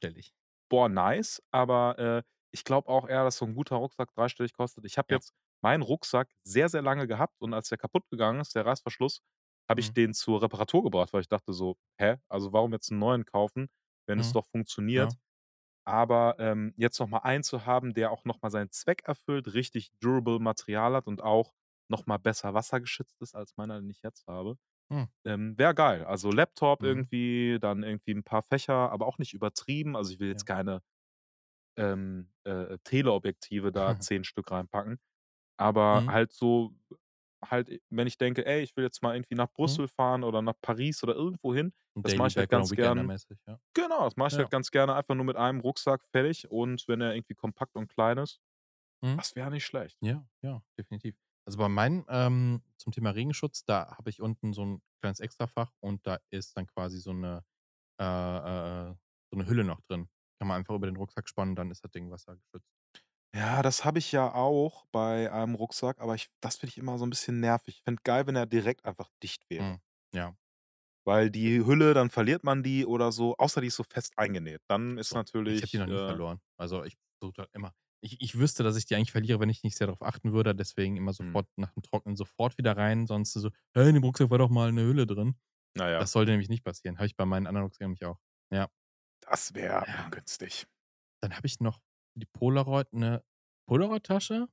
„Boah, 0.72 0.90
nice“, 0.90 1.42
aber, 1.52 2.00
äh, 2.00 2.24
ich 2.52 2.64
glaube 2.66 2.90
auch 2.90 3.08
eher, 3.08 3.24
dass 3.24 3.38
so 3.38 3.46
'n 3.46 3.56
guter 3.56 3.78
Rucksack 3.78 4.14
dreistellig 4.14 4.54
kostet. 4.54 4.86
Ich 4.86 4.98
habe 4.98 5.08
Ja. 5.10 5.22
jetzt 5.24 5.34
meinen 5.62 5.84
Rucksack 5.84 6.34
sehr, 6.44 6.70
sehr 6.70 6.82
lange 6.82 7.08
gehabt 7.08 7.36
und 7.42 7.54
als 7.54 7.70
der 7.70 7.78
kaputtgegangen 7.78 8.42
ist, 8.42 8.56
der 8.56 8.66
Reißverschluss, 8.66 9.22
habe 9.70 9.80
ich 9.82 9.92
Mhm. 9.92 9.96
den 9.96 10.14
zur 10.14 10.42
Reparatur 10.42 10.84
gebracht, 10.84 11.14
weil 11.14 11.22
ich 11.22 11.30
dachte 11.30 11.54
so: 11.54 11.78
„Hä, 12.00 12.18
also 12.30 12.54
warum 12.54 12.74
jetzt 12.74 12.92
'n 12.92 13.00
neuen 13.00 13.26
kaufen, 13.26 13.68
wenn 14.08 14.20
es 14.20 14.32
Mhm. 14.32 14.34
doch 14.34 14.48
funktioniert?“ 14.48 15.14
Ja. 15.14 15.18
Aber, 15.86 16.38
ähm, 16.40 16.74
jetzt 16.78 17.00
noch 17.00 17.08
mal 17.08 17.20
einen 17.20 17.44
zu 17.44 17.66
haben, 17.66 17.94
der 17.96 18.12
auch 18.12 18.26
noch 18.26 18.42
mal 18.42 18.52
seinen 18.52 18.72
Zweck 18.72 19.04
erfüllt, 19.06 19.54
richtig 19.56 19.92
durable 20.02 20.40
Material 20.40 20.96
hat 20.96 21.08
und 21.08 21.22
auch 21.24 21.54
noch 21.90 22.06
mal 22.08 22.18
besser 22.20 22.54
wassergeschützt 22.56 23.22
ist 23.22 23.36
als 23.36 23.58
meiner, 23.58 23.82
den 23.82 23.90
ich 23.92 24.02
jetzt 24.04 24.28
habe. 24.28 24.58
Hm. 24.92 25.12
Ähm, 25.26 25.58
wäre 25.60 25.76
geil. 25.76 26.06
Also, 26.06 26.32
Laptop 26.32 26.82
Mhm. 26.82 26.82
irgendwie, 26.84 27.60
dann 27.62 27.84
irgendwie 27.84 28.12
'n 28.14 28.24
paar 28.24 28.44
Fächer, 28.44 28.92
aber 28.92 29.08
auch 29.08 29.18
nicht 29.20 29.34
übertrieben. 29.34 29.96
Also, 29.98 30.14
ich 30.14 30.20
will 30.20 30.30
Ja. 30.32 30.42
jetzt 30.42 30.46
keine, 30.46 30.82
ähm, 31.78 32.32
äh, 32.46 32.78
Teleobjektive 32.84 33.72
da 33.72 33.98
10 34.00 34.24
Stück 34.24 34.52
reinpacken. 34.52 35.00
Aber 35.58 36.04
Mhm. 36.04 36.10
halt 36.10 36.34
so 36.34 36.76
halt, 37.46 37.70
e 37.70 37.82
wenn 37.90 38.08
ich 38.08 38.18
denke: 38.18 38.46
„Ey, 38.46 38.64
ich 38.64 38.76
will 38.78 38.84
jetzt 38.86 39.04
mal 39.04 39.16
irgendwie 39.16 39.36
nach 39.36 39.52
Mhm. 39.64 39.82
Brüssel 39.82 39.88
fahren 39.90 40.24
oder 40.24 40.42
nach 40.44 40.56
Paris 40.62 41.04
oder 41.04 41.16
irgendwo 41.16 41.54
hin“, 41.56 41.74
das 42.04 42.16
mache 42.18 42.30
ich 42.30 42.38
halt 42.38 42.50
ganz 42.50 42.74
gern 42.74 43.12
Weekender-mäßig, 43.12 43.40
ja. 43.48 43.60
genau, 43.76 44.06
das 44.06 44.18
mache 44.18 44.30
ich 44.30 44.38
halt 44.40 44.50
Ja. 44.50 44.52
ganz 44.52 44.72
gerne 44.72 44.96
einfach 44.96 45.16
nur 45.16 45.26
mit 45.26 45.38
einem 45.38 45.62
Rucksack, 45.62 46.06
fertig. 46.06 46.50
Und 46.52 46.88
wenn 46.90 47.02
er 47.02 47.16
irgendwie 47.16 47.36
kompakt 47.36 47.76
und 47.78 47.90
klein 47.90 48.18
ist, 48.20 48.42
Mhm. 49.04 49.18
das 49.18 49.36
wäre 49.36 49.52
nicht 49.52 49.66
schlecht. 49.66 49.98
Ja, 50.04 50.28
ja, 50.42 50.64
definitiv. 50.78 51.16
Also, 51.46 51.58
bei 51.60 51.70
meinem, 51.70 52.06
ähm 52.10 52.64
zum 52.78 52.92
Thema 52.94 53.12
Regenschutz, 53.12 53.64
da 53.66 53.96
habe 53.98 54.10
ich 54.10 54.22
unten 54.22 54.54
so 54.54 54.64
'n 54.64 54.82
kleines 55.02 55.20
Extrafach 55.20 55.74
und 55.82 56.08
da 56.08 56.20
ist 56.32 56.58
dann 56.58 56.66
quasi 56.68 57.00
so 57.00 57.14
'ne 57.14 57.46
äh, 58.00 58.04
äh, 58.06 58.92
äh, 58.92 58.96
so 59.32 59.38
'ne 59.38 59.48
Hülle 59.48 59.64
noch 59.66 59.82
drin. 59.82 60.10
Kann 60.42 60.48
man 60.48 60.58
einfach 60.58 60.74
über 60.74 60.88
den 60.88 60.96
Rucksack 60.96 61.30
spannen, 61.30 61.56
dann 61.56 61.70
ist 61.70 61.84
das 61.84 61.92
Ding 61.92 62.10
wassergeschützt. 62.10 62.64
Ja, 63.34 63.62
das 63.62 63.86
habe 63.86 63.98
ich 64.00 64.12
ja 64.12 64.34
auch 64.34 64.86
bei 64.92 65.32
einem 65.32 65.56
Rucksack, 65.56 66.02
aber 66.02 66.16
ich 66.16 66.30
das 66.42 66.58
finde 66.58 66.72
ich 66.72 66.78
immer 66.78 66.98
so 66.98 67.06
'n 67.06 67.10
bisschen 67.10 67.40
nervig. 67.40 67.78
Ich 67.78 67.84
fände 67.84 68.02
geil, 68.04 68.28
wenn 68.28 68.36
er 68.36 68.46
direkt 68.46 68.84
einfach 68.86 69.10
dicht 69.24 69.50
wäre. 69.50 69.72
Mhm, 69.72 69.82
ja. 70.14 70.36
Weil 71.08 71.32
die 71.32 71.66
Hülle, 71.66 71.94
dann 71.96 72.10
verliert 72.12 72.44
man 72.44 72.62
die 72.62 72.86
oder 72.86 73.12
so, 73.12 73.36
außer 73.38 73.60
die 73.62 73.68
ist 73.68 73.76
so 73.76 73.84
fest 73.84 74.14
eingenäht. 74.18 74.62
Dann 74.68 74.98
ist 75.00 75.10
so, 75.10 75.18
ich 75.44 75.62
habe 75.64 75.70
die 75.72 75.78
natürlich, 75.78 75.80
noch 75.80 75.88
nie 75.88 76.00
äh 76.00 76.02
verloren. 76.02 76.40
Also, 76.58 76.84
ich 76.84 76.98
versuche 77.20 77.42
da 77.44 77.48
immer 77.54 77.74
ich 78.04 78.20
ich 78.20 78.36
wüsste, 78.40 78.64
dass 78.64 78.78
ich 78.78 78.86
die 78.86 78.96
eigentlich 78.96 79.12
verliere, 79.12 79.40
wenn 79.40 79.50
ich 79.50 79.62
nicht 79.64 79.78
sehr 79.78 79.86
darauf 79.86 80.02
achten 80.02 80.34
würde, 80.34 80.56
deswegen 80.56 80.98
immer 80.98 81.14
Mhm. 81.20 81.42
sofort 81.42 81.48
nach 81.56 81.72
dem 81.74 81.84
Trocknen 81.84 82.16
sofort 82.16 82.58
wieder 82.58 82.76
rein, 82.76 83.06
sonst 83.06 83.34
so: 83.34 83.52
„Hey, 83.74 83.90
in 83.90 83.94
dem 83.96 84.04
Rucksack 84.04 84.32
war 84.32 84.40
doch 84.40 84.50
mal 84.50 84.72
'ne 84.72 84.82
Hülle 84.84 85.06
drin.“ 85.06 85.36
Na 85.76 85.90
ja. 85.90 86.06
Das 86.06 86.14
sollte 86.14 86.32
nämlich 86.32 86.50
nicht 86.50 86.64
passieren. 86.64 86.98
Habe 86.98 87.08
ich 87.08 87.16
bei 87.18 87.26
meinen 87.26 87.48
anderen 87.48 87.66
Rucksäcken 87.66 87.92
nämlich 87.92 88.06
auch. 88.06 88.20
Ja. 88.52 88.70
Das 89.32 89.54
wäre 89.54 89.88
Ja. 89.88 89.96
ungünstig. 89.96 90.66
Dann 91.24 91.36
habe 91.38 91.48
ich 91.48 91.60
noch 91.60 91.80
die 92.16 92.26
Polaroid 92.26 92.92
'ne 92.94 93.24
Polaroid-Tasche. 93.68 94.50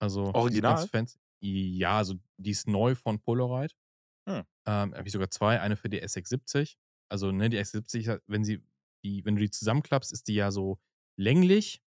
Also, 0.00 0.34
Original? 0.34 0.90
Ja, 1.42 1.98
also, 1.98 2.14
die 2.38 2.50
ist 2.50 2.68
neu 2.68 2.94
von 2.94 3.20
Polaroid. 3.20 3.74
Hm. 4.28 4.44
Ähm, 4.66 4.94
habe 4.94 5.06
ich 5.08 5.12
sogar 5.12 5.30
2, 5.30 5.60
eine 5.60 5.76
für 5.76 5.88
die 5.90 6.00
S670. 6.02 6.78
Also, 7.10 7.32
ne, 7.32 7.50
die 7.50 7.58
S670 7.58 8.00
ist 8.02 8.06
ja 8.08 8.18
wenn 8.28 8.44
sie 8.44 8.62
die 9.04 9.24
wenn 9.24 9.36
du 9.36 9.42
die 9.42 9.50
zusammenklappst, 9.50 10.12
ist 10.12 10.28
die 10.28 10.34
ja 10.36 10.50
so 10.52 10.80
länglich. 11.18 11.80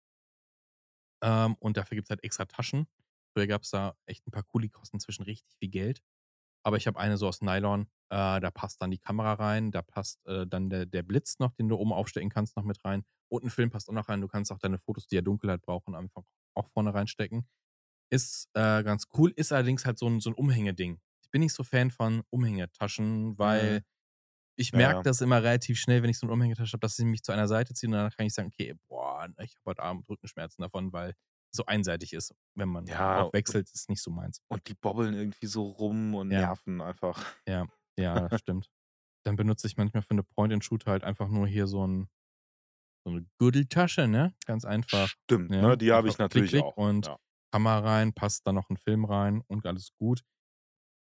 Ähm, 1.22 1.56
und 1.60 1.76
dafür 1.76 1.96
gibt's 1.96 2.10
halt 2.10 2.24
extra 2.24 2.44
Taschen. 2.46 2.86
Früher 3.34 3.46
gab's 3.46 3.70
da 3.70 3.96
echt 4.06 4.26
'n 4.26 4.30
paar 4.30 4.44
die 4.60 4.68
kosten 4.70 4.96
inzwischen 4.96 5.22
richtig 5.24 5.46
viel 5.58 5.68
Geld. 5.70 6.00
Aber 6.66 6.78
ich 6.78 6.86
habe 6.86 6.98
eine 6.98 7.18
so 7.18 7.28
aus 7.28 7.42
Nylon, 7.42 7.82
äh, 8.10 8.40
da 8.40 8.50
passt 8.50 8.80
dann 8.82 8.90
die 8.90 8.98
Kamera 8.98 9.34
rein, 9.34 9.70
da 9.70 9.82
passt, 9.82 10.26
äh, 10.26 10.46
dann 10.46 10.70
der 10.70 10.86
der 10.86 11.02
Blitz 11.02 11.38
noch, 11.38 11.52
den 11.54 11.68
du 11.68 11.76
oben 11.76 11.92
aufstecken 11.92 12.30
kannst, 12.30 12.56
noch 12.56 12.64
mit 12.64 12.82
rein. 12.84 13.04
Und 13.28 13.44
'n 13.44 13.50
Film 13.50 13.70
passt 13.70 13.88
auch 13.90 13.92
noch 13.94 14.08
rein. 14.08 14.20
Du 14.22 14.28
kannst 14.28 14.50
auch 14.52 14.58
deine 14.58 14.78
Fotos, 14.78 15.06
die 15.06 15.16
ja 15.16 15.22
Dunkelheit 15.22 15.62
brauchen, 15.62 15.94
einfach 15.94 16.22
auch 16.54 16.68
vorne 16.70 16.94
reinstecken. 16.94 17.46
Ist, 18.10 18.48
äh, 18.54 18.82
ganz 18.84 19.06
cool, 19.18 19.32
ist 19.36 19.52
allerdings 19.52 19.86
halt 19.86 19.98
so 19.98 20.06
'n 20.08 20.20
so 20.20 20.30
'n 20.30 20.34
Umhängeding. 20.34 21.00
Ich 21.22 21.30
bin 21.30 21.40
nicht 21.42 21.54
so 21.54 21.64
Fan 21.64 21.90
von 21.90 22.22
Umhängetaschen, 22.30 23.38
weil 23.38 23.80
Mhm. 23.80 23.84
ich 24.56 24.72
Ja, 24.72 24.82
merke 24.82 25.00
ja. 25.00 25.04
das 25.04 25.20
immer 25.22 25.42
relativ 25.42 25.78
schnell, 25.80 26.02
wenn 26.02 26.10
ich 26.10 26.18
so 26.18 26.26
'ne 26.26 26.32
Umhängetasche 26.34 26.74
habe, 26.74 26.80
dass 26.80 26.96
sie 26.96 27.04
mich 27.06 27.22
zu 27.24 27.32
einer 27.32 27.48
Seite 27.48 27.74
ziehen 27.74 27.90
und 27.92 27.98
danach 27.98 28.16
kann 28.16 28.26
ich 28.26 28.34
sagen: 28.34 28.48
„Okay, 28.48 28.74
boah, 28.88 29.28
ich 29.42 29.56
habe 29.56 29.64
heute 29.66 29.82
Abend 29.84 30.08
Rückenschmerzen 30.08 30.62
davon“, 30.62 30.92
weil 30.92 31.14
so 31.54 31.66
einseitig 31.66 32.12
ist. 32.14 32.34
Wenn 32.56 32.68
man 32.70 32.88
Ja, 32.88 33.14
auch 33.14 33.32
wechselt, 33.32 33.70
ist 33.70 33.88
nicht 33.88 34.02
so 34.02 34.10
meins. 34.10 34.38
und 34.50 34.68
die 34.68 34.74
bobbeln 34.74 35.14
irgendwie 35.14 35.46
so 35.46 35.64
rum 35.64 36.14
und 36.14 36.30
Ja. 36.30 36.36
nerven 36.36 36.80
einfach. 36.82 37.24
Ja, 37.48 37.66
ja, 37.98 38.30
stimmt. 38.32 38.70
Dann 39.24 39.36
benutze 39.36 39.66
ich 39.68 39.76
manchmal 39.76 40.02
für 40.02 40.14
'ne 40.14 40.24
Point 40.24 40.52
and 40.52 40.64
Shoot 40.64 40.86
halt 40.86 41.04
einfach 41.04 41.28
nur 41.28 41.46
hier 41.48 41.66
so 41.66 41.84
'n 41.84 42.08
so 43.06 43.12
'ne 43.12 43.26
Gürteltasche, 43.38 44.08
ne? 44.08 44.34
Ganz 44.46 44.64
einfach, 44.64 45.16
Stimmt, 45.28 45.50
ne? 45.50 45.70
ne? 45.70 45.76
Die 45.78 45.92
habe 45.92 46.08
ich 46.08 46.18
klick, 46.30 46.46
natürlich 46.46 46.46
klick 46.46 46.66
auch, 46.66 46.76
und 46.76 47.06
ja. 47.06 47.18
Kamera 47.52 47.80
rein, 47.80 48.14
passt 48.14 48.46
dann 48.46 48.56
noch 48.56 48.70
'n 48.70 48.78
Film 48.78 49.04
rein 49.06 49.42
und 49.48 49.66
alles 49.66 49.90
gut. 49.98 50.22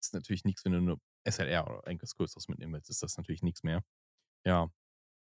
Ist 0.01 0.13
natürlich 0.15 0.45
nix, 0.45 0.65
wenn 0.65 0.73
du 0.73 0.81
'ne 0.81 0.97
SLR 1.25 1.67
oder 1.69 1.87
irgendwas 1.87 2.15
Größeres 2.15 2.49
mitnehmen 2.49 2.73
willst, 2.73 2.89
ist 2.91 3.03
das 3.03 3.17
natürlich 3.17 3.43
nix 3.43 3.63
mehr. 3.63 3.83
Ja. 4.45 4.69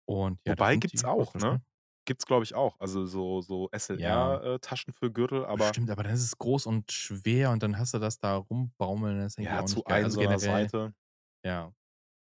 Und 0.06 0.40
ja, 0.46 0.56
Wobei, 0.56 0.76
gibt's 0.76 1.04
die 1.04 1.04
auch, 1.04 1.34
ne? 1.34 1.62
Haupttaschen. 2.08 2.16
Gibt's, 2.16 2.26
glaube 2.26 2.44
ich, 2.44 2.54
auch. 2.54 2.80
Also, 2.80 3.06
so 3.06 3.40
so 3.42 3.68
Ja. 3.94 4.40
SLR, 4.40 4.42
äh, 4.44 4.58
Taschen 4.60 4.92
für 4.94 5.12
Gürtel, 5.12 5.44
aber 5.44 5.76
Bestimmt, 5.76 5.90
aber 5.90 6.02
dann 6.02 6.12
ist 6.12 6.22
es 6.22 6.36
groß 6.38 6.66
und 6.66 6.92
schwer 6.92 7.50
und 7.50 7.62
dann 7.62 7.78
hast 7.78 7.94
du 7.94 7.98
das 7.98 8.18
da 8.18 8.36
rumbaumeln, 8.36 9.18
das 9.18 9.38
Ja, 9.40 9.62
zu 9.64 9.64
nicht 9.64 9.86
geil. 9.86 10.02
ein 10.02 10.04
Also, 10.04 10.16
so 10.16 10.22
'ner 10.22 10.38
generell 10.38 10.38
Seite 10.38 10.94
ja. 11.44 11.72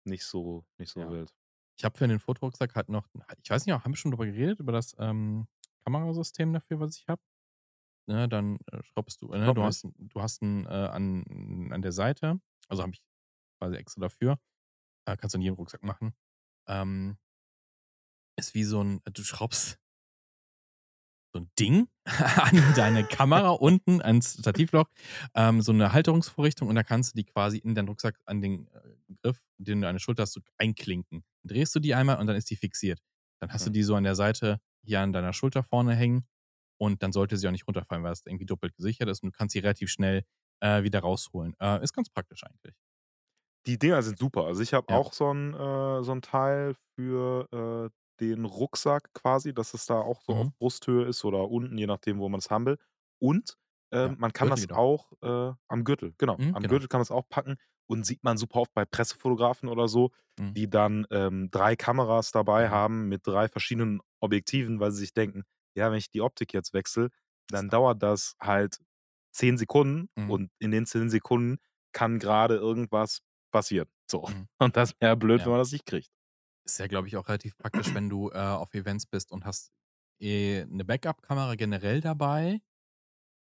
nicht 0.06 0.24
so 0.24 0.64
nicht 0.78 0.90
so 0.90 1.06
Ja. 1.06 1.08
wild. 1.08 1.32
Ich 1.78 1.84
habe 1.84 1.98
für 1.98 2.08
den 2.08 2.20
Fotorucksack 2.20 2.74
halt 2.76 2.88
noch 2.90 3.08
ich 3.42 3.50
weiß 3.50 3.66
nicht, 3.66 3.74
haben 3.74 3.92
wir 3.92 3.96
schon 3.96 4.12
drüber 4.12 4.26
geredet, 4.26 4.60
über 4.60 4.72
das, 4.72 4.94
ähm, 4.98 5.48
Kamerasystem 5.84 6.52
dafür, 6.52 6.80
was 6.80 6.96
ich 6.98 7.08
habe? 7.08 7.22
Ne, 8.08 8.28
dann, 8.28 8.58
äh, 8.72 8.82
schraubst 8.82 9.22
du 9.22 9.28
ne, 9.28 9.52
du 9.54 9.62
hast 9.62 9.86
du 9.98 10.20
hast 10.22 10.42
'n, 10.42 10.66
äh 10.66 10.68
an 10.70 11.70
an 11.72 11.82
der 11.82 11.92
Seite 11.92 12.40
also, 12.68 12.82
habe 12.82 12.92
ich 12.94 13.02
quasi 13.60 13.76
extra 13.76 14.00
dafür 14.02 14.38
äh, 15.06 15.16
kannst 15.16 15.34
du 15.34 15.38
in 15.38 15.42
jedem 15.42 15.56
Rucksack 15.56 15.82
machen. 15.84 16.14
Ähm 16.68 17.18
ist 18.36 18.54
wie 18.54 18.64
so 18.64 18.80
'n 18.82 19.00
du 19.12 19.22
schraubst 19.24 19.78
so 21.34 21.38
'n 21.40 21.50
Ding 21.58 21.88
an 22.06 22.72
deine 22.74 23.04
Kamera 23.04 23.50
unten 23.50 24.02
ans 24.02 24.34
Stativloch, 24.40 24.86
ähm, 25.34 25.60
so 25.62 25.72
'ne 25.72 25.92
Halterungsvorrichtung 25.92 26.68
und 26.68 26.74
da 26.74 26.82
kannst 26.82 27.12
du 27.12 27.16
die 27.16 27.24
quasi 27.24 27.58
in 27.58 27.74
deinen 27.74 27.88
Rucksack 27.88 28.18
an 28.26 28.40
den, 28.42 28.66
äh, 28.68 28.80
Griff, 29.22 29.40
den 29.58 29.80
du 29.80 29.88
an 29.88 29.94
der 29.94 30.00
Schulter 30.00 30.22
hast, 30.22 30.32
so 30.32 30.40
einklinken. 30.58 31.24
Drehst 31.44 31.74
du 31.74 31.78
die 31.80 31.94
einmal 31.94 32.18
und 32.18 32.26
dann 32.26 32.36
ist 32.36 32.50
die 32.50 32.56
fixiert. 32.56 33.00
Dann 33.40 33.52
hast 33.52 33.64
du 33.66 33.70
Mhm. 33.70 33.70
die 33.70 33.82
so 33.84 33.94
an 33.94 34.04
der 34.04 34.16
Seite 34.16 34.60
hier 34.82 35.00
an 35.00 35.12
deiner 35.12 35.32
Schulter 35.32 35.62
vorne 35.62 35.94
hängen 35.94 36.26
und 36.78 37.02
dann 37.02 37.12
sollte 37.12 37.36
sie 37.36 37.46
auch 37.46 37.52
nicht 37.52 37.66
runterfallen, 37.68 38.02
weil 38.04 38.12
es 38.12 38.22
irgendwie 38.26 38.46
doppelt 38.46 38.74
gesichert 38.74 39.08
ist 39.08 39.22
und 39.22 39.28
du 39.34 39.38
kannst 39.38 39.52
sie 39.52 39.60
relativ 39.60 39.90
schnell, 39.90 40.24
äh, 40.60 40.82
wieder 40.82 41.00
rausholen. 41.00 41.54
Äh, 41.60 41.82
ist 41.84 41.92
ganz 41.92 42.10
praktisch 42.10 42.42
eigentlich. 42.44 42.74
Die 43.66 43.78
Dinger 43.78 44.02
sind 44.02 44.18
super. 44.18 44.44
Also, 44.46 44.62
ich 44.62 44.72
habe 44.72 44.88
Ja. 44.88 45.00
auch 45.00 45.12
so 45.12 45.30
'n 45.30 45.52
äh, 45.54 46.02
so 46.02 46.12
'n 46.12 46.22
Teil 46.22 46.74
für, 46.96 47.46
äh, 47.52 47.90
den 48.20 48.44
Rucksack 48.44 49.12
quasi, 49.14 49.54
dass 49.54 49.74
es 49.74 49.86
da 49.86 50.00
auch 50.00 50.20
so 50.22 50.34
auf 50.36 50.48
Mhm. 50.48 50.52
Brusthöhe 50.58 51.04
ist 51.06 51.24
oder 51.24 51.50
unten, 51.50 51.78
je 51.78 51.86
nachdem, 51.86 52.18
wo 52.20 52.28
man's 52.28 52.50
haben 52.50 52.66
will. 52.66 52.78
Und, 53.18 53.56
Ja, 54.02 54.12
ähm, 54.12 54.16
man 54.18 54.32
kann 54.32 54.50
Gürtel 54.50 54.50
das 54.50 54.68
geht 54.68 54.72
auch. 54.72 55.12
äh 55.22 55.52
am 55.68 55.84
Gürtel, 55.84 56.14
genau. 56.18 56.38
Mhm, 56.38 56.52
Am 56.52 56.66
genau. 56.66 56.68
Gürtel 56.68 56.88
kann 56.88 57.00
man's 57.00 57.10
auch 57.10 57.28
packen 57.28 57.56
und 57.86 58.04
sieht 58.06 58.24
man 58.24 58.36
super 58.38 58.60
oft 58.60 58.74
bei 58.74 58.84
Pressefotografen 58.84 59.68
oder 59.68 59.88
so, 59.88 60.10
Mhm. 60.38 60.56
die 60.56 60.68
dann, 60.70 61.06
ähm, 61.10 61.50
3 61.50 61.76
Kameras 61.76 62.32
dabei 62.32 62.68
Ja. 62.68 62.70
haben 62.70 63.08
mit 63.08 63.26
3 63.26 63.48
verschiedenen 63.48 64.00
Objektiven, 64.20 64.80
weil 64.80 64.90
sie 64.92 64.98
sich 65.00 65.12
denken: 65.14 65.44
„Ja, 65.76 65.90
wenn 65.90 65.98
ich 65.98 66.10
die 66.10 66.20
Optik 66.22 66.52
jetzt 66.54 66.74
wechsle, 66.74 67.10
Das 67.48 67.52
dann 67.52 67.68
dauert. 67.68 67.90
dauert 67.92 68.02
das 68.02 68.34
halt 68.40 68.78
10 69.32 69.56
Sekunden 69.58 70.08
Mhm. 70.16 70.40
und 70.40 70.50
in 70.58 70.70
den 70.72 70.86
10 70.86 71.10
Sekunden 71.10 71.58
kann 71.92 72.18
grade 72.18 72.56
irgendwas 72.56 73.20
passieren.“ 73.52 73.88
So. 74.10 74.28
Mhm. 74.28 74.48
Und 74.58 74.76
das 74.76 74.92
wäre 75.00 75.16
blöd, 75.16 75.44
wenn 75.44 75.50
Ja. 75.50 75.52
man 75.52 75.60
das 75.60 75.72
nicht 75.72 75.86
kriegt. 75.86 76.10
Ist 76.70 76.78
ja, 76.78 76.86
glaube 76.86 77.08
ich, 77.08 77.16
auch 77.16 77.26
relativ 77.26 77.56
praktisch, 77.58 77.94
wenn 77.94 78.08
du, 78.08 78.30
äh, 78.30 78.34
auf 78.38 78.72
Events 78.74 79.04
bist 79.04 79.32
und 79.32 79.44
hast, 79.44 79.72
eh 80.20 80.64
'ne 80.68 80.84
Backup-Kamera 80.84 81.56
generell 81.56 82.00
dabei. 82.00 82.60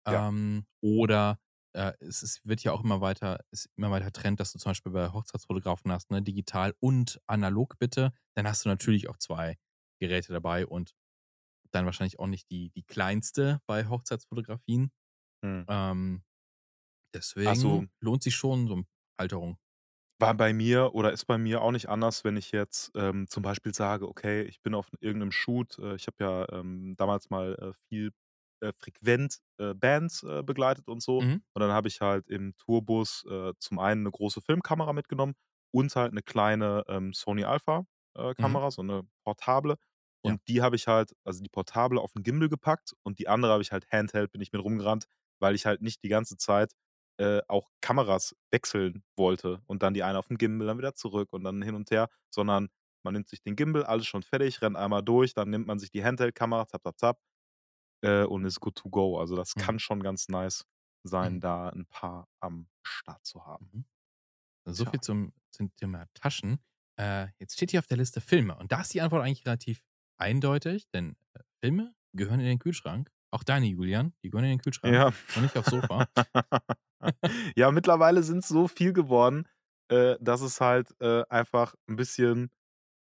Ja. 0.09 0.25
Ähm, 0.27 0.65
oder, 0.81 1.39
äh, 1.73 1.93
es 2.01 2.23
es 2.23 2.45
wird 2.45 2.63
ja 2.63 2.73
auch 2.73 2.83
immer 2.83 3.01
weiter 3.01 3.39
ist 3.51 3.69
immer 3.77 3.91
weiter 3.91 4.11
Trend, 4.13 4.39
dass 4.39 4.53
du 4.53 4.59
zum 4.59 4.71
Beispiel 4.71 4.91
bei 4.93 5.09
Hochzeitsfotografen 5.13 5.91
hast, 5.91 6.11
ne, 6.11 6.21
digital 6.23 6.75
und 6.81 7.21
analog 7.27 7.79
bitte. 7.79 8.13
Dann 8.35 8.47
hast 8.47 8.65
du 8.65 8.69
natürlich 8.69 9.09
auch 9.09 9.17
2 9.17 9.57
Geräte 10.01 10.33
dabei 10.33 10.67
und 10.67 10.93
dann 11.71 11.85
wahrscheinlich 11.85 12.19
auch 12.19 12.27
nicht 12.27 12.49
die 12.51 12.71
die 12.71 12.83
kleinste 12.83 13.61
bei 13.67 13.87
Hochzeitsfotografien. 13.89 14.91
Mhm. 15.43 15.69
Ähm, 15.69 16.23
deswegen 17.15 17.91
lohnt 18.01 18.23
sich 18.23 18.35
schon 18.35 18.67
so 18.67 18.75
'n 18.75 18.87
Halterung. 19.19 19.57
War 20.19 20.33
bei 20.35 20.53
mir 20.53 20.93
oder 20.95 21.11
ist 21.13 21.25
bei 21.25 21.37
mir 21.37 21.61
auch 21.61 21.71
nicht 21.71 21.89
anders, 21.89 22.23
wenn 22.23 22.37
ich 22.37 22.51
jetzt, 22.51 22.91
ähm, 22.95 23.27
zum 23.29 23.43
Beispiel 23.43 23.73
sage: 23.73 24.07
„Okay, 24.07 24.43
ich 24.43 24.61
bin 24.61 24.73
auf 24.75 24.89
irgend 24.99 25.19
'nem 25.19 25.31
Shoot.“ 25.31 25.79
Äh, 25.79 25.95
ich 25.95 26.07
habe 26.07 26.17
ja, 26.23 26.49
ähm, 26.59 26.95
damals 26.97 27.29
mal, 27.29 27.55
äh, 27.55 27.73
viel, 27.89 28.11
äh, 28.61 28.73
frequent, 28.77 29.39
äh, 29.59 29.73
Bands, 29.73 30.23
äh, 30.23 30.43
begleitet 30.43 30.87
und 30.89 31.01
so. 31.01 31.19
Mhm. 31.19 31.39
Und 31.53 31.61
dann 31.61 31.71
habe 31.71 31.87
ich 31.87 32.01
halt 32.01 32.27
im 32.27 32.55
Tourbus, 32.57 33.25
äh, 33.29 33.53
zum 33.59 33.79
einen 33.79 34.03
'ne 34.03 34.11
große 34.11 34.41
Filmkamera 34.41 34.93
mitgenommen 34.93 35.35
und 35.71 35.95
halt 35.95 36.13
'ne 36.13 36.21
kleine, 36.23 36.83
ähm, 36.87 37.13
Sony 37.13 37.43
Alpha, 37.45 37.85
äh, 38.15 38.33
Mhm. 38.39 38.59
Kamera, 38.59 38.71
so 38.71 38.83
'ne 38.83 39.03
portable. 39.23 39.75
Ja. 40.25 40.35
Und 40.35 40.47
die 40.49 40.61
habe 40.61 40.75
ich 40.75 40.87
halt 40.87 41.13
also, 41.23 41.41
die 41.41 41.49
portable 41.49 42.01
auf 42.01 42.11
'n 42.15 42.23
Gimbal 42.23 42.49
gepackt 42.49 42.93
und 43.03 43.19
die 43.19 43.27
andere 43.29 43.53
habe 43.53 43.61
ich 43.63 43.71
halt 43.71 43.89
Handheld 43.91 44.31
bin 44.33 44.41
ich 44.41 44.51
mit 44.51 44.61
rumgerannt, 44.63 45.05
weil 45.39 45.55
ich 45.55 45.65
halt 45.65 45.81
nicht 45.81 46.03
die 46.03 46.09
ganze 46.09 46.35
Zeit, 46.37 46.73
äh, 47.19 47.41
auch 47.49 47.69
Kameras 47.81 48.35
wechseln 48.51 49.03
wollte 49.17 49.61
und 49.67 49.83
dann 49.83 49.93
die 49.95 50.03
eine 50.03 50.19
aufm 50.19 50.37
Gimbal, 50.37 50.67
dann 50.67 50.79
wieder 50.79 50.95
zurück 50.95 51.33
und 51.33 51.43
dann 51.45 51.61
hin 51.63 51.75
und 51.75 51.91
her, 51.91 52.09
sondern 52.31 52.69
man 53.03 53.13
nimmt 53.15 53.29
sich 53.29 53.41
den 53.43 53.55
Gimbal, 53.57 53.83
alles 53.85 54.07
schon 54.07 54.23
fertig, 54.23 54.61
rennt 54.63 54.77
einmal 54.77 55.03
durch, 55.03 55.33
dann 55.35 55.49
nimmt 55.51 55.67
man 55.67 55.79
sich 55.79 55.91
die 55.91 56.03
Handheld-Kamera, 56.05 56.67
zap, 56.67 56.83
zap, 56.83 56.99
zap, 56.99 57.19
äh, 58.03 58.23
und 58.25 58.45
ist 58.45 58.59
good 58.61 58.75
to 58.77 58.89
go. 58.89 59.19
Also, 59.19 59.35
das 59.35 59.55
Mhm. 59.55 59.69
kann 59.69 59.79
schon 59.79 60.01
ganz 60.03 60.29
nice 60.29 60.65
sein, 61.03 61.39
Mhm. 61.39 61.41
da 61.41 61.69
'n 61.69 61.85
paar 61.89 62.27
am 62.41 62.69
Start 62.83 63.25
zu 63.25 63.45
haben. 63.45 63.71
Mhm. 63.73 63.85
So 64.65 64.85
Tja. 64.85 64.91
viel 64.91 65.01
zum 65.01 65.33
zum 65.51 65.75
Thema 65.75 66.07
Taschen. 66.13 66.59
Äh, 66.99 67.29
jetzt 67.39 67.55
steht 67.55 67.71
hier 67.71 67.79
auf 67.79 67.87
der 67.87 67.97
Liste 67.97 68.21
Filme 68.21 68.55
und 68.57 68.71
da 68.71 68.81
ist 68.81 68.93
die 68.93 69.01
Antwort 69.01 69.23
eigentlich 69.23 69.45
relativ 69.45 69.83
eindeutig, 70.17 70.89
denn, 70.91 71.17
äh, 71.33 71.41
Filme 71.63 71.95
gehören 72.13 72.39
in 72.41 72.47
den 72.47 72.59
Kühlschrank. 72.59 73.11
Auch 73.33 73.43
deine, 73.43 73.67
Julian, 73.67 74.13
die 74.23 74.29
gehören 74.29 74.45
in 74.45 74.51
den 74.51 74.59
Kühlschrank 74.61 75.01
Ja. 75.01 75.11
und 75.33 75.43
nicht 75.43 75.57
aufs 75.57 75.69
Sofa. 75.69 76.07
Ja, 77.55 77.71
mittlerweile 77.71 78.23
sind's 78.23 78.47
so 78.47 78.67
viel 78.67 78.93
geworden, 78.93 79.47
äh, 79.89 80.15
dass 80.21 80.41
es 80.41 80.61
halt, 80.61 80.95
äh, 81.01 81.23
einfach 81.29 81.75
'n 81.89 81.95
bisschen, 81.95 82.51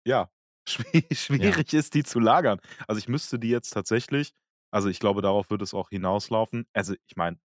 ja, 0.06 0.32
schwi 0.70 1.06
Ja. 1.38 1.62
schwierig 1.62 1.74
ist, 1.74 1.96
die 1.96 2.04
zu 2.04 2.20
lagern. 2.20 2.60
Also, 2.88 3.00
ich 3.00 3.10
müsste 3.10 3.40
die 3.40 3.50
jetzt 3.50 3.72
tatsächlich 3.72 4.34
also, 4.72 4.90
ich 4.90 5.00
glaube, 5.00 5.22
darauf 5.24 5.50
wird 5.52 5.62
es 5.64 5.74
auch 5.74 5.90
hinauslaufen. 5.90 6.68
Also, 6.74 6.96
ich 7.08 7.16
meine, 7.18 7.40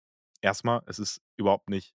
erst 0.42 0.64
mal, 0.64 0.82
es 0.86 0.98
ist 1.00 1.22
überhaupt 1.38 1.70
nicht 1.70 1.94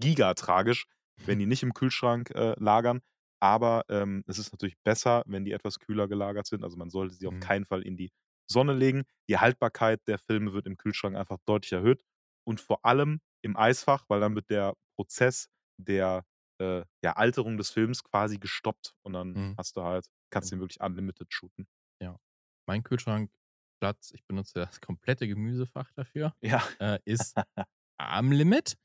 gigatragisch, 0.00 0.86
wenn 1.26 1.38
die 1.40 1.46
nicht 1.46 1.62
im 1.62 1.74
Kühlschrank, 1.74 2.30
äh, 2.32 2.54
lagern, 2.58 3.00
aber, 3.40 3.84
ähm, 3.90 4.24
es 4.26 4.38
ist 4.38 4.52
natürlich 4.52 4.76
besser, 4.84 5.22
wenn 5.26 5.44
die 5.44 5.52
etwas 5.52 5.78
kühler 5.80 6.08
gelagert 6.08 6.46
sind. 6.46 6.64
Also, 6.64 6.76
man 6.78 6.90
sollte 6.90 7.14
sie 7.14 7.26
auf 7.28 7.38
Mhm. 7.38 7.40
keinen 7.40 7.64
Fall 7.66 7.82
in 7.82 7.96
die 7.96 8.12
Sonne 8.50 8.72
legen. 8.74 9.04
Die 9.28 9.38
Haltbarkeit 9.38 10.06
der 10.08 10.18
Filme 10.18 10.52
wird 10.52 10.66
im 10.66 10.76
Kühlschrank 10.76 11.16
einfach 11.16 11.38
deutlich 11.46 11.72
erhöht 11.72 12.02
und 12.46 12.60
vor 12.60 12.84
allem 12.84 13.20
im 13.42 13.56
Eisfach, 13.56 14.04
weil 14.08 14.20
dann 14.20 14.34
wird 14.34 14.50
der 14.50 14.74
Prozess 14.96 15.48
der, 15.80 16.24
äh, 16.60 16.84
ja, 17.04 17.12
Alterung 17.12 17.56
des 17.56 17.70
Films 17.70 18.02
quasi 18.04 18.38
gestoppt 18.38 18.94
und 19.04 19.12
dann 19.12 19.38
Mhm. 19.38 19.54
hast 19.56 19.76
du 19.76 19.82
halt 19.82 20.06
kannst 20.30 20.50
du 20.50 20.56
Stimmt. 20.56 20.56
den 20.56 20.60
wirklich 20.62 20.80
unlimited 20.80 21.32
shooten. 21.32 21.68
Ja. 22.02 22.18
Mein 22.66 22.82
Kühlschrankplatz 22.82 24.10
ich 24.12 24.24
benutze 24.26 24.54
das 24.60 24.80
komplette 24.80 25.28
Gemüsefach 25.28 25.90
dafür, 25.92 26.34
Ja. 26.42 26.62
äh, 26.80 26.98
ist 27.04 27.36
am 27.98 28.32
Limit. 28.32 28.76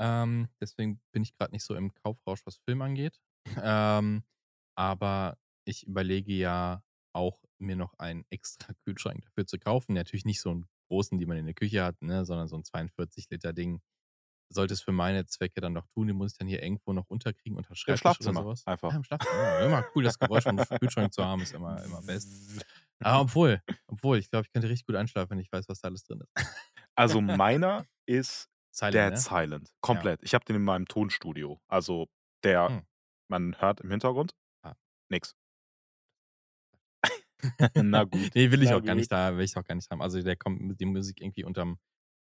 Ähm, 0.00 0.48
deswegen 0.60 1.00
bin 1.12 1.22
ich 1.22 1.36
grad 1.36 1.52
nicht 1.52 1.64
so 1.64 1.74
im 1.76 1.94
Kaufrausch, 1.94 2.46
was 2.46 2.56
Film 2.58 2.82
angeht. 2.82 3.20
Ähm, 3.62 4.24
aber 4.76 5.38
ich 5.66 5.86
überlege 5.86 6.32
ja 6.34 6.82
auch, 7.14 7.42
mir 7.62 7.76
noch 7.76 7.94
einen 7.98 8.24
extra 8.30 8.72
Kühlschrank 8.84 9.22
dafür 9.24 9.46
zu 9.46 9.58
kaufen. 9.58 9.94
Natürlich 9.94 10.24
nicht 10.26 10.40
so 10.42 10.50
'n 10.52 10.66
großen, 10.90 11.18
die 11.18 11.26
man 11.26 11.38
in 11.38 11.46
der 11.46 11.54
Küche 11.54 11.84
hat, 11.84 12.02
ne, 12.02 12.24
sondern 12.26 12.48
so 12.48 12.56
'n 12.56 12.64
42 12.64 13.28
Liter 13.30 13.52
Ding. 13.52 13.80
Sollte 14.50 14.74
es 14.74 14.82
für 14.82 14.92
meine 14.92 15.26
Zwecke 15.26 15.60
dann 15.62 15.72
noch 15.74 15.86
tun, 15.88 16.08
den 16.08 16.16
muss 16.16 16.32
ich 16.32 16.38
dann 16.38 16.48
hier 16.48 16.62
irgendwo 16.62 16.92
noch 16.94 17.08
unterkriegen 17.10 17.56
unter 17.58 17.74
Im 17.86 17.96
Schreibtisch 17.96 18.20
oder 18.20 18.34
so 18.34 18.44
Schlafzimmer 18.44 18.46
was. 18.46 18.66
einfach. 18.66 18.90
Ja, 18.90 18.96
im 18.96 19.04
Schlafzimmer, 19.04 19.54
ja. 19.54 19.64
Immer 19.66 19.84
cool, 19.94 20.04
das 20.04 20.18
Geräusch 20.20 20.46
vom 20.46 20.62
Kühlschrank 20.80 21.12
zu 21.12 21.24
haben, 21.24 21.42
ist 21.42 21.52
immer 21.54 21.82
immer 21.84 22.02
best. 22.02 22.30
Ah, 23.04 23.20
obwohl 23.22 23.62
obwohl, 23.88 24.18
ich 24.18 24.30
glaube, 24.30 24.46
ich 24.46 24.52
könnte 24.52 24.68
richtig 24.70 24.86
gut 24.86 24.96
einschlafen, 24.96 25.30
wenn 25.32 25.38
ich 25.40 25.52
weiß, 25.52 25.68
was 25.68 25.80
da 25.80 25.88
alles 25.88 26.04
drin 26.04 26.20
ist. 26.22 26.32
Also, 26.96 27.20
meiner 27.20 27.86
ist 28.06 28.48
Silent, 28.74 29.06
dead 29.06 29.16
ne? 29.16 29.26
silent, 29.26 29.70
Ja. 29.90 30.10
komplett. 30.10 30.22
Ich 30.22 30.34
habe 30.34 30.44
den 30.44 30.56
in 30.56 30.64
meinem 30.64 30.86
Tonstudio. 30.86 31.60
Also, 31.68 32.08
der 32.44 32.68
Hm. 32.68 32.82
man 33.28 33.60
hört 33.60 33.80
im 33.80 33.90
Hintergrund 33.90 34.34
Ah. 34.64 34.74
nix. 35.10 35.34
Na 37.76 38.04
gut, 38.04 38.34
Ne, 38.34 38.50
will 38.50 38.62
ich 38.62 38.72
na 38.72 38.74
auch 38.74 38.84
gar 38.84 38.94
gut. 38.94 39.08
nicht 39.08 39.10
da 39.10 39.36
will 39.36 39.44
ich 39.44 39.56
auch 39.56 39.64
gar 39.64 39.74
nicht 39.74 39.90
haben. 39.90 40.02
Also, 40.02 40.22
der 40.22 40.36
kommt 40.36 40.60
mit 40.60 40.80
die 40.80 40.84
Musik 40.86 41.20
irgendwie 41.20 41.44
unterm 41.44 41.78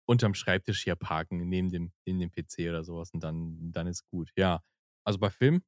unterm 0.06 0.34
Schreibtisch 0.34 0.84
hier 0.84 0.96
parken, 0.96 1.48
neben 1.50 1.70
dem 1.70 1.92
neben 2.06 2.20
dem 2.20 2.32
PC 2.32 2.70
oder 2.70 2.84
so 2.84 2.98
was 2.98 3.12
und 3.14 3.24
dann 3.24 3.72
dann 3.72 3.88
ist 3.88 4.06
gut. 4.08 4.32
Ja, 4.38 4.64
also, 5.06 5.20
bei 5.20 5.30
Film, 5.30 5.64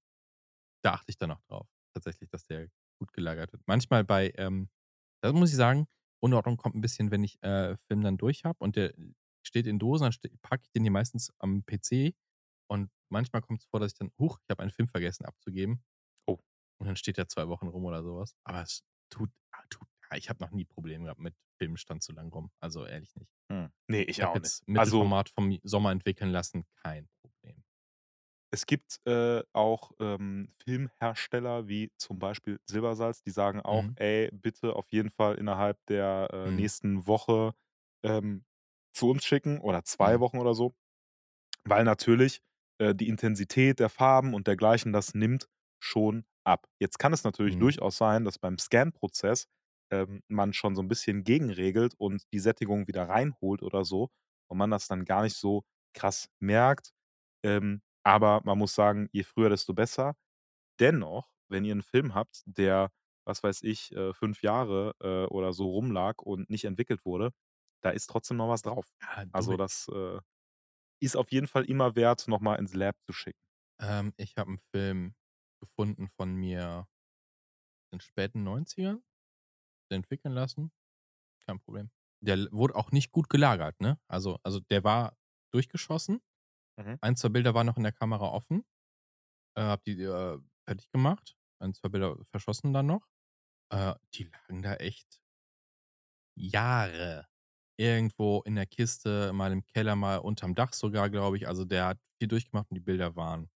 da 0.83 0.93
achte 0.93 1.11
ich 1.11 1.17
dann 1.17 1.31
auch 1.31 1.41
drauf, 1.43 1.67
tatsächlich, 1.95 2.29
dass 2.29 2.45
der 2.45 2.69
gut 2.99 3.13
gelagert 3.13 3.53
wird. 3.53 3.63
Manchmal 3.67 4.03
bei, 4.05 4.33
ähm 4.37 4.69
da 5.23 5.33
muss 5.33 5.51
ich 5.51 5.57
sagen, 5.57 5.87
Unordnung 6.21 6.57
kommt 6.57 6.75
'n 6.75 6.81
bisschen, 6.81 7.11
wenn 7.11 7.23
ich, 7.23 7.41
äh, 7.43 7.77
Film 7.77 8.01
dann 8.03 8.17
durch 8.17 8.45
habe 8.45 8.57
und 8.61 8.75
der 8.77 8.93
steht 9.45 9.67
in 9.67 9.79
Dosen, 9.79 10.05
dann 10.23 10.31
packe 10.43 10.63
ich 10.65 10.71
den 10.71 10.83
hier 10.83 10.91
meistens 10.91 11.31
am 11.39 11.63
PC 11.65 12.15
und 12.69 12.91
manchmal 13.09 13.41
kommt's 13.43 13.65
vor, 13.67 13.79
dass 13.81 13.93
ich 13.93 13.97
dann: 13.99 14.11
„Huch, 14.19 14.39
ich 14.43 14.49
habe 14.51 14.61
einen 14.63 14.71
Film 14.71 14.87
vergessen 14.89 15.25
abzugeben.“ 15.25 15.83
Oh. 16.27 16.41
Und 16.81 16.87
dann 16.87 16.95
steht 16.95 17.17
der 17.17 17.27
2 17.27 17.47
Wochen 17.47 17.67
rum 17.67 17.85
oder 17.85 18.03
so 18.03 18.17
was. 18.17 18.33
Aber 18.45 18.61
es 18.63 18.83
tut 19.09 19.31
ich 20.17 20.29
habe 20.29 20.43
noch 20.43 20.51
nie 20.51 20.65
Probleme 20.65 21.05
gehabt 21.05 21.19
mit 21.21 21.35
Filmen 21.59 21.77
stand 21.77 22.03
zu 22.03 22.11
lang 22.13 22.31
rum. 22.33 22.51
Also, 22.59 22.85
ehrlich 22.85 23.15
nicht. 23.15 23.31
Hm. 23.51 23.71
Ne, 23.87 24.03
Ich 24.07 24.21
ich 24.21 24.23
habe 24.23 24.31
auch 24.31 24.39
nicht. 24.39 24.55
jetzt 24.55 24.67
Also 24.73 25.07
Mittelformat 25.07 25.29
vom 25.29 25.57
Sommer 25.63 25.91
entwickeln 25.91 26.31
lassen, 26.31 26.65
kein 26.75 27.09
Problem. 27.21 27.63
Es 28.53 28.65
gibt, 28.65 28.99
äh, 29.05 29.43
auch, 29.53 29.91
ähm, 29.99 30.49
Filmhersteller 30.65 31.67
wie 31.69 31.91
zum 31.97 32.19
Beispiel 32.19 32.59
Silbersalz, 32.65 33.23
die 33.23 33.31
sagen 33.31 33.61
auch: 33.61 33.89
Mhm. 33.89 33.95
„Ey, 33.95 34.29
bitte 34.33 34.75
auf 34.75 34.91
jeden 34.91 35.09
Fall 35.09 35.35
innerhalb 35.35 35.79
der, 35.87 36.29
äh, 36.33 36.51
Mhm. 36.51 36.51
nächsten 36.51 37.07
Woche, 37.07 37.53
ähm, 38.03 38.43
zu 38.93 39.09
uns 39.09 39.23
schicken 39.25 39.59
oder 39.61 39.83
2 39.85 40.19
Mhm. 40.19 40.21
Wochen 40.21 40.37
oder 40.39 40.53
so.“ 40.53 40.75
Weil 41.65 41.83
natürlich, 41.85 42.41
äh, 42.79 42.95
die 42.95 43.09
Intensität 43.09 43.79
der 43.79 43.89
Farben 43.89 44.33
und 44.33 44.47
dergleichen, 44.47 44.93
das 44.93 45.13
nimmt 45.15 45.49
schon 45.79 46.25
ab. 46.45 46.67
Jetzt 46.79 46.99
kann 46.99 47.13
es 47.13 47.23
natürlich 47.23 47.57
Mhm. 47.57 47.57
durchaus 47.57 47.97
sein, 47.97 48.25
dass 48.25 48.39
beim 48.39 48.57
Scan-Prozess, 48.59 49.47
ähm, 49.91 50.21
man 50.29 50.53
schon 50.53 50.75
so 50.75 50.81
'n 50.81 50.87
bisschen 50.89 51.23
gegenregelt 51.25 51.95
und 51.97 52.23
die 52.33 52.39
Sättigung 52.39 52.87
wieder 52.87 53.09
reinholt 53.09 53.63
oder 53.63 53.85
so 53.85 54.09
und 54.49 54.57
man 54.57 54.71
das 54.71 54.87
dann 54.87 55.05
gar 55.05 55.23
nicht 55.23 55.37
so 55.37 55.63
krass 55.95 56.29
merkt. 56.39 56.91
Ähm, 57.43 57.81
aber 58.03 58.41
man 58.45 58.57
muss 58.59 58.75
sagen, 58.75 59.09
je 59.13 59.23
früher, 59.23 59.49
desto 59.49 59.73
besser. 59.73 60.15
Dennoch, 60.79 61.31
wenn 61.49 61.65
ihr 61.65 61.73
'n 61.75 61.81
Film 61.83 62.15
habt, 62.15 62.43
der, 62.45 62.91
was 63.25 63.43
weiß 63.43 63.63
ich, 63.63 63.91
äh, 63.95 64.13
5 64.13 64.41
Jahre, 64.43 64.95
äh, 65.01 65.25
oder 65.33 65.53
so 65.53 65.69
rumlag 65.71 66.21
und 66.23 66.49
nicht 66.49 66.65
entwickelt 66.65 67.05
wurde, 67.05 67.31
da 67.83 67.91
ist 67.91 68.07
trotzdem 68.07 68.37
noch 68.37 68.49
was 68.49 68.63
drauf. 68.63 68.91
Du 69.33 69.33
Also, 69.33 69.57
das, 69.57 69.87
äh, 69.93 70.19
ist 71.01 71.17
auf 71.17 71.31
jeden 71.31 71.47
Fall 71.47 71.65
immer 71.65 71.95
wert, 71.97 72.27
noch 72.29 72.41
mal 72.41 72.55
ins 72.57 72.73
Lab 72.75 72.95
zu 73.07 73.13
schicken. 73.13 73.39
Ähm, 73.79 74.13
ich 74.17 74.37
habe 74.37 74.51
'n 74.51 74.57
Film 74.57 75.15
gefunden 75.61 76.07
von 76.09 76.33
mir 76.35 76.87
in 77.93 77.99
späten 77.99 78.43
90ern, 78.43 79.03
entwickeln 79.95 80.33
lassen, 80.33 80.71
kein 81.45 81.59
Problem. 81.59 81.91
Der 82.21 82.37
wurde 82.51 82.75
auch 82.75 82.91
nicht 82.91 83.11
gut 83.11 83.29
gelagert, 83.29 83.79
ne? 83.81 83.99
Also 84.07 84.39
also, 84.43 84.59
der 84.71 84.83
war 84.83 85.17
durchgeschossen. 85.53 86.21
Mhm. 86.77 86.97
1, 87.01 87.19
2 87.21 87.29
Bilder 87.29 87.53
waren 87.55 87.67
noch 87.67 87.77
in 87.77 87.83
der 87.83 87.93
Kamera 87.93 88.29
offen. 88.29 88.63
Äh, 89.55 89.61
habe 89.63 89.81
die, 89.85 90.01
äh, 90.03 90.39
fertig 90.67 90.91
gemacht. 90.91 91.35
1, 91.59 91.79
2 91.79 91.89
Bilder 91.89 92.17
verschossen 92.31 92.73
dann 92.73 92.87
noch. 92.87 93.07
Äh, 93.71 93.95
die 94.15 94.25
lagen 94.25 94.61
da 94.63 94.75
echt 94.75 95.21
Jahre 96.35 97.27
irgendwo 97.77 98.41
in 98.43 98.55
der 98.55 98.65
Kiste, 98.65 99.33
mal 99.33 99.51
im 99.51 99.65
Keller, 99.65 99.95
mal 99.95 100.17
unterm 100.17 100.55
Dach 100.55 100.73
sogar, 100.73 101.09
glaube 101.09 101.37
ich. 101.37 101.47
Also, 101.47 101.65
der 101.65 101.85
hat 101.87 101.99
viel 102.19 102.27
durchgemacht 102.27 102.69
und 102.69 102.75
die 102.75 102.81
Bilder 102.81 103.15
waren 103.15 103.49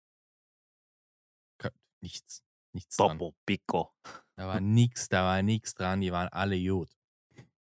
nichts 2.02 2.44
nichts 2.74 3.00
dran. 3.00 3.24
Topo 3.24 3.36
Pico. 3.46 3.94
Da 4.38 4.48
war 4.48 4.60
nix 4.62 5.10
da 5.10 5.24
war 5.24 5.42
nix 5.42 5.74
dran, 5.74 6.02
die 6.02 6.12
waren 6.12 6.30
alle 6.30 6.60
gut. 6.64 6.90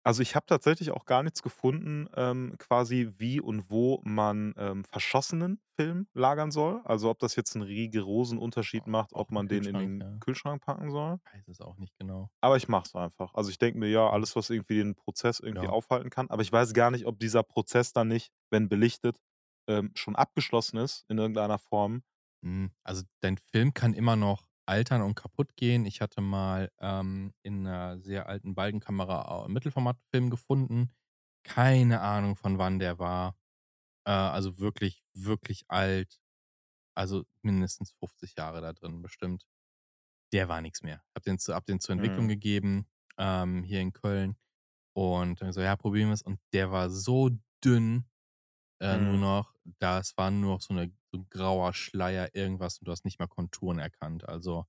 Also, 0.04 0.22
ich 0.22 0.36
habe 0.36 0.46
tatsächlich 0.46 0.92
auch 0.92 1.04
gar 1.04 1.22
nichts 1.24 1.42
gefunden, 1.42 2.08
ähm, 2.14 2.54
quasi 2.58 3.12
wie 3.18 3.40
und 3.40 3.70
wo 3.70 4.00
man, 4.04 4.54
ähm, 4.56 4.84
verschossenen 4.84 5.60
Film 5.74 6.06
lagern 6.14 6.52
soll. 6.52 6.80
Also, 6.84 7.10
ob 7.10 7.18
das 7.18 7.34
jetzt 7.36 7.56
'n 7.56 7.62
rigorosen 7.62 8.38
Unterschied 8.38 8.86
macht, 8.86 9.12
Auch 9.12 9.16
ob 9.16 9.32
man 9.32 9.48
den 9.48 9.66
in 9.66 9.78
den 9.78 10.04
ja. 10.04 10.20
Kühlschrank 10.20 10.62
packen 10.64 10.90
soll. 10.92 11.18
Weiß 11.32 11.48
es 11.48 11.60
auch 11.60 11.76
nicht 11.76 11.96
genau. 11.98 12.30
Aber 12.40 12.56
ich 12.56 12.68
mache 12.68 12.86
es 12.86 12.94
einfach. 12.94 13.34
Also, 13.34 13.50
ich 13.50 13.58
denke 13.58 13.78
mir: 13.78 13.88
„Ja, 13.90 14.10
alles, 14.10 14.36
was 14.36 14.50
irgendwie 14.50 14.76
den 14.76 14.94
Prozess 14.94 15.40
irgendwie 15.40 15.66
Ja. 15.66 15.68
aufhalten 15.68 16.10
kann.“ 16.10 16.30
Aber 16.30 16.42
ich 16.42 16.52
weiß 16.52 16.72
gar 16.74 16.90
nicht, 16.90 17.06
ob 17.06 17.18
dieser 17.18 17.42
Prozess 17.42 17.92
dann 17.92 18.08
nicht, 18.08 18.32
wenn 18.50 18.68
belichtet, 18.68 19.18
ähm, 19.68 19.90
schon 19.94 20.16
abgeschlossen 20.16 20.78
ist 20.78 21.04
in 21.08 21.18
irgendeiner 21.18 21.58
Form. 21.58 22.02
Hm, 22.44 22.70
also, 22.84 23.02
dein 23.20 23.38
Film 23.38 23.74
kann 23.74 23.94
immer 23.94 24.16
noch 24.16 24.46
altern 24.68 25.02
und 25.02 25.14
kaputtgehen. 25.14 25.86
Ich 25.86 26.00
hatte 26.00 26.20
mal, 26.20 26.70
ähm, 26.80 27.32
in 27.42 27.62
'ner 27.62 27.98
sehr 28.00 28.28
alten 28.28 28.54
Balkenkamera, 28.54 29.46
äh, 29.46 29.48
Mittelformatfilm 29.48 30.30
gefunden. 30.30 30.92
Keine 31.44 32.00
Ahnung, 32.00 32.36
von 32.36 32.58
wann 32.58 32.78
der 32.80 32.98
war. 32.98 33.36
Äh, 34.06 34.12
also, 34.12 34.58
wirklich, 34.60 35.04
wirklich 35.14 35.64
alt. 35.70 36.20
Also, 36.96 37.24
mindestens 37.42 37.92
50 37.92 38.36
Jahre 38.36 38.60
da 38.62 38.72
drin 38.74 39.02
bestimmt. 39.02 39.46
Der 40.32 40.48
war 40.48 40.60
nix 40.60 40.82
mehr. 40.82 41.02
Habe 41.14 41.24
den 41.24 41.38
zu 41.38 41.54
habe 41.54 41.64
den 41.66 41.80
zur 41.80 41.94
Entwicklung 41.94 42.26
Mhm. 42.26 42.28
gegeben, 42.28 42.88
ähm, 43.18 43.62
hier 43.64 43.80
in 43.80 43.92
Köln 43.92 44.36
und 44.94 45.40
so: 45.52 45.60
„Ja, 45.62 45.76
probieren 45.76 46.10
wir's.“ 46.10 46.22
Und 46.22 46.40
der 46.54 46.72
war 46.72 46.90
so 46.90 47.30
dünn, 47.64 48.06
äh, 48.80 48.98
nur 48.98 49.16
Mhm. 49.16 49.20
noch. 49.20 49.54
Das 49.80 50.16
war 50.16 50.30
nur 50.30 50.54
noch 50.54 50.60
so 50.62 50.74
'ne 50.74 50.92
so 51.12 51.18
'n 51.18 51.28
grauer 51.30 51.74
Schleier, 51.74 52.34
irgendwas 52.34 52.78
und 52.78 52.86
du 52.88 52.92
hast 52.92 53.04
nicht 53.04 53.18
mal 53.20 53.28
Konturen 53.28 53.78
erkannt. 53.78 54.28
Also, 54.28 54.66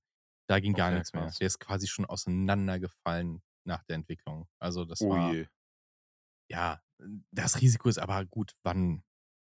da 0.48 0.60
ging 0.60 0.74
gar 0.74 0.90
Okay, 0.90 0.92
nix 0.92 1.14
mehr. 1.14 1.32
krass. 1.32 1.40
Der 1.40 1.46
ist 1.48 1.60
quasi 1.60 1.86
schon 1.88 2.06
auseinandergefallen 2.06 3.42
nach 3.64 3.84
der 3.84 3.96
Entwicklung. 3.96 4.48
Also, 4.58 4.84
das 4.84 5.06
Oh 5.06 5.10
war 5.10 5.16
je. 5.16 5.48
ja, 6.50 6.80
das 7.30 7.60
Risiko 7.60 7.88
ist 7.88 7.98
aber 7.98 8.24
gut, 8.24 8.52
wann 8.62 9.02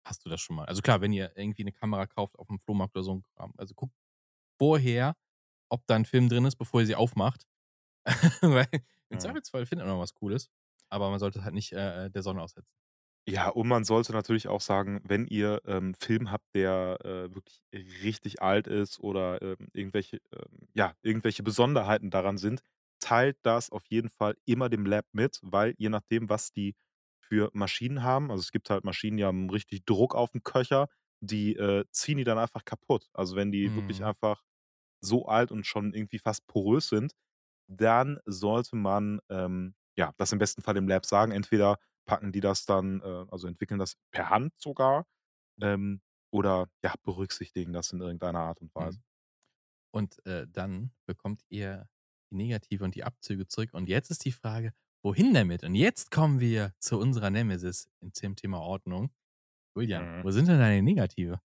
hast 0.07 0.25
du 0.25 0.29
das 0.31 0.41
schon 0.41 0.57
mal? 0.57 0.67
Also, 0.67 0.83
klar, 0.83 1.01
wenn 1.01 1.13
ihr 1.13 1.33
irgendwie 1.37 1.65
'ne 1.65 1.73
Kamera 1.73 2.07
kauft 2.07 2.39
auf'm 2.39 2.59
Flohmarkt 2.61 2.95
oder 2.97 3.05
so 3.05 3.23
also, 3.57 3.75
guckt 3.75 3.95
vorher, 4.61 5.17
ob 5.71 5.87
da 5.87 5.97
'n 5.97 6.05
Film 6.07 6.29
drin 6.31 6.45
ist, 6.47 6.57
bevor 6.57 6.81
ihr 6.83 6.87
sie 6.89 6.97
aufmacht. 6.97 7.47
Weil 8.43 8.69
im 9.11 9.19
Mhm. 9.19 9.41
Zweifelsfall 9.41 9.67
findet 9.67 9.87
man 9.89 9.99
was 10.01 10.15
Cooles, 10.15 10.51
aber 10.91 11.11
man 11.11 11.21
sollte 11.21 11.45
halt 11.45 11.55
nicht, 11.55 11.73
äh, 11.75 12.07
äh, 12.07 12.11
der 12.11 12.23
Sonne 12.23 12.43
aussetzen. 12.43 12.67
Ja, 13.33 13.49
und 13.51 13.69
man 13.69 13.85
sollte 13.85 14.13
natürlich 14.13 14.49
auch 14.49 14.61
sagen, 14.63 15.01
wenn 15.05 15.27
ihr, 15.27 15.61
ähm, 15.67 15.95
Film 15.95 16.31
habt, 16.31 16.47
der, 16.55 16.99
äh, 17.05 17.35
wirklich 17.35 17.61
richtig 18.03 18.41
alt 18.43 18.67
ist 18.67 18.99
oder, 19.01 19.41
ähm, 19.43 19.69
irgendwelche, 19.75 20.19
ähm 20.33 20.69
ja, 20.75 20.95
irgendwelche 21.03 21.43
Besonderheiten 21.43 22.11
daran 22.11 22.39
sind, 22.39 22.63
teilt 22.99 23.37
das 23.43 23.71
auf 23.71 23.85
jeden 23.89 24.09
Fall 24.09 24.37
immer 24.47 24.69
dem 24.71 24.87
Lab 24.87 25.05
mit, 25.13 25.39
weil 25.43 25.75
je 25.77 25.89
nachdem, 25.91 26.29
was 26.31 26.53
die 26.53 26.75
für 27.21 27.51
Maschinen 27.53 28.03
haben 28.03 28.31
also, 28.31 28.41
es 28.41 28.53
gibt 28.53 28.71
halt 28.71 28.85
Maschinen, 28.85 29.17
die 29.19 29.25
haben 29.25 29.51
richtig 29.51 29.85
Druck 29.85 30.15
aufm 30.15 30.43
Köcher, 30.43 30.89
die, 31.21 31.55
äh, 31.57 31.85
ziehen 31.93 32.17
die 32.19 32.25
dann 32.25 32.39
einfach 32.39 32.65
kaputt. 32.65 33.09
Also, 33.13 33.37
wenn 33.37 33.53
die 33.53 33.75
wirklich 33.75 34.03
Mhm. 34.03 34.05
einfach 34.05 34.43
so 35.01 35.27
alt 35.27 35.51
und 35.53 35.67
schon 35.67 35.95
irgendwie 35.95 36.19
fast 36.19 36.47
porös 36.47 36.89
sind, 36.89 37.13
dann 37.69 38.19
sollte 38.27 38.77
man, 38.77 39.21
ähm, 39.31 39.75
ja, 39.97 40.13
das 40.19 40.33
im 40.33 40.39
besten 40.39 40.63
Fall 40.63 40.75
dem 40.75 40.89
Lab 40.89 41.07
sagen. 41.07 41.33
Entweder 41.33 41.79
packen 42.11 42.33
die 42.33 42.41
das 42.41 42.67
dann, 42.67 43.01
äh 43.03 43.27
also, 43.31 43.47
entwickeln 43.49 43.79
das 43.81 43.97
per 44.13 44.31
Hand 44.31 44.55
sogar, 44.59 45.07
ähm, 45.63 46.03
oder, 46.33 46.69
ja, 46.85 46.95
berücksichtigen 47.05 47.73
das 47.75 47.93
in 47.93 48.01
irgendeiner 48.03 48.41
Art 48.41 48.61
und 48.63 48.75
Weise. 48.75 48.99
Mhm. 48.99 49.03
Und, 49.93 50.25
äh, 50.27 50.47
dann 50.49 50.93
bekommt 51.07 51.43
ihr 51.51 51.89
die 52.31 52.37
Negative 52.37 52.85
und 52.85 52.95
die 52.97 53.05
Abzüge 53.05 53.47
zurück. 53.49 53.75
Und 53.75 53.89
jetzt 53.89 54.11
ist 54.11 54.25
die 54.25 54.33
Frage: 54.33 54.73
„Wohin 55.05 55.35
damit?“ 55.35 55.65
Und 55.65 55.75
jetzt 55.77 56.11
kommen 56.13 56.41
wir 56.41 56.75
zu 56.81 56.99
unserer 57.01 57.31
Nemesis 57.31 57.91
in 58.01 58.13
zum 58.15 58.37
Thema 58.37 58.61
Ordnung. 58.61 59.13
Julian, 59.77 60.09
Mhm. 60.09 60.23
wo 60.23 60.31
sind 60.33 60.49
denn 60.49 60.61
deine 60.61 60.83
Negative? 60.83 61.41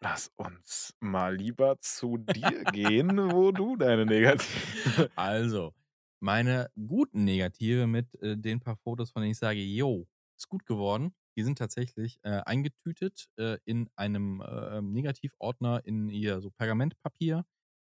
Lass 0.00 0.30
uns 0.36 0.94
mal 1.00 1.34
lieber 1.36 1.80
zu 1.80 2.18
dir 2.18 2.66
gehen, 2.66 3.18
wo 3.32 3.50
du 3.52 3.76
deine 3.76 4.06
Negative 4.06 4.62
Also, 5.16 5.74
meine 6.20 6.70
guten 6.88 7.24
Negative 7.24 7.86
mit, 7.86 8.14
äh, 8.22 8.36
den 8.36 8.60
paar 8.60 8.76
Fotos, 8.76 9.10
von 9.10 9.22
denen 9.22 9.32
ich 9.32 9.38
sage: 9.38 9.60
„Jo, 9.62 10.06
ist 10.38 10.48
gut 10.48 10.66
geworden.“ 10.66 11.14
Die 11.36 11.44
sind 11.44 11.58
tatsächlich, 11.58 12.18
äh, 12.24 12.40
eingetütet, 12.46 13.28
äh, 13.38 13.58
in 13.64 13.90
einem, 13.96 14.40
äh, 14.42 14.82
Negativordner 14.82 15.84
in 15.84 16.08
hier 16.08 16.40
so 16.40 16.50
Pergamentpapier, 16.50 17.44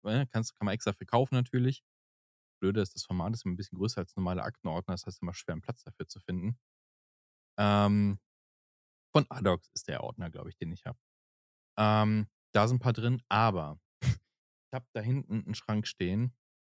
ne? 0.04 0.28
Kannst 0.32 0.56
kann 0.56 0.66
man 0.68 0.76
extra 0.76 0.94
für 0.94 1.06
kaufen 1.08 1.36
natürlich. 1.36 1.84
Blöde 2.62 2.82
ist, 2.82 2.96
das 2.96 3.06
Format 3.06 3.34
ist 3.36 3.46
'n 3.46 3.58
bisschen 3.58 3.78
größer 3.80 4.00
als 4.02 4.16
normale 4.18 4.44
Aktenordner. 4.44 4.94
Das 4.96 5.06
heißt, 5.08 5.22
immer 5.24 5.34
schwer 5.36 5.56
'n 5.56 5.62
Platz 5.62 5.84
dafür 5.84 6.08
zu 6.10 6.20
finden. 6.22 6.58
Ähm, 7.58 8.20
von 9.14 9.26
Adox 9.30 9.70
ist 9.74 9.88
der 9.88 10.04
Ordner, 10.04 10.30
glaube 10.32 10.50
ich, 10.50 10.58
den 10.58 10.72
ich 10.74 10.86
habe. 10.86 11.00
Ähm, 11.78 12.28
da 12.54 12.68
sind 12.68 12.78
'n 12.78 12.82
paar 12.82 12.94
drin, 12.94 13.22
aber 13.30 13.80
ich 14.70 14.74
habe 14.74 14.88
da 14.94 15.02
hinten 15.02 15.46
'n 15.48 15.56
Schrank 15.56 15.88
stehen. 15.88 16.34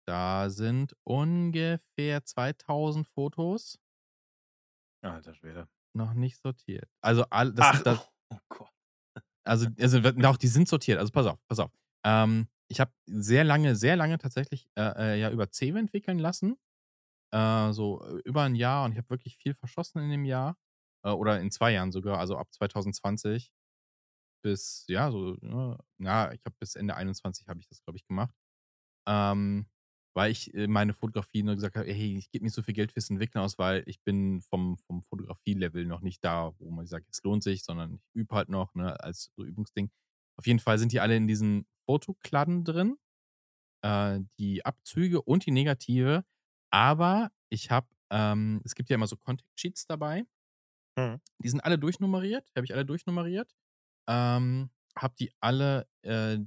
Da 0.09 0.51
sind 0.51 0.95
ungefähr 1.05 2.25
2.000 2.25 3.07
Fotos 3.09 3.79
Alter 5.03 5.35
Schwede. 5.35 5.69
noch 5.95 6.15
nicht 6.15 6.41
sortiert. 6.41 6.89
Also, 7.03 7.25
all 7.31 7.53
das 7.53 7.69
Ach, 7.69 7.71
sind 7.71 7.87
da 7.87 7.99
oh 8.31 8.39
Gott. 8.49 8.71
Also 9.47 9.67
also, 9.79 10.01
doch, 10.01 10.37
die 10.37 10.49
sind 10.49 10.69
sortiert. 10.69 10.99
Also, 10.99 11.13
pass 11.13 11.27
auf, 11.27 11.39
pass 11.49 11.59
auf. 11.59 11.71
Ähm, 12.05 12.49
ich 12.69 12.81
habe 12.81 12.93
sehr 13.07 13.45
lange 13.45 13.77
sehr 13.77 13.97
lange 13.97 14.19
tatsächlich, 14.19 14.69
äh, 14.77 15.15
äh, 15.17 15.21
ja, 15.21 15.31
über 15.31 15.51
Cewe 15.53 15.79
entwickeln 15.79 16.19
lassen, 16.19 16.57
äh, 17.33 17.73
so 17.73 18.05
über 18.25 18.45
'n 18.47 18.55
Jahr 18.57 18.85
und 18.87 18.93
ich 18.93 18.99
habe 18.99 19.11
wirklich 19.11 19.37
viel 19.39 19.55
verschossen 19.55 20.03
in 20.03 20.11
dem 20.11 20.25
Jahr, 20.27 20.59
äh, 21.05 21.11
oder 21.11 21.41
in 21.41 21.51
2 21.53 21.73
Jahren 21.73 21.93
sogar, 21.93 22.19
also, 22.21 22.39
ab 22.39 22.49
2020 22.55 23.53
bis, 24.43 24.87
ja, 24.89 25.11
so, 25.13 25.37
ne 25.43 25.79
ja, 25.99 26.33
ich 26.33 26.45
habe 26.47 26.57
bis 26.61 26.77
Ende 26.77 26.97
21 26.97 27.49
habe 27.49 27.61
ich 27.61 27.69
das, 27.69 27.83
glaube 27.85 27.99
ich, 27.99 28.07
gemacht. 28.07 28.35
Ähm, 29.09 29.67
weil 30.15 30.31
ich, 30.33 30.55
äh, 30.55 30.67
meine 30.69 30.95
Fotografie 30.95 31.43
nur 31.43 31.55
gesagt 31.57 31.77
habe: 31.77 31.93
„Hey, 31.93 32.17
ich 32.19 32.31
gebe 32.31 32.45
nicht 32.45 32.55
so 32.55 32.63
viel 32.63 32.75
Geld 32.75 32.93
fürs 32.93 33.11
Entwickeln 33.11 33.43
aus, 33.43 33.59
weil 33.59 33.83
ich 33.87 34.03
bin 34.03 34.41
vom 34.43 34.79
vom 34.79 35.03
Fotografie-Level 35.03 35.87
noch 35.87 36.01
nicht 36.03 36.25
da, 36.25 36.55
wo 36.59 36.71
man 36.71 36.87
sagt, 36.87 37.09
es 37.13 37.23
lohnt 37.25 37.43
sich, 37.45 37.65
sondern 37.65 37.95
ich 37.97 38.03
übe 38.15 38.35
halt 38.37 38.49
noch, 38.49 38.75
ne, 38.75 38.99
als 39.01 39.31
so 39.37 39.45
Übungsding.“ 39.45 39.91
Auf 40.39 40.47
jeden 40.47 40.59
Fall 40.61 40.79
sind 40.79 40.93
die 40.93 41.01
alle 41.01 41.17
in 41.17 41.27
diesen 41.29 41.67
Fotokladden 41.87 42.65
drin, 42.65 42.97
äh, 43.83 44.21
die 44.39 44.65
Abzüge 44.67 45.23
und 45.23 45.47
die 45.47 45.53
Negative. 45.53 46.25
Aber 46.73 47.33
ich 47.51 47.71
habe 47.71 47.89
ähm, 48.11 48.61
es 48.65 48.75
gibt 48.75 48.91
ja 48.91 48.97
immer 48.97 49.07
so 49.09 49.17
Contact 49.17 49.51
Sheets 49.61 49.87
dabei. 49.87 50.25
Mhm. 50.99 51.21
Die 51.43 51.49
sind 51.49 51.61
alle 51.61 51.79
durchnummeriert 51.79 52.51
habe 52.57 52.65
ich 52.65 52.75
alle 52.75 52.85
durchnummeriert. 52.87 53.55
Ähm, 54.09 54.71
habe 54.97 55.15
die 55.19 55.33
alle, 55.41 55.89
äh, 56.03 56.39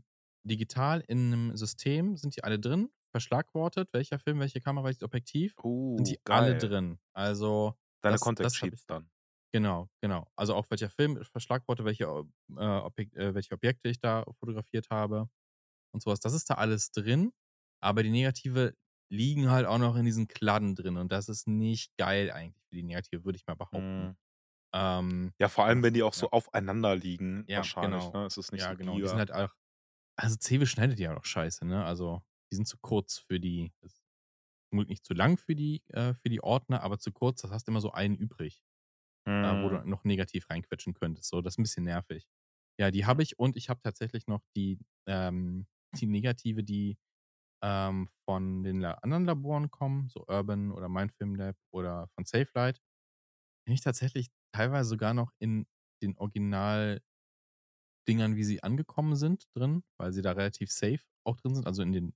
digital 0.46 1.02
in 1.08 1.30
'nem 1.32 1.58
System 1.58 2.18
sind 2.18 2.36
die 2.38 2.44
alle 2.46 2.60
drin, 2.60 2.90
verschlagwortet, 3.18 3.90
welcher 3.94 4.20
Film, 4.20 4.40
welche 4.40 4.62
Kamera, 4.62 4.86
welches 4.86 5.04
Objektiv, 5.04 5.56
sind 5.98 6.08
Uh, 6.08 6.10
die 6.10 6.20
alle 6.30 6.56
geil. 6.56 6.56
drin. 6.56 7.00
Also, 7.14 7.76
Deine 8.02 8.18
das 8.18 8.20
Contact 8.20 8.56
das 8.56 8.62
habe 8.62 8.74
ich 8.76 8.82
Sheets 8.82 8.88
dann. 8.88 9.12
genau, 9.54 9.90
genau. 10.02 10.32
Also, 10.36 10.56
auch 10.56 10.70
welcher 10.72 10.90
Film 10.90 11.24
verschlagwortet, 11.26 11.86
welche, 11.86 12.06
äh, 12.06 12.66
Objek 12.80 13.16
äh, 13.16 13.36
welche 13.36 13.54
Objekte 13.56 13.90
ich 13.90 14.00
da 14.02 14.26
fotografiert 14.40 14.90
habe 14.92 15.30
und 15.94 16.02
so 16.04 16.12
was. 16.12 16.20
Das 16.22 16.34
ist 16.34 16.50
da 16.52 16.56
alles 16.56 16.92
drin, 16.92 17.34
aber 17.82 18.04
die 18.04 18.12
Negative 18.12 18.76
liegen 19.12 19.52
halt 19.52 19.66
auch 19.68 19.80
noch 19.80 19.96
in 19.98 20.06
diesen 20.06 20.28
Kladden 20.30 20.76
drin 20.76 20.98
und 20.98 21.12
das 21.14 21.30
ist 21.30 21.48
nicht 21.48 21.98
geil 21.98 22.32
eigentlich 22.32 22.66
für 22.70 22.76
die 22.76 22.84
Negative, 22.84 23.26
würde 23.26 23.38
ich 23.38 23.48
mal 23.48 23.56
behaupten. 23.56 24.12
Mhm. 24.12 24.18
Ähm, 24.76 25.34
Ja, 25.40 25.50
vor 25.50 25.66
allem, 25.66 25.84
wenn 25.84 25.94
die 25.94 26.04
auch 26.04 26.14
ja. 26.16 26.26
so 26.26 26.32
aufeinander 26.32 26.96
liegen 26.96 27.48
Ja, 27.48 27.54
wahrscheinlich, 27.54 28.12
genau. 28.12 28.14
ne? 28.14 28.26
Es 28.26 28.38
ist 28.38 28.52
nicht 28.52 28.64
Ja, 28.64 28.70
so 28.70 28.76
genau. 28.76 29.00
Die 29.00 29.08
sind 29.08 29.20
halt 29.20 29.32
auch 29.32 29.54
also, 30.18 30.38
Cewe 30.42 30.68
schneidet 30.68 31.00
die 31.00 31.08
halt 31.08 31.18
auch 31.20 31.26
scheiße, 31.26 31.66
ne? 31.68 31.86
Also, 31.86 32.24
die 32.52 32.56
sind 32.58 32.68
zu 32.68 32.78
kurz 32.80 33.18
für 33.20 33.40
die 33.40 33.74
nicht 34.72 35.06
zu 35.06 35.14
lang 35.14 35.38
für 35.38 35.56
die 35.56 35.84
äh, 35.90 36.14
für 36.14 36.30
die 36.30 36.42
Ordner, 36.44 36.82
aber 36.84 37.00
zu 37.00 37.12
kurz. 37.12 37.42
Das 37.42 37.52
hast 37.52 37.68
du 37.68 37.72
immer 37.72 37.82
so 37.82 37.92
einen 37.92 38.16
übrig, 38.18 38.64
äh, 39.44 39.56
wo 39.60 39.70
du 39.70 39.78
Mhm. 39.78 39.86
noch 39.86 40.04
negativ 40.06 40.50
reinquetschen 40.50 40.94
könntest, 40.96 41.30
so. 41.30 41.42
Das 41.42 41.56
ist 41.56 41.60
'n 41.60 41.64
bisschen 41.64 41.86
nervig. 41.86 42.28
Ja, 42.80 42.92
die 42.92 43.06
habe 43.06 43.24
ich 43.24 43.40
und 43.40 43.58
ich 43.58 43.70
habe 43.70 43.82
tatsächlich 43.82 44.28
noch 44.28 44.44
die 44.56 44.80
ähm, 45.08 45.68
die 45.96 46.08
Negative, 46.08 46.64
die, 46.64 46.98
ähm, 47.64 48.10
von 48.26 48.64
den 48.64 48.84
anderen 48.86 49.26
Laboren 49.26 49.72
kommen, 49.72 50.10
so 50.10 50.26
Urban 50.28 50.72
oder 50.72 50.90
Mein 50.90 51.10
Film 51.12 51.36
Lab 51.36 51.58
oder 51.72 52.10
von. 52.16 52.26
Die 53.66 53.72
habe 53.72 53.76
ich 53.76 53.82
tatsächlich 53.82 54.30
teilweise 54.52 54.90
sogar 54.90 55.14
noch 55.14 55.32
in 55.40 55.68
den 56.02 56.18
Original 56.18 57.02
Dingern, 58.08 58.36
wie 58.36 58.44
sie 58.44 58.64
angekommen 58.64 59.16
sind, 59.16 59.48
drin, 59.54 59.84
weil 59.98 60.14
sie 60.14 60.22
da 60.22 60.32
relativ 60.32 60.72
safe 60.72 61.02
auch 61.26 61.36
drin 61.38 61.56
sind. 61.56 61.68
Also, 61.68 61.82
in 61.84 61.92
den, 61.92 62.16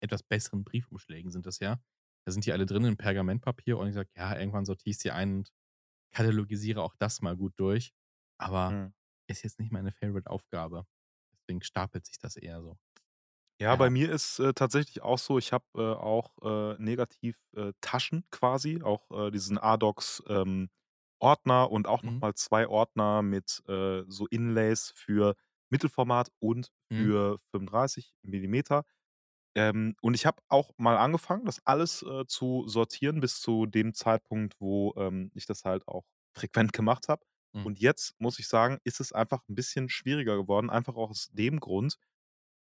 etwas 0.00 0.22
besseren 0.22 0.64
Briefumschlägen 0.64 1.30
sind 1.30 1.46
das 1.46 1.58
ja. 1.60 1.80
Da 2.26 2.32
sind 2.32 2.46
die 2.46 2.52
alle 2.52 2.66
drin 2.66 2.84
in 2.84 2.96
Pergamentpapier 2.96 3.78
und 3.78 3.88
ich 3.88 3.94
sage: 3.94 4.10
„Ja, 4.16 4.38
irgendwann 4.38 4.64
sortiere 4.66 4.90
ich 4.92 4.98
sie 4.98 5.10
ein 5.12 5.34
und 5.38 5.52
katalogisiere 6.12 6.82
auch 6.82 6.96
das 6.98 7.22
mal 7.22 7.36
gut 7.36 7.54
durch.“ 7.58 7.94
Aber 8.38 8.76
Mhm. 8.76 8.92
ist 9.28 9.42
jetzt 9.44 9.60
nicht 9.60 9.72
meine 9.72 9.92
Favorite-Aufgabe. 9.92 10.86
Deswegen 11.34 11.62
stapelt 11.62 12.06
sich 12.06 12.18
das 12.18 12.36
eher 12.36 12.62
so. 12.62 12.78
Ja, 13.60 13.76
bei 13.76 13.90
Ja. 13.90 13.90
mir 13.90 14.10
ist, 14.10 14.38
äh, 14.38 14.54
tatsächlich 14.54 15.02
auch 15.02 15.18
so, 15.18 15.36
ich 15.38 15.52
habe, 15.52 15.64
äh, 15.74 15.80
auch, 15.80 16.32
äh, 16.42 16.82
Negativ 16.82 17.38
äh, 17.54 17.72
Taschen 17.82 18.24
quasi, 18.30 18.80
auch, 18.82 19.10
äh, 19.10 19.30
diesen 19.30 19.58
Adox, 19.58 20.22
ähm, 20.28 20.70
Ordner 21.18 21.70
und 21.70 21.86
auch 21.86 22.02
noch 22.06 22.14
Mhm. 22.14 22.22
mal 22.22 22.34
2 22.34 22.66
Ordner 22.68 23.20
mit, 23.22 23.62
äh, 23.68 24.04
so 24.08 24.26
Inlays 24.28 24.92
für 24.96 25.36
Mittelformat 25.68 26.30
und 26.38 26.72
Mhm. 26.90 27.10
für 27.10 27.36
35 27.50 28.14
mm. 28.22 28.86
Ähm, 29.56 29.94
und 30.00 30.14
ich 30.14 30.26
habe 30.26 30.42
auch 30.48 30.70
mal 30.78 30.96
angefangen, 30.96 31.44
das 31.44 31.60
alles, 31.66 32.02
äh, 32.02 32.26
zu 32.26 32.64
sortieren 32.68 33.20
bis 33.20 33.40
zu 33.40 33.66
dem 33.66 33.94
Zeitpunkt, 33.94 34.54
wo, 34.60 34.94
ähm, 34.96 35.30
ich 35.34 35.46
das 35.46 35.64
halt 35.64 35.86
auch 35.88 36.04
frequent 36.36 36.72
gemacht 36.72 37.08
habe. 37.08 37.24
Mhm. 37.54 37.66
Und 37.66 37.80
jetzt 37.80 38.14
muss 38.20 38.38
ich 38.38 38.48
sagen, 38.48 38.78
ist 38.84 39.00
es 39.00 39.12
einfach 39.12 39.42
'n 39.48 39.54
bisschen 39.56 39.88
schwieriger 39.88 40.36
geworden, 40.36 40.70
einfach 40.70 40.94
auch 40.96 41.10
aus 41.10 41.28
dem 41.32 41.60
Grund, 41.60 41.96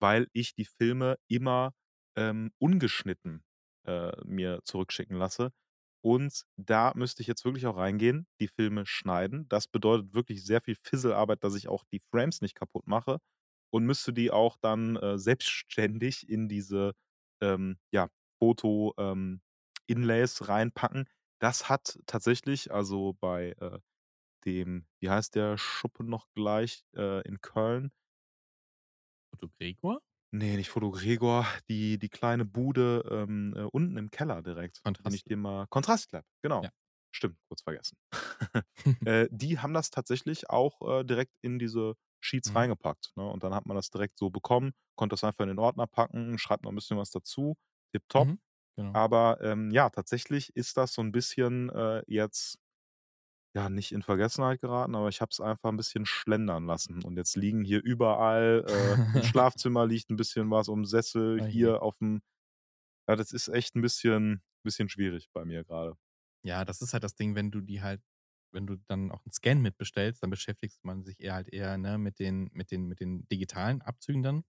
weil 0.01 0.29
ich 0.33 0.55
die 0.55 0.65
Filme 0.67 1.19
immer, 1.29 1.73
ähm, 2.17 2.53
ungeschnitten, 2.59 3.45
äh, 3.87 4.13
mir 4.25 4.61
zurückschicken 4.65 5.17
lasse. 5.17 5.53
Und 6.03 6.43
da 6.57 6.93
müsste 6.95 7.23
ich 7.23 7.29
jetzt 7.29 7.45
wirklich 7.45 7.67
auch 7.67 7.77
reingehen, 7.77 8.27
die 8.41 8.49
Filme 8.49 8.87
schneiden. 8.87 9.49
Das 9.49 9.67
bedeutet 9.69 10.15
wirklich 10.15 10.45
sehr 10.45 10.61
viel 10.63 10.77
Fisselarbeit, 10.77 11.43
dass 11.45 11.55
ich 11.57 11.69
auch 11.69 11.85
die 11.93 12.01
Frames 12.13 12.41
nicht 12.41 12.55
kaputt 12.55 12.87
mache 12.87 13.19
und 13.71 13.85
müsste 13.87 14.13
die 14.13 14.31
auch 14.31 14.57
dann, 14.59 14.97
äh, 14.97 15.19
selbstständig 15.19 16.29
in 16.29 16.49
diese, 16.49 16.95
ähm, 17.41 17.79
ja, 17.93 18.09
Foto 18.41 18.95
ähm, 18.99 19.41
Inlays 19.87 20.49
reinpacken. 20.49 21.09
Das 21.41 21.69
hat 21.69 21.99
tatsächlich 22.07 22.73
also, 22.73 23.15
bei, 23.21 23.53
äh, 23.61 23.79
dem 24.47 24.87
wie 25.01 25.11
heißt 25.11 25.35
der 25.37 25.59
Schuppen 25.59 26.09
noch 26.09 26.29
gleich, 26.35 26.85
äh, 26.97 27.23
in 27.29 27.41
Köln? 27.43 27.93
Foto 29.33 29.49
Gregor? 29.59 30.01
Ne, 30.33 30.57
nicht 30.57 30.69
Foto 30.69 30.91
Gregor, 30.91 31.47
die 31.71 31.99
die 31.99 32.11
kleine 32.11 32.45
Bude, 32.45 33.03
ähm, 33.11 33.55
äh, 33.57 33.63
unten 33.63 33.97
im 33.97 34.11
Keller 34.11 34.43
direkt, 34.43 34.83
den 35.07 35.15
ich 35.15 35.25
Kontrast. 35.25 35.27
dir 35.27 35.39
mal 35.39 35.67
Kontrast 35.69 36.11
genau. 36.43 36.65
Ja. 36.65 36.71
Stimmt, 37.11 37.39
kurz 37.49 37.63
vergessen. 37.63 37.97
Äh, 39.05 39.29
die 39.31 39.59
haben 39.59 39.75
das 39.75 39.91
tatsächlich 39.91 40.51
auch, 40.51 40.83
äh, 41.01 41.05
direkt 41.05 41.37
in 41.43 41.59
diese 41.59 41.95
Sheets 42.21 42.55
Mhm. 42.55 42.57
reingepackt, 42.57 43.13
ne? 43.17 43.25
Und 43.29 43.43
dann 43.45 43.55
hat 43.55 43.67
man 43.67 43.77
das 43.77 43.91
direkt 43.91 44.19
so 44.19 44.31
bekommen, 44.31 44.73
konnte 44.97 45.15
das 45.15 45.25
einfach 45.25 45.45
in 45.45 45.49
den 45.49 45.59
Ordner 45.59 45.87
packen, 45.87 46.39
schreibt 46.39 46.65
noch 46.65 46.73
'n 46.73 46.75
bisschen 46.77 46.99
was 46.99 47.11
dazu, 47.11 47.57
tipptopp. 47.93 48.29
Mhm, 48.29 48.39
genau. 48.77 48.97
Aber, 48.97 49.41
ähm, 49.43 49.71
ja, 49.73 49.91
tatsächlich 49.91 50.55
ist 50.57 50.77
das 50.79 50.95
so 50.95 51.03
'n 51.03 51.13
bisschen, 51.13 51.71
äh, 51.71 52.03
jetzt 52.09 52.59
ja, 53.55 53.69
nicht 53.71 53.93
in 53.93 54.03
Vergessenheit 54.03 54.61
geraten, 54.61 54.95
aber 54.95 55.09
ich 55.09 55.21
habe 55.21 55.31
es 55.33 55.41
einfach 55.41 55.71
'n 55.71 55.77
bisschen 55.77 56.07
schlendern 56.07 56.67
lassen. 56.67 57.03
Und 57.05 57.17
jetzt 57.17 57.37
liegen 57.37 57.65
hier 57.65 57.83
überall 57.83 58.99
äh, 59.03 59.17
im 59.17 59.23
Schlafzimmer 59.23 59.87
liegt 59.87 60.11
'n 60.11 60.17
bisschen 60.17 60.51
was 60.51 60.69
aufm 60.69 60.85
Sessel, 60.85 61.43
je. 61.49 61.49
hier 61.49 61.83
aufm 61.83 62.21
ja, 63.09 63.17
das 63.17 63.33
ist 63.33 63.49
echt 63.49 63.77
'n 63.77 63.83
bisschen 63.83 64.43
bisschen 64.65 64.89
schwierig 64.91 65.31
bei 65.33 65.45
mir 65.47 65.65
grade. 65.65 65.97
Ja, 66.45 66.65
das 66.65 66.81
ist 66.83 66.93
halt 66.93 67.03
das 67.05 67.15
Ding, 67.17 67.35
wenn 67.35 67.51
du 67.51 67.61
die 67.61 67.83
halt 67.83 68.01
wenn 68.53 68.67
du 68.67 68.77
dann 68.89 69.11
auch 69.13 69.25
'n 69.27 69.33
Scan 69.33 69.57
mitbestellst, 69.61 70.23
dann 70.23 70.31
beschäftigt 70.31 70.85
man 70.85 71.05
sich 71.05 71.21
eher 71.21 71.35
halt 71.35 71.49
eher, 71.53 71.79
ne, 71.79 71.99
mit 71.99 72.19
den 72.19 72.51
mit 72.53 72.71
den 72.71 72.87
mit 72.89 73.01
den 73.01 73.27
digitalen 73.29 73.83
Abzügen 73.83 74.23
dann. 74.23 74.45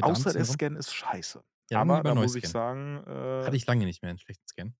Außer 0.00 0.32
der. 0.34 0.44
Scan 0.44 0.76
ist 0.76 0.94
scheiße. 0.94 1.42
Ja, 1.70 1.78
Aber 1.78 2.04
da 2.04 2.14
muss 2.14 2.34
ich 2.36 2.48
sagen, 2.48 3.02
Hatte 3.44 3.54
äh 3.54 3.56
ich 3.56 3.66
lange 3.66 3.84
nicht 3.86 4.02
mehr 4.02 4.10
'n 4.10 4.18
schlechten 4.18 4.46
Scan. 4.48 4.74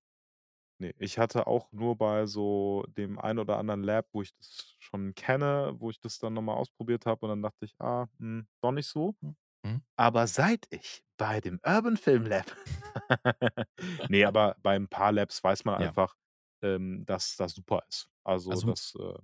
Ne, 0.79 0.93
ich 0.99 1.17
hatte 1.19 1.47
auch 1.47 1.71
nur 1.71 1.97
bei 1.97 2.25
so 2.25 2.83
dem 2.97 3.17
einen 3.17 3.39
oder 3.39 3.57
anderen 3.57 3.81
Lab, 3.83 4.07
wo 4.11 4.21
ich 4.21 4.35
das 4.35 4.75
schon 4.79 5.15
kenne, 5.15 5.73
wo 5.79 5.89
ich 5.89 5.99
das 6.01 6.19
dann 6.19 6.33
noch 6.33 6.41
mal 6.41 6.53
ausprobiert 6.55 7.05
habe 7.05 7.25
und 7.25 7.29
dann 7.29 7.41
dachte 7.41 7.63
ich: 7.65 7.75
„Ah, 7.79 8.07
hm, 8.19 8.47
doch 8.61 8.71
nicht 8.73 8.87
so.“ 8.87 9.15
Hm, 9.21 9.35
mhm. 9.63 9.81
Aber 9.97 10.27
seit 10.27 10.67
ich 10.71 11.03
bei 11.17 11.41
dem 11.41 11.59
Urban 11.65 11.97
Film 11.97 12.25
Lab 12.27 12.55
ne, 14.07 14.25
aber 14.25 14.55
bei 14.61 14.75
'n 14.75 14.87
paar 14.87 15.11
Labs 15.11 15.43
weiß 15.43 15.65
man 15.65 15.75
Ja. 15.77 15.95
einfach, 15.95 16.15
ähm, 16.61 17.05
dass 17.05 17.35
das 17.37 17.53
super 17.53 17.83
ist. 17.89 18.09
Also, 18.25 18.59
Also 18.59 18.67
das, 18.67 18.95
äh 18.99 19.19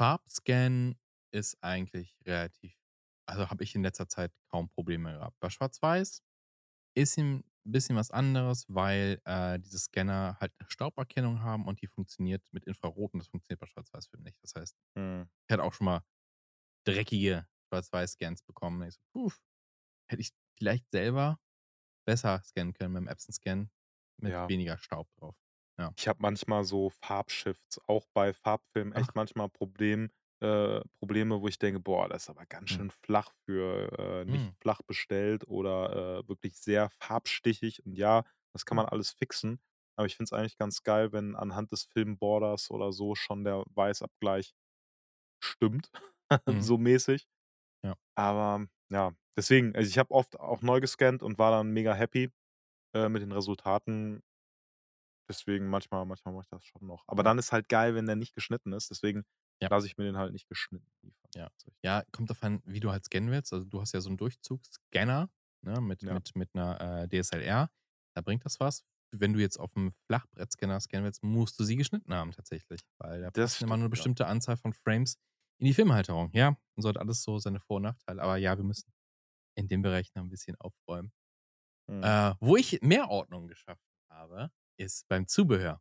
Farbscan 0.00 0.96
ist 1.32 1.56
eigentlich 1.62 2.16
relativ 2.26 2.76
also, 3.24 3.48
habe 3.50 3.62
ich 3.62 3.74
in 3.76 3.82
letzter 3.84 4.08
Zeit 4.08 4.32
kaum 4.50 4.68
Probleme 4.68 5.12
gehabt. 5.12 5.38
Bei 5.40 5.48
Schwarz-Weiß 5.48 6.22
ist 6.96 7.18
'n 7.18 7.44
bisschen 7.64 7.96
was 7.96 8.10
anderes, 8.12 8.66
weil, 8.68 9.20
äh, 9.26 9.58
diese 9.60 9.78
Scanner 9.78 10.38
halt 10.40 10.52
'ne 10.60 10.66
Stauberkennung 10.70 11.40
haben 11.42 11.66
und 11.66 11.82
die 11.82 11.88
funktioniert 11.88 12.42
mit 12.52 12.64
Infrarot 12.66 13.14
und 13.14 13.20
das 13.20 13.28
funktioniert 13.28 13.60
bei 13.60 13.66
Schwarz-Weiß-Film 13.66 14.22
nicht. 14.24 14.38
Das 14.42 14.54
heißt, 14.56 14.76
Mhm. 14.96 15.28
ich 15.48 15.52
hatte 15.54 15.64
auch 15.64 15.72
schon 15.74 15.86
mal 15.86 16.02
dreckige 16.86 17.48
Schwarz-Weiß-Scans 17.68 18.42
bekommen. 18.42 18.82
Ich 18.88 18.94
so: 18.96 19.00
„Puh, 19.12 19.32
hätte 20.08 20.22
ich 20.22 20.32
vielleicht 20.58 20.90
selber 20.92 21.40
besser 22.06 22.42
scannen 22.44 22.74
können 22.74 22.96
mit'm 22.96 23.10
Epson-Scan 23.10 23.70
mit 24.18 24.36
Ja. 24.36 24.48
weniger 24.48 24.78
Staub 24.78 25.08
drauf.“ 25.16 25.36
Ja. 25.82 25.94
Ich 25.98 26.08
habe 26.08 26.20
manchmal 26.22 26.64
so 26.64 26.90
Farbshifts, 26.90 27.80
auch 27.86 28.06
bei 28.14 28.32
Farbfilmen 28.32 28.92
Ach. 28.94 28.94
echt 28.94 29.14
manchmal 29.14 29.48
Problem 29.50 30.10
äh, 30.40 30.80
Probleme, 30.98 31.40
wo 31.40 31.48
ich 31.48 31.58
denke: 31.58 31.80
„Boah, 31.80 32.08
das 32.08 32.24
ist 32.24 32.30
aber 32.30 32.46
ganz 32.46 32.70
Mhm. 32.70 32.82
schön 32.82 32.90
flach 32.90 33.30
für, 33.46 33.92
äh, 33.98 34.24
nicht 34.24 34.46
Mhm. 34.46 34.56
flach 34.60 34.82
bestellt 34.82 35.46
oder, 35.48 36.20
äh, 36.24 36.28
wirklich 36.28 36.56
sehr 36.58 36.90
farbstichig.“ 36.90 37.84
Und 37.86 37.94
ja, 37.96 38.24
das 38.54 38.64
kann 38.66 38.74
Mhm. 38.74 38.78
man 38.78 38.86
alles 38.86 39.10
fixen. 39.12 39.60
Aber 39.96 40.06
ich 40.06 40.16
finde 40.16 40.24
es 40.28 40.32
eigentlich 40.32 40.56
ganz 40.58 40.82
geil, 40.82 41.12
wenn 41.12 41.36
anhand 41.36 41.70
des 41.72 41.84
Film-Borders 41.84 42.70
oder 42.70 42.92
so 42.92 43.14
schon 43.14 43.44
der 43.44 43.64
Weißabgleich 43.74 44.54
stimmt, 45.40 45.90
Mhm. 46.48 46.66
so 46.70 46.78
mäßig. 46.78 47.28
Ja. 47.82 47.96
Aber 48.16 48.66
ja, 48.90 49.14
deswegen 49.36 49.74
also, 49.76 49.88
ich 49.88 49.98
habe 49.98 50.10
oft 50.12 50.38
auch 50.38 50.62
neu 50.62 50.80
gescannt 50.80 51.22
und 51.22 51.38
war 51.38 51.50
dann 51.52 51.70
mega 51.72 51.94
happy, 51.94 52.30
äh, 52.94 53.08
mit 53.10 53.22
den 53.22 53.32
Resultaten. 53.32 54.22
Deswegen 55.32 55.68
manchmal 55.68 56.04
manchmal 56.06 56.34
mache 56.34 56.44
ich 56.44 56.50
das 56.50 56.64
schon 56.64 56.86
noch. 56.86 57.04
Aber 57.08 57.22
dann 57.22 57.38
ist 57.38 57.52
halt 57.52 57.68
geil, 57.68 57.94
wenn 57.94 58.06
der 58.06 58.16
nicht 58.16 58.34
geschnitten 58.34 58.72
ist. 58.72 58.90
Deswegen 58.90 59.24
Ja. 59.62 59.70
lasse 59.70 59.86
ich 59.86 59.96
mir 59.98 60.04
den 60.04 60.16
halt 60.18 60.32
nicht 60.32 60.48
geschnitten 60.48 60.90
liefern. 61.02 61.30
Ja. 61.36 61.50
Ja, 61.82 62.04
kommt 62.12 62.30
drauf 62.30 62.42
an, 62.42 62.62
wie 62.64 62.80
du 62.80 62.90
halt 62.90 63.04
scannen 63.04 63.30
willst. 63.30 63.52
Also, 63.52 63.64
du 63.66 63.80
hast 63.80 63.92
ja 63.92 64.00
so 64.00 64.10
'n 64.10 64.16
Durchzugsscanner, 64.16 65.30
ne, 65.62 65.80
mit 65.80 66.02
Ja. 66.06 66.22
mit 66.22 66.34
mit 66.36 66.54
'ner, 66.54 66.80
äh, 67.04 67.08
DSLR. 67.08 67.70
Da 68.14 68.20
bringt 68.22 68.44
das 68.44 68.60
was. 68.60 68.84
Wenn 69.14 69.32
du 69.32 69.40
jetzt 69.40 69.58
auf'm 69.58 69.90
Flachbrettscanner 70.06 70.80
scannen 70.80 71.04
willst, 71.04 71.22
musst 71.22 71.58
du 71.58 71.64
sie 71.64 71.76
geschnitten 71.76 72.14
haben 72.14 72.32
tatsächlich, 72.32 72.80
weil 72.98 73.20
da 73.22 73.30
Das 73.36 73.56
passen 73.56 73.64
immer 73.64 73.76
nur 73.76 73.86
'ne 73.86 73.90
stimmt, 73.90 73.96
ja. 73.96 74.12
bestimmte 74.12 74.26
Anzahl 74.26 74.56
von 74.56 74.72
Frames 74.74 75.16
in 75.58 75.66
die 75.66 75.74
Filmhalterung. 75.74 76.30
Ja, 76.34 76.48
und 76.76 76.82
so 76.82 76.88
hat 76.88 76.98
alles 76.98 77.22
so 77.22 77.38
seine 77.38 77.60
Vor 77.60 77.76
und 77.76 77.82
Nachteile. 77.84 78.22
Aber 78.22 78.36
ja, 78.36 78.56
wir 78.56 78.64
müssen 78.64 78.92
in 79.56 79.68
dem 79.68 79.82
Bereich 79.82 80.14
noch 80.14 80.22
'n 80.24 80.30
bisschen 80.30 80.56
aufräumen. 80.60 81.12
Mhm. 81.88 82.12
Äh, 82.12 82.34
wo 82.40 82.56
ich 82.56 82.80
mehr 82.82 83.10
Ordnung 83.10 83.48
geschaffen 83.48 83.82
habe, 84.10 84.50
ist 84.82 85.08
beim 85.08 85.26
Zubehör. 85.28 85.80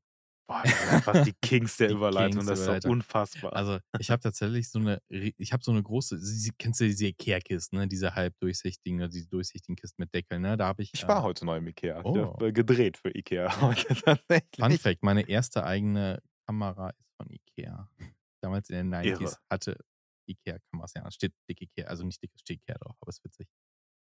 Boah, 0.49 0.64
das 0.66 0.80
sind 0.80 0.89
einfach 0.89 1.18
die 1.20 1.34
Kings 1.41 1.78
der 1.78 1.89
Die 1.89 1.93
Überleitung. 1.93 2.45
Das 2.45 2.60
ist 2.60 2.68
doch 2.68 2.82
Kings-Überleitung. 2.82 2.91
unfassbar. 2.91 3.54
Also, 3.56 3.80
ich 3.97 4.12
habe 4.12 4.22
tatsächlich 4.22 4.70
so 4.70 4.80
'ne 4.80 5.02
ri 5.12 5.34
ich 5.38 5.54
habe 5.54 5.64
so 5.64 5.72
'ne 5.74 5.84
große 5.84 6.20
kennst 6.58 6.82
du 6.82 6.86
diese 6.86 7.08
IKEA-Kisten, 7.08 7.78
ne, 7.80 7.88
diese 7.88 8.16
halbdurchsichtigen 8.16 9.10
diese 9.10 9.28
durchsichtigen 9.30 9.76
Kisten 9.76 10.02
mit 10.04 10.14
Deckeln, 10.14 10.41
ne? 10.43 10.58
Da 10.58 10.68
habe 10.68 10.84
ich, 10.84 10.93
Ich 10.93 11.08
war 11.08 11.24
äh 11.24 11.24
heute 11.24 11.45
noch 11.45 11.56
im 11.56 11.68
IKEA. 11.68 12.02
Oh. 12.04 12.39
habe, 12.39 12.47
äh, 12.47 12.52
gedreht 12.52 12.97
für 12.97 13.10
IKEA 13.16 13.49
Fun. 14.60 14.78
Fact: 14.78 15.04
Meine 15.04 15.28
erste 15.28 15.64
eigene 15.66 16.22
Kamera 16.47 16.89
ist 16.91 17.12
von 17.18 17.30
IKEA. 17.32 17.89
Damals 18.41 18.70
in 18.70 18.76
den 18.78 18.89
Irre. 19.02 19.36
90s 19.36 19.39
hatte 19.49 19.78
IKEA 20.30 20.60
Kameras, 20.72 20.93
ja, 20.95 21.10
steht 21.12 21.34
dick 21.49 21.62
IKEA 21.62 21.86
also, 21.88 22.04
nicht 22.06 22.22
dick, 22.24 22.32
steht 22.39 22.62
IKEA 22.62 22.78
drauf, 22.80 22.95
aber 23.02 23.10
ist 23.10 23.24
witzig. 23.24 23.47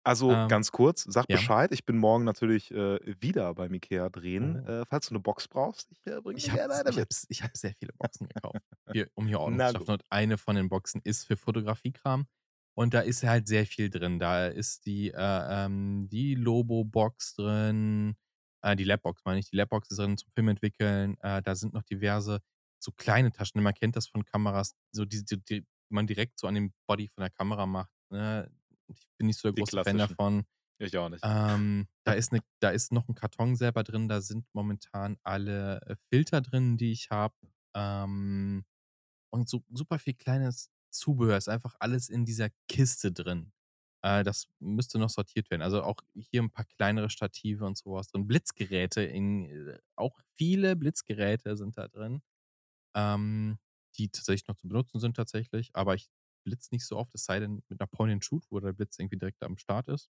Also, 0.10 0.30
Ähm, 0.32 0.47
ganz 0.47 0.72
kurz, 0.72 1.03
sag 1.03 1.30
ja. 1.30 1.41
Bescheid. 1.43 1.72
Ich 1.72 1.86
bin 1.86 1.97
morgen 1.97 2.24
natürlich, 2.24 2.72
äh, 2.72 2.99
wieder 3.22 3.53
beim 3.53 3.74
IKEA 3.74 4.10
drehen. 4.10 4.55
Oh. 4.55 4.66
Äh, 4.66 4.86
falls 4.86 5.07
du 5.10 5.14
'ne 5.14 5.20
Box 5.20 5.47
brauchst, 5.47 5.91
ich, 5.91 6.05
äh, 6.07 6.20
bringe 6.22 6.39
dir 6.39 6.47
Ich 6.47 6.51
habe 6.51 6.62
gerne 6.62 6.74
eine 6.76 6.91
ich 6.91 6.95
mit. 6.95 7.10
s 7.10 7.26
ich 7.30 7.43
habe 7.43 7.57
sehr 7.57 7.74
viele 7.74 7.93
Boxen 7.93 8.28
gekauft, 8.28 8.62
hier 8.91 9.10
um 9.16 9.28
hier 9.28 9.39
Ordnung 9.39 9.66
Na 9.66 9.68
zu 9.68 9.74
gut. 9.74 9.88
schaffen. 9.88 9.91
Und 9.91 10.03
eine 10.10 10.38
von 10.38 10.55
den 10.55 10.70
Boxen 10.70 11.01
ist 11.03 11.26
für 11.26 11.38
Fotografiekram. 11.38 12.28
Und 12.76 12.93
da 12.93 13.01
ist 13.01 13.24
halt 13.24 13.47
sehr 13.47 13.66
viel 13.66 13.89
drin. 13.89 14.20
Da 14.20 14.47
ist 14.47 14.86
die, 14.86 15.12
äh, 15.12 15.16
ähm 15.66 16.07
die 16.10 16.36
Lobo-Box 16.36 17.36
drin, 17.36 18.16
äh, 18.62 18.76
die 18.76 18.84
Lab-Box 18.86 19.24
meine 19.26 19.39
ich. 19.39 19.49
Die 19.49 19.57
Lab-Box 19.57 19.89
ist 19.91 19.97
drin 19.99 20.18
zum 20.18 20.32
Film 20.34 20.47
entwickeln. 20.49 21.18
Äh, 21.22 21.41
da 21.41 21.55
sind 21.55 21.74
noch 21.74 21.84
diverse 21.84 22.39
so 22.82 22.91
kleine 22.93 23.32
Taschen. 23.32 23.62
Man 23.62 23.74
kennt 23.74 23.95
das 23.97 24.07
von 24.07 24.24
Kameras, 24.24 24.76
so 24.93 25.03
die 25.05 25.26
die 25.26 25.43
die 25.43 25.66
man 25.89 26.07
direkt 26.07 26.39
so 26.39 26.47
an 26.47 26.55
den 26.55 26.74
Body 26.88 27.07
von 27.10 27.22
der 27.24 27.32
Kamera 27.32 27.66
macht, 27.66 27.91
ne? 28.12 28.49
Ich 28.90 29.08
bin 29.18 29.28
nicht 29.28 29.38
so 29.40 29.48
der 29.48 29.54
große 29.54 29.78
Fan 29.78 29.98
davon. 29.98 30.46
Ich 30.80 30.98
auch 30.98 31.10
nicht. 31.10 31.24
Ähm, 31.24 31.88
da 32.06 32.14
ist 32.14 32.32
'ne 32.34 32.42
da 32.62 32.70
ist 32.72 32.92
noch 32.94 33.10
'n 33.10 33.16
Karton 33.16 33.56
selber 33.56 33.84
drin. 33.84 34.10
Da 34.10 34.22
sind 34.22 34.48
momentan 34.54 35.18
alle, 35.24 35.82
äh, 35.88 35.96
Filter 36.10 36.42
drin, 36.42 36.78
die 36.78 36.92
ich 36.92 37.10
habe. 37.12 37.36
Ähm, 37.76 38.66
und 39.32 39.50
so 39.50 39.64
super 39.72 40.00
viel 40.00 40.16
kleines 40.16 40.72
Zubehör. 40.92 41.38
Ist 41.38 41.50
einfach 41.50 41.76
alles 41.80 42.10
in 42.10 42.26
dieser 42.26 42.50
Kiste 42.70 43.12
drin. 43.14 43.54
Äh, 44.04 44.24
das 44.26 44.48
müsste 44.60 45.00
noch 45.00 45.10
sortiert 45.12 45.52
werden. 45.52 45.64
Also, 45.64 45.84
auch 45.84 46.02
hier 46.16 46.42
'n 46.44 46.52
paar 46.52 46.66
kleinere 46.66 47.10
Stative 47.12 47.66
und 47.66 47.78
so 47.78 47.94
was 47.94 48.10
drin. 48.10 48.28
Blitzgeräte 48.28 49.04
in 49.04 49.46
äh, 49.48 49.80
auch 49.98 50.20
viele 50.36 50.76
Blitzgeräte 50.78 51.58
sind 51.58 51.78
da 51.78 51.88
drin, 51.90 52.22
ähm, 52.96 53.60
die 53.98 54.10
tatsächlich 54.10 54.48
noch 54.50 54.58
zu 54.58 54.68
benutzen 54.70 55.00
sind 55.02 55.16
tatsächlich. 55.18 55.72
Aber 55.76 55.96
ich 55.96 56.10
blitze 56.50 56.70
nicht 56.74 56.86
so 56.88 56.97
oft, 56.97 57.16
es 57.16 57.26
sei 57.26 57.39
denn 57.41 57.64
mit 57.70 57.80
'ner 57.82 57.88
Point 57.88 58.14
and 58.14 58.26
Shoot, 58.26 58.45
wo 58.52 58.60
der 58.62 58.74
Blitz 58.74 59.00
irgendwie 59.00 59.18
direkt 59.20 59.43
am 59.43 59.58
Start 59.60 59.89
ist. 59.89 60.10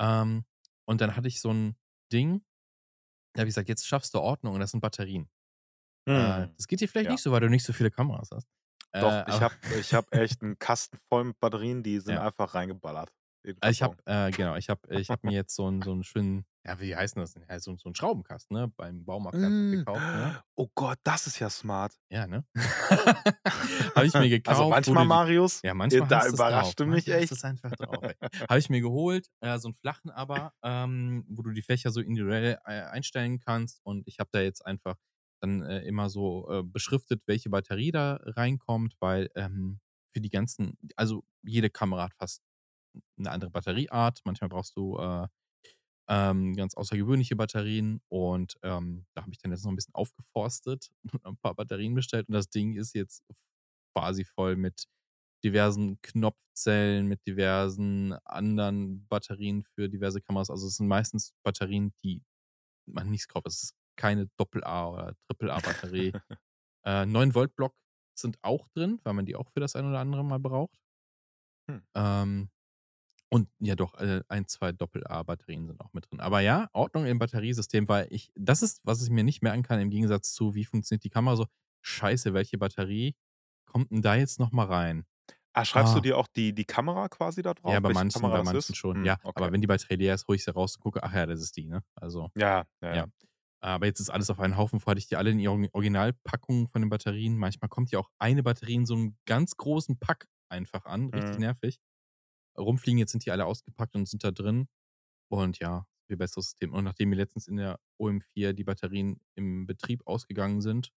Ähm, 0.00 0.44
und 0.86 1.00
dann 1.02 1.16
hatte 1.16 1.28
ich 1.28 1.40
so 1.42 1.50
'n 1.52 1.76
Ding, 2.12 2.44
da 3.34 3.40
habe 3.42 3.48
ich 3.50 3.54
gesagt: 3.56 3.68
„Jetzt 3.70 3.86
schaffst 3.88 4.14
du 4.14 4.20
Ordnung“, 4.20 4.54
und 4.54 4.60
das 4.60 4.72
sind 4.72 4.80
Batterien. 4.82 5.30
Äh, 6.14 6.46
Mhm. 6.46 6.56
das 6.58 6.68
geht 6.68 6.80
dir 6.82 6.88
vielleicht 6.88 7.08
Ja. 7.08 7.12
nicht 7.12 7.22
so, 7.22 7.32
weil 7.32 7.40
du 7.42 7.50
nicht 7.50 7.64
so 7.64 7.72
viele 7.74 7.90
Kameras 7.92 8.30
hast. 8.32 8.48
Äh, 8.94 9.00
Doch, 9.02 9.20
ich 9.26 9.42
habe 9.42 9.56
ich 9.70 9.92
habe 9.94 10.06
echt 10.12 10.42
'n 10.42 10.58
Kasten 10.58 10.98
voll 11.08 11.24
mit 11.24 11.40
Batterien, 11.40 11.82
die 11.82 11.98
sind 12.00 12.16
Ja. 12.16 12.18
einfach 12.18 12.54
reingeballert 12.54 13.10
Äh, 13.62 13.70
ich 13.70 13.82
habe 13.82 13.96
äh, 14.06 14.32
genau, 14.32 14.56
ich 14.56 14.68
habe 14.68 14.80
ich 14.94 15.12
habe 15.12 15.26
mir 15.26 15.34
jetzt 15.34 15.54
so 15.54 15.66
'n 15.68 15.82
so 15.82 15.92
'n 15.92 16.02
schönen 16.04 16.44
ja, 16.64 16.80
wie 16.80 16.96
heißt 16.96 17.16
'n 17.16 17.20
das 17.20 17.34
denn? 17.34 17.44
Ja, 17.48 17.60
so 17.60 17.76
so 17.76 17.88
'n 17.88 17.94
Schraubenkasten, 17.94 18.56
ne, 18.56 18.68
beim 18.68 19.04
Baumarkt 19.04 19.42
einfach 19.44 19.68
Hm. 19.70 19.70
gekauft, 19.70 20.12
ne? 20.12 20.36
Oh 20.56 20.68
Gott, 20.74 20.98
das 21.04 21.26
ist 21.26 21.38
ja 21.40 21.50
smart. 21.50 21.98
Ja, 22.10 22.26
ne? 22.26 22.44
Habe 23.94 24.06
ich 24.06 24.18
mir 24.18 24.28
Also, 24.46 24.64
gekauft, 24.68 24.80
wo 24.84 24.94
manchmal, 24.94 25.06
Marius, 25.06 25.64
ja, 25.64 25.74
äh, 25.90 26.02
manchmal 26.02 26.08
da 26.08 26.26
überrascht 26.26 26.78
du 26.80 26.86
mich 26.86 27.08
echt. 27.08 27.44
einfach 27.44 27.72
drauf. 27.74 28.06
Habe 28.48 28.58
ich 28.58 28.70
mir 28.70 28.80
geholt, 28.80 29.28
äh, 29.40 29.58
so 29.58 29.68
'n 29.68 29.74
flachen 29.74 30.10
aber, 30.10 30.52
ähm, 30.62 31.24
wo 31.28 31.42
du 31.42 31.50
die 31.52 31.62
Fächer 31.62 31.90
so 31.90 32.00
individuell, 32.00 32.58
äh, 32.66 32.82
einstellen 32.82 33.40
kannst. 33.40 33.80
Und 33.84 34.06
ich 34.08 34.18
habe 34.20 34.30
da 34.32 34.40
jetzt 34.40 34.64
einfach 34.66 34.96
dann, 35.40 35.62
äh, 35.62 35.80
immer 35.84 36.08
so, 36.10 36.48
äh, 36.50 36.62
beschriftet, 36.64 37.22
welche 37.26 37.50
Batterie 37.50 37.92
da 37.92 38.16
reinkommt, 38.22 38.96
weil, 39.00 39.30
ähm, 39.36 39.80
für 40.14 40.20
die 40.20 40.30
ganzen 40.30 40.78
also, 40.96 41.24
jede 41.42 41.70
Kamera 41.70 42.04
hat 42.04 42.14
fast 42.18 42.42
'ne 43.16 43.30
andere 43.30 43.50
Batterieart. 43.50 44.20
Manchmal 44.24 44.50
brauchst 44.50 44.76
du, 44.76 44.98
äh, 44.98 45.28
ähm, 46.08 46.54
ganz 46.56 46.74
außergewöhnliche 46.74 47.36
Batterien. 47.36 48.00
Und, 48.08 48.56
ähm, 48.62 49.06
da 49.14 49.22
habe 49.22 49.32
ich 49.32 49.38
dann 49.38 49.52
jetzt 49.52 49.64
noch 49.64 49.72
'n 49.72 49.76
bisschen 49.76 49.94
aufgeforstet 49.94 50.90
und 51.12 51.24
'n 51.26 51.36
paar 51.38 51.54
Batterien 51.54 51.94
bestellt. 51.94 52.28
Und 52.28 52.34
das 52.34 52.50
Ding 52.50 52.74
ist 52.76 52.94
jetzt 52.94 53.22
quasi 53.96 54.24
voll 54.24 54.56
mit 54.56 54.86
diversen 55.44 56.00
Knopfzellen, 56.02 57.06
mit 57.08 57.26
diversen 57.26 58.14
anderen 58.24 59.06
Batterien 59.08 59.62
für 59.64 59.88
diverse 59.90 60.20
Kameras. 60.22 60.50
Also, 60.50 60.66
es 60.68 60.76
sind 60.78 60.88
meistens 60.88 61.32
Batterien, 61.44 61.94
die 62.04 62.22
man 62.86 63.10
nicht 63.10 63.28
kauft. 63.28 63.46
Es 63.48 63.62
ist 63.64 63.74
keine 63.96 64.28
Doppel-A 64.38 64.88
oder 64.90 65.14
Triple-A-Batterie. 65.28 66.14
Äh, 66.86 67.06
9-Volt-Block 67.06 67.74
sind 68.18 68.38
auch 68.42 68.68
drin, 68.70 69.00
weil 69.04 69.14
man 69.14 69.26
die 69.26 69.36
auch 69.36 69.50
für 69.50 69.60
das 69.60 69.76
ein 69.76 69.86
oder 69.86 70.00
andere 70.00 70.24
Mal 70.24 70.38
braucht. 70.40 70.76
Hm. 71.70 71.82
Ähm, 71.94 72.50
und 73.34 73.48
ja 73.60 73.74
doch, 73.76 73.94
äh, 73.96 74.22
1, 74.28 74.46
2 74.46 74.72
Doppel-A-Batterien 74.72 75.66
sind 75.66 75.80
auch 75.80 75.92
mit 75.92 76.10
drin. 76.10 76.20
Aber 76.20 76.40
ja, 76.40 76.68
Ordnung 76.72 77.06
im 77.06 77.18
Batteriesystem, 77.18 77.88
weil 77.88 78.06
ich 78.10 78.30
das 78.36 78.62
ist, 78.62 78.80
was 78.84 79.02
ich 79.02 79.10
mir 79.10 79.24
nicht 79.24 79.42
merken 79.42 79.62
kann 79.64 79.80
im 79.80 79.90
Gegensatz 79.90 80.32
zu: 80.34 80.54
Wie 80.54 80.64
funktioniert 80.64 81.04
die 81.04 81.10
Kamera 81.10 81.36
so? 81.36 81.46
„Scheiße, 81.82 82.34
welche 82.34 82.58
Batterie 82.58 83.16
kommt 83.66 83.90
'n 83.92 84.02
da 84.02 84.14
jetzt 84.16 84.38
noch 84.40 84.52
mal 84.52 84.66
rein?“ 84.66 85.06
Ah, 85.56 85.64
schreibst 85.64 85.94
du 85.94 86.00
Ah. 86.00 86.00
dir 86.00 86.18
auch 86.18 86.26
die 86.26 86.52
die 86.52 86.64
Kamera 86.64 87.08
quasi 87.08 87.40
da 87.42 87.54
Ja, 87.66 87.80
drauf, 87.80 87.80
bei 87.80 87.88
welche 87.88 88.06
manchen 88.08 88.30
Kamera 88.30 88.40
bei 88.40 88.42
manchen 88.42 88.74
ist? 88.74 88.74
schon. 88.74 88.98
Hm, 88.98 89.04
Ja, 89.04 89.18
aber 89.32 89.50
okay. 89.50 89.52
wenn 89.52 89.62
die 89.62 89.66
Batterie 89.66 89.96
leer 89.96 90.14
ist, 90.14 90.28
hole 90.28 90.36
ich 90.36 90.44
sie 90.44 90.50
raus 90.52 90.76
und 90.76 90.82
gucke: 90.82 91.02
„Ach 91.02 91.12
ja, 91.14 91.24
das 91.24 91.40
ist 91.40 91.56
die“, 91.56 91.66
ne? 91.66 91.82
Also, 91.94 92.28
Ja, 92.36 92.64
ja, 92.82 92.94
ja. 92.96 93.04
ja. 93.04 93.06
Aber 93.60 93.86
jetzt 93.86 94.00
ist 94.00 94.10
alles 94.10 94.30
auf 94.30 94.40
einen 94.40 94.56
Haufen. 94.58 94.80
Vorher 94.80 94.92
hatte 94.92 95.00
ich 95.00 95.08
die 95.08 95.16
alle 95.16 95.30
in 95.30 95.38
ihren 95.40 95.68
Originalpackungen 95.72 96.68
von 96.68 96.82
den 96.82 96.90
Batterien. 96.90 97.36
Manchmal 97.38 97.68
kommt 97.70 97.90
ja 97.92 97.98
auch 98.00 98.10
eine 98.18 98.42
Batterie 98.42 98.74
in 98.76 98.86
so 98.86 98.96
'nem 98.96 99.16
ganz 99.26 99.56
großen 99.56 99.98
Pack 99.98 100.28
einfach 100.50 100.86
an, 100.86 101.10
richtig 101.10 101.38
Mhm. 101.38 101.40
nervig. 101.40 101.78
Rumfliegen, 102.58 102.98
jetzt 102.98 103.12
sind 103.12 103.24
die 103.26 103.30
alle 103.32 103.46
ausgepackt 103.46 103.94
und 103.96 104.08
sind 104.08 104.24
da 104.24 104.30
drin. 104.32 104.68
Und 105.30 105.58
ja, 105.60 105.86
viel 106.08 106.16
besseres 106.18 106.46
System. 106.46 106.72
Und 106.74 106.84
nachdem 106.84 107.10
mir 107.10 107.16
letztens 107.16 107.48
in 107.48 107.56
der 107.56 107.80
OM4 107.98 108.52
die 108.54 108.64
Batterien 108.64 109.20
im 109.36 109.66
Betrieb 109.66 110.06
ausgegangen 110.06 110.60
sind, 110.62 110.92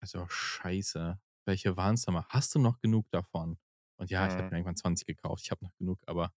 also 0.00 0.26
scheiße, 0.28 1.20
welche 1.46 1.76
mal? 2.12 2.26
„Hast 2.28 2.54
du 2.54 2.58
noch 2.60 2.80
genug 2.80 3.10
davon?“ 3.10 3.58
Und 3.98 4.10
ja, 4.10 4.26
ich 4.26 4.38
habe 4.38 4.46
Mhm. 4.46 4.52
mir 4.52 4.58
irgendwann 4.58 4.76
20 4.76 5.06
gekauft. 5.06 5.42
Ich 5.44 5.50
habe 5.50 5.64
noch 5.64 5.74
genug, 5.76 6.00
aber 6.06 6.32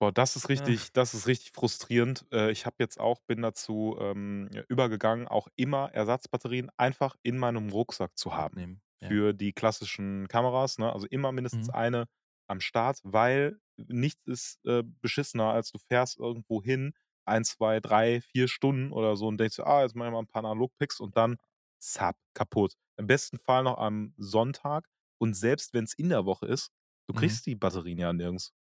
Boah, 0.00 0.12
das 0.12 0.36
ist 0.36 0.48
Ah. 0.56 0.74
richtig 0.74 0.92
das 0.92 1.14
ist 1.14 1.26
richtig 1.26 1.52
frustrierend. 1.52 2.26
Äh, 2.32 2.50
ich 2.50 2.66
habe 2.66 2.76
jetzt 2.80 2.98
auch 2.98 3.20
bin 3.20 3.42
dazu, 3.42 3.96
ähm, 4.00 4.48
übergegangen, 4.68 5.28
auch 5.28 5.48
immer 5.56 5.92
Ersatzbatterien 5.92 6.70
einfach 6.76 7.16
in 7.22 7.38
meinem 7.38 7.70
Rucksack 7.70 8.18
zu 8.18 8.34
haben 8.36 8.82
ja. 9.00 9.18
für 9.18 9.32
die 9.32 9.52
klassischen 9.52 10.26
Kameras, 10.28 10.78
ne? 10.78 10.92
Also, 10.92 11.06
immer 11.06 11.30
mindestens 11.32 11.68
Mhm. 11.68 11.70
eine 11.70 12.06
am 12.48 12.60
Start, 12.60 13.00
weil 13.04 13.60
nichts 13.76 14.22
ist, 14.26 14.64
äh, 14.66 14.82
beschissener, 14.84 15.50
als 15.52 15.70
du 15.72 15.78
fährst 15.78 16.18
irgendwo 16.18 16.62
hin, 16.62 16.94
1, 17.26 17.44
2, 17.44 17.80
3, 17.80 18.20
4 18.20 18.48
Stunden 18.48 18.92
oder 18.92 19.16
so 19.16 19.26
und 19.28 19.38
denkst 19.38 19.60
„Ah, 19.60 19.82
jetzt 19.82 19.94
mache 19.96 20.08
ich 20.08 20.12
mal 20.12 20.20
'n 20.20 20.26
paar 20.26 20.44
Analog-Pics“ 20.44 21.00
und 21.00 21.16
dann 21.16 21.36
zapp, 21.80 22.18
kaputt. 22.34 22.74
Im 22.98 23.06
besten 23.06 23.38
Fall 23.38 23.64
noch 23.64 23.78
am 23.78 24.14
Sonntag 24.18 24.88
und 25.18 25.34
selbst 25.34 25.72
wenn's 25.74 25.94
in 25.94 26.08
der 26.10 26.24
Woche 26.26 26.46
ist, 26.46 26.70
du 27.08 27.14
Mhm. 27.14 27.14
kriegst 27.14 27.46
die 27.46 27.54
Batterien 27.56 27.98
ja 27.98 28.12
nirgends. 28.12 28.52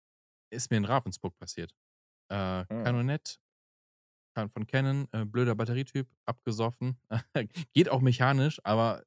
Ist 0.52 0.70
mir 0.70 0.78
in 0.78 0.84
Ravensburg 0.86 1.36
passiert. 1.38 1.72
Äh, 2.30 2.66
Mhm. 2.70 2.82
Canonett, 2.84 3.38
Can 4.34 4.48
von 4.50 4.66
Canon, 4.66 5.08
äh, 5.12 5.24
blöder 5.26 5.54
Batterietyp, 5.54 6.08
abgesoffen. 6.26 6.98
Geht 7.74 7.88
auch 7.90 8.00
mechanisch, 8.00 8.60
aber 8.64 9.04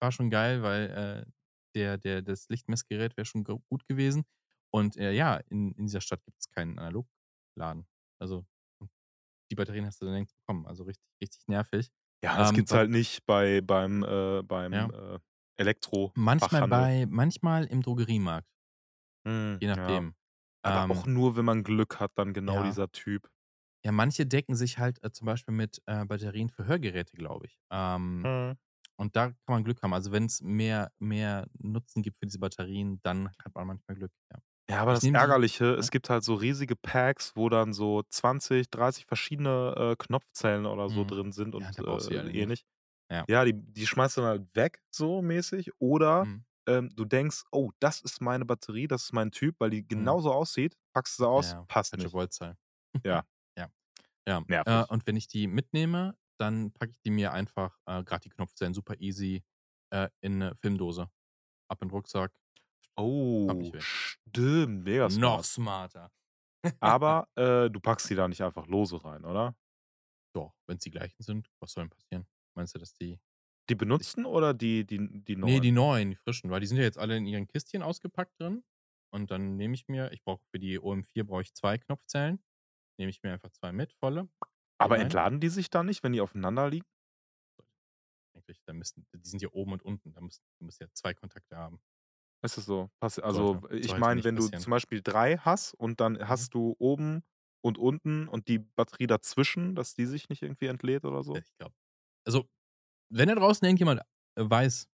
war 0.00 0.12
schon 0.12 0.30
geil, 0.30 0.62
weil, 0.62 1.26
äh, 1.26 1.30
der 1.74 1.98
der 1.98 2.22
das 2.22 2.48
Lichtmessgerät 2.48 3.16
wäre 3.16 3.24
schon 3.26 3.44
gut 3.44 3.86
gewesen. 3.88 4.24
Und, 4.70 4.96
äh, 4.96 5.12
ja, 5.12 5.36
in 5.48 5.72
in 5.72 5.86
dieser 5.86 6.00
Stadt 6.00 6.24
gibt's 6.24 6.50
keinen 6.50 6.78
Analogladen. 6.78 7.88
Also, 8.20 8.46
hm, 8.80 8.90
die 9.50 9.56
Batterien 9.56 9.86
hast 9.86 10.00
du 10.02 10.06
da 10.06 10.12
nirgends 10.12 10.34
bekommen. 10.34 10.66
Also, 10.66 10.84
richtig 10.84 11.06
richtig 11.22 11.48
nervig. 11.48 11.90
Ja, 12.24 12.36
das 12.36 12.52
Ähm, 12.52 12.52
gibt's 12.52 12.72
was 12.72 12.74
halt 12.74 12.90
nicht 12.90 13.24
bei 13.26 13.60
beim 13.60 14.02
äh, 14.02 14.42
beim, 14.42 14.72
Ja. 14.72 14.90
äh, 14.90 15.18
Manchmal 16.18 16.62
Elektrofachhandel. 16.62 16.64
bei 16.64 17.06
manchmal 17.08 17.64
im 17.64 17.80
Drogeriemarkt. 17.80 18.46
Mhm, 19.24 19.62
Je 19.62 19.68
ja. 19.74 20.00
nachdem. 20.00 20.14
Aber 20.64 20.90
auch 20.90 21.06
Ähm 21.06 21.08
nur, 21.08 21.36
wenn 21.36 21.44
man 21.44 21.62
Glück 21.64 22.00
hat, 22.00 22.12
dann 22.16 22.34
genau 22.34 22.62
Ja. 22.62 22.64
dieser 22.64 22.90
Typ. 22.90 23.30
Ja, 23.84 23.92
manche 23.92 24.26
decken 24.26 24.56
sich 24.56 24.78
halt, 24.78 25.02
äh, 25.04 25.12
zum 25.12 25.26
Beispiel 25.26 25.54
mit, 25.54 25.80
äh, 25.86 26.04
Batterien 26.04 26.48
für 26.50 26.66
Hörgeräte, 26.66 27.16
glaube 27.16 27.46
ich. 27.46 27.58
Ähm, 27.70 28.26
Mhm. 28.26 28.58
und 28.96 29.16
da 29.16 29.28
kann 29.30 29.36
man 29.48 29.64
Glück 29.64 29.82
haben. 29.82 29.94
Also, 29.94 30.12
wenn's 30.12 30.42
mehr 30.42 30.92
mehr 30.98 31.48
Nutzen 31.58 32.02
gibt 32.02 32.18
für 32.18 32.26
diese 32.26 32.38
Batterien, 32.40 33.00
dann 33.02 33.30
hat 33.44 33.54
man 33.54 33.66
manchmal 33.68 33.96
Glück, 33.96 34.12
ja. 34.32 34.40
Ja, 34.70 34.80
aber 34.82 34.92
Ich 34.92 35.00
das 35.00 35.02
nehme 35.02 35.16
die 35.18 35.24
Ärgerliche, 35.24 35.64
ja? 35.76 35.76
es 35.76 35.90
gibt 35.90 36.10
halt 36.10 36.24
so 36.24 36.34
riesige 36.34 36.76
Packs, 36.76 37.34
wo 37.36 37.48
dann 37.48 37.72
so 37.72 38.02
20, 38.10 38.68
30 38.68 39.06
verschiedene, 39.06 39.74
äh, 39.76 39.96
Knopfzellen 39.96 40.66
oder 40.66 40.90
so 40.90 41.04
Mhm. 41.04 41.06
drin 41.06 41.32
sind 41.32 41.54
Ja, 41.58 41.72
und, 41.74 41.78
du 41.78 41.84
die 42.08 42.14
äh, 42.14 42.30
nicht. 42.34 42.42
ähnlich. 42.42 42.64
Ja. 43.10 43.28
Ja, 43.28 43.44
die 43.44 43.54
die 43.54 43.86
schmeißt 43.86 44.18
du 44.18 44.22
dann 44.22 44.30
halt 44.30 44.56
weg 44.56 44.82
so 44.90 45.22
mäßig 45.22 45.72
oder, 45.80 46.28
Mhm. 46.28 46.44
ähm, 46.68 46.90
du 46.96 47.04
denkst: 47.06 47.44
„Oh, 47.52 47.70
das 47.80 48.00
ist 48.02 48.20
meine 48.22 48.44
Batterie, 48.46 48.88
das 48.88 49.04
ist 49.04 49.12
mein 49.14 49.32
Typ“, 49.32 49.56
weil 49.60 49.70
die 49.70 49.86
Mhm. 49.96 50.14
genauso 50.14 50.32
aussieht, 50.32 50.76
packst 50.94 51.18
sie 51.18 51.28
aus, 51.28 51.56
Ja, 51.56 51.68
passt 51.68 51.96
nicht. 51.96 52.12
Voltzahl. 52.12 52.56
Ja. 53.04 53.24
Ja. 54.28 54.42
Ja. 54.48 54.64
Äh, 54.64 54.84
und 54.88 55.06
wenn 55.06 55.16
ich 55.16 55.28
die 55.28 55.46
mitnehme, 55.46 56.16
dann 56.38 56.72
packe 56.72 56.92
ich 56.92 56.98
die 57.04 57.10
mir 57.10 57.32
einfach, 57.32 57.78
äh, 57.86 58.04
grad 58.04 58.24
die 58.24 58.28
Knopfzellen 58.30 58.74
super 58.74 58.94
easy, 59.00 59.44
äh, 59.90 60.08
in 60.20 60.38
'ne 60.38 60.54
Filmdose. 60.56 61.10
Ab 61.68 61.82
in 61.82 61.90
Rucksack. 61.90 62.32
Oh, 62.98 63.72
stimmt, 63.78 64.84
mega 64.84 65.08
Noch 65.08 65.42
smart. 65.42 65.44
smarter. 65.44 66.12
Aber, 66.80 67.28
äh, 67.36 67.70
du 67.70 67.80
packst 67.80 68.08
die 68.10 68.14
da 68.14 68.28
nicht 68.28 68.42
einfach 68.42 68.66
lose 68.66 69.04
rein, 69.04 69.24
oder? 69.24 69.56
Doch, 70.34 70.54
wenn's 70.66 70.84
die 70.84 70.90
gleichen 70.90 71.22
sind, 71.22 71.50
was 71.60 71.72
soll 71.72 71.84
denn 71.84 71.90
passieren? 71.90 72.26
Meinst 72.54 72.74
du, 72.74 72.78
dass 72.78 72.94
die 72.94 73.20
Die 73.70 73.74
benutzten 73.76 74.24
oder 74.26 74.52
die 74.54 74.84
die 74.86 75.22
die 75.24 75.36
Ne, 75.40 75.60
die 75.60 75.70
neuen? 75.70 75.72
neuen, 75.72 76.10
die 76.10 76.16
frischen, 76.16 76.50
weil 76.50 76.60
die 76.60 76.66
sind 76.66 76.78
ja 76.78 76.82
jetzt 76.82 76.98
alle 76.98 77.16
in 77.16 77.26
ihren 77.26 77.46
Kistchen 77.46 77.82
ausgepackt 77.82 78.40
drin. 78.40 78.64
Und 79.10 79.30
dann 79.30 79.56
nehme 79.56 79.74
ich 79.74 79.88
mir 79.88 80.12
ich 80.12 80.22
brauche 80.24 80.42
für 80.50 80.58
die 80.58 80.78
OM4 80.80 81.24
brauche 81.24 81.42
ich 81.42 81.54
2 81.54 81.78
Knopfzellen. 81.78 82.42
Nehme 82.98 83.10
ich 83.10 83.22
mir 83.22 83.32
einfach 83.32 83.50
2 83.52 83.72
mit, 83.72 83.92
volle, 83.94 84.28
Aber 84.78 84.98
rein. 84.98 84.98
entladen 84.98 85.38
die 85.40 85.50
sich 85.50 85.70
dann 85.70 85.86
nicht, 85.86 86.02
wenn 86.02 86.12
die 86.12 86.20
aufeinander 86.20 86.68
liegen? 86.68 86.86
Eigentlich, 88.34 88.62
da 88.64 88.72
müssten 88.72 89.06
die 89.12 89.28
sind 89.28 89.42
ja 89.42 89.50
oben 89.52 89.72
und 89.72 89.82
unten, 89.82 90.12
da 90.12 90.20
müsst 90.20 90.42
müsste 90.60 90.84
ja 90.84 90.90
2 90.94 91.12
Kontakte 91.14 91.56
haben. 91.56 91.80
Ist 92.42 92.56
es 92.58 92.66
so? 92.66 92.90
Passt 93.00 93.22
also, 93.22 93.58
Sollte. 93.58 93.68
ich 93.70 93.96
Sollte 93.96 93.96
meine, 93.96 94.22
wenn 94.24 94.36
du 94.36 94.48
passieren. 94.48 94.58
zum 94.58 94.70
Beispiel 94.70 95.02
3 95.02 95.38
hast 95.38 95.74
und 95.74 96.00
dann 96.00 96.28
Mhm. 96.28 96.28
hast 96.28 96.54
du 96.54 96.76
oben 96.78 97.22
und 97.62 97.78
unten 97.78 98.28
und 98.28 98.48
die 98.48 98.58
Batterie 98.58 99.06
dazwischen, 99.08 99.74
dass 99.74 99.94
die 99.94 100.06
sich 100.06 100.28
nicht 100.28 100.42
irgendwie 100.42 100.66
entlädt 100.66 101.04
oder 101.04 101.22
Äh, 101.34 101.38
so? 101.38 101.44
ich 101.44 101.56
glaube 101.58 101.74
also, 102.26 102.48
wenn 103.10 103.28
da 103.28 103.34
draußen 103.36 103.64
irgendjemand, 103.66 104.00
äh, 104.36 104.44
weiß, 104.50 104.88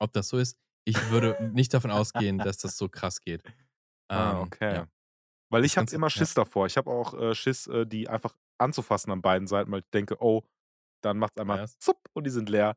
ob 0.00 0.12
das 0.14 0.28
so 0.28 0.38
ist, 0.38 0.58
ich 0.86 1.08
würde 1.08 1.36
nicht 1.40 1.74
davon 1.74 1.90
ausgehen, 1.92 2.42
dass 2.42 2.58
das 2.58 2.78
so 2.78 2.88
krass 2.90 3.20
geht. 3.22 3.44
Ah, 4.12 4.40
Ähm, 4.40 4.40
okay. 4.40 4.82
ja. 4.82 4.88
Weil 5.50 5.64
ich 5.64 5.78
habe 5.78 5.94
immer 5.94 6.10
ja. 6.14 6.26
Schiss 6.26 6.34
davor. 6.34 6.66
Ich 6.66 6.76
habe 6.78 6.90
auch, 6.90 7.14
äh, 7.14 7.34
Schiss, 7.34 7.68
äh, 7.68 7.86
die 7.86 8.08
einfach 8.08 8.36
anzufassen 8.58 9.12
an 9.12 9.22
beiden 9.22 9.48
Seiten, 9.48 9.72
weil 9.72 9.80
ich 9.80 9.90
denke: 9.94 10.16
„Oh, 10.20 10.44
dann 11.02 11.18
macht's 11.18 11.38
einmal 11.40 11.58
Feuerst. 11.58 11.78
zupp 11.80 11.98
und 12.14 12.24
die 12.26 12.30
sind 12.30 12.48
leer.“ 12.50 12.76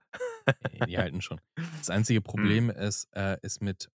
Ne, 0.61 0.83
die 0.85 0.97
halten 0.97 1.21
schon. 1.21 1.41
Das 1.79 1.89
einzige 1.89 2.21
Mhm. 2.37 2.61
Problem 2.61 2.69
ist 2.69 3.07
äh, 3.13 3.37
ist 3.41 3.61
mit, 3.61 3.89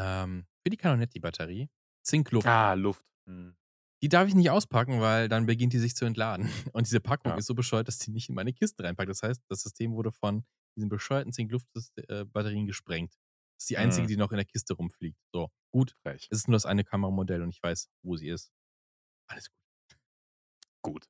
ähm 0.00 0.46
für 0.62 0.70
die 0.70 0.76
Cannonetti-Batterie, 0.76 1.68
Zinkluft. 2.02 2.46
Ah, 2.46 2.74
Luft. 2.74 3.04
Mhm. 3.26 3.56
Die 4.02 4.08
darf 4.08 4.28
ich 4.28 4.34
nicht 4.34 4.50
auspacken, 4.50 5.00
weil 5.00 5.28
dann 5.28 5.46
beginnt 5.46 5.72
die 5.72 5.78
sich 5.78 5.94
zu 5.96 6.04
entladen. 6.06 6.44
Und 6.74 6.86
diese 6.86 7.00
Packung 7.00 7.32
Ja. 7.32 7.38
ist 7.38 7.46
so 7.46 7.54
bescheuert, 7.54 7.88
dass 7.88 7.98
die 7.98 8.10
nicht 8.10 8.28
in 8.28 8.34
meine 8.34 8.52
Kiste 8.52 8.82
reinpackt. 8.84 9.08
Das 9.10 9.22
heißt, 9.22 9.42
das 9.48 9.62
System 9.62 9.92
wurde 9.94 10.12
von 10.12 10.44
diesen 10.76 10.88
bescheuerten 10.88 11.32
Zinkluft-Syst 11.32 11.98
äh, 12.08 12.24
gesprengt. 12.66 13.14
Das 13.56 13.64
ist 13.64 13.70
die 13.70 13.76
einzige, 13.78 14.04
Mhm. 14.04 14.08
die 14.08 14.16
noch 14.16 14.30
in 14.32 14.36
der 14.38 14.46
Kiste 14.46 14.74
rumfliegt. 14.74 15.18
So, 15.34 15.50
gut. 15.70 15.94
Frech. 16.02 16.28
Es 16.30 16.38
ist 16.38 16.48
nur 16.48 16.54
das 16.56 16.66
eine 16.66 16.84
Kameramodell 16.84 17.42
und 17.42 17.50
ich 17.50 17.62
weiß, 17.62 17.88
wo 18.02 18.16
sie 18.16 18.28
ist. 18.28 18.50
Alles 19.28 19.50
gut. 19.50 19.58
Gut. 20.82 21.04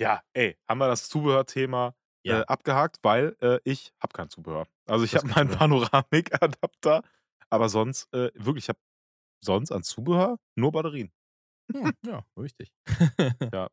Ja, 0.00 0.22
ey, 0.34 0.58
haben 0.68 0.78
wir 0.78 0.88
das 0.88 1.08
Zubehörthema, 1.08 1.94
äh, 2.24 2.30
Ja. 2.30 2.42
abgehakt, 2.42 2.98
weil, 3.02 3.36
äh, 3.40 3.58
ich 3.64 3.92
habe 4.02 4.12
kein 4.12 4.28
Zubehör. 4.28 4.66
Also, 4.86 5.04
ich 5.04 5.14
habe 5.14 5.26
meinen. 5.48 5.50
Panoramik-Adapter, 5.50 7.02
aber 7.50 7.68
sonst, 7.68 8.12
äh 8.14 8.30
wirklich, 8.34 8.64
ich 8.66 8.68
habe 8.70 8.80
sonst 9.44 9.72
an 9.72 9.82
Zubehör 9.84 10.38
nur 10.56 10.72
Batterien. 10.72 11.12
Hm, 11.72 11.92
ja, 12.06 12.24
richtig. 12.36 12.72
Ja. 13.54 13.68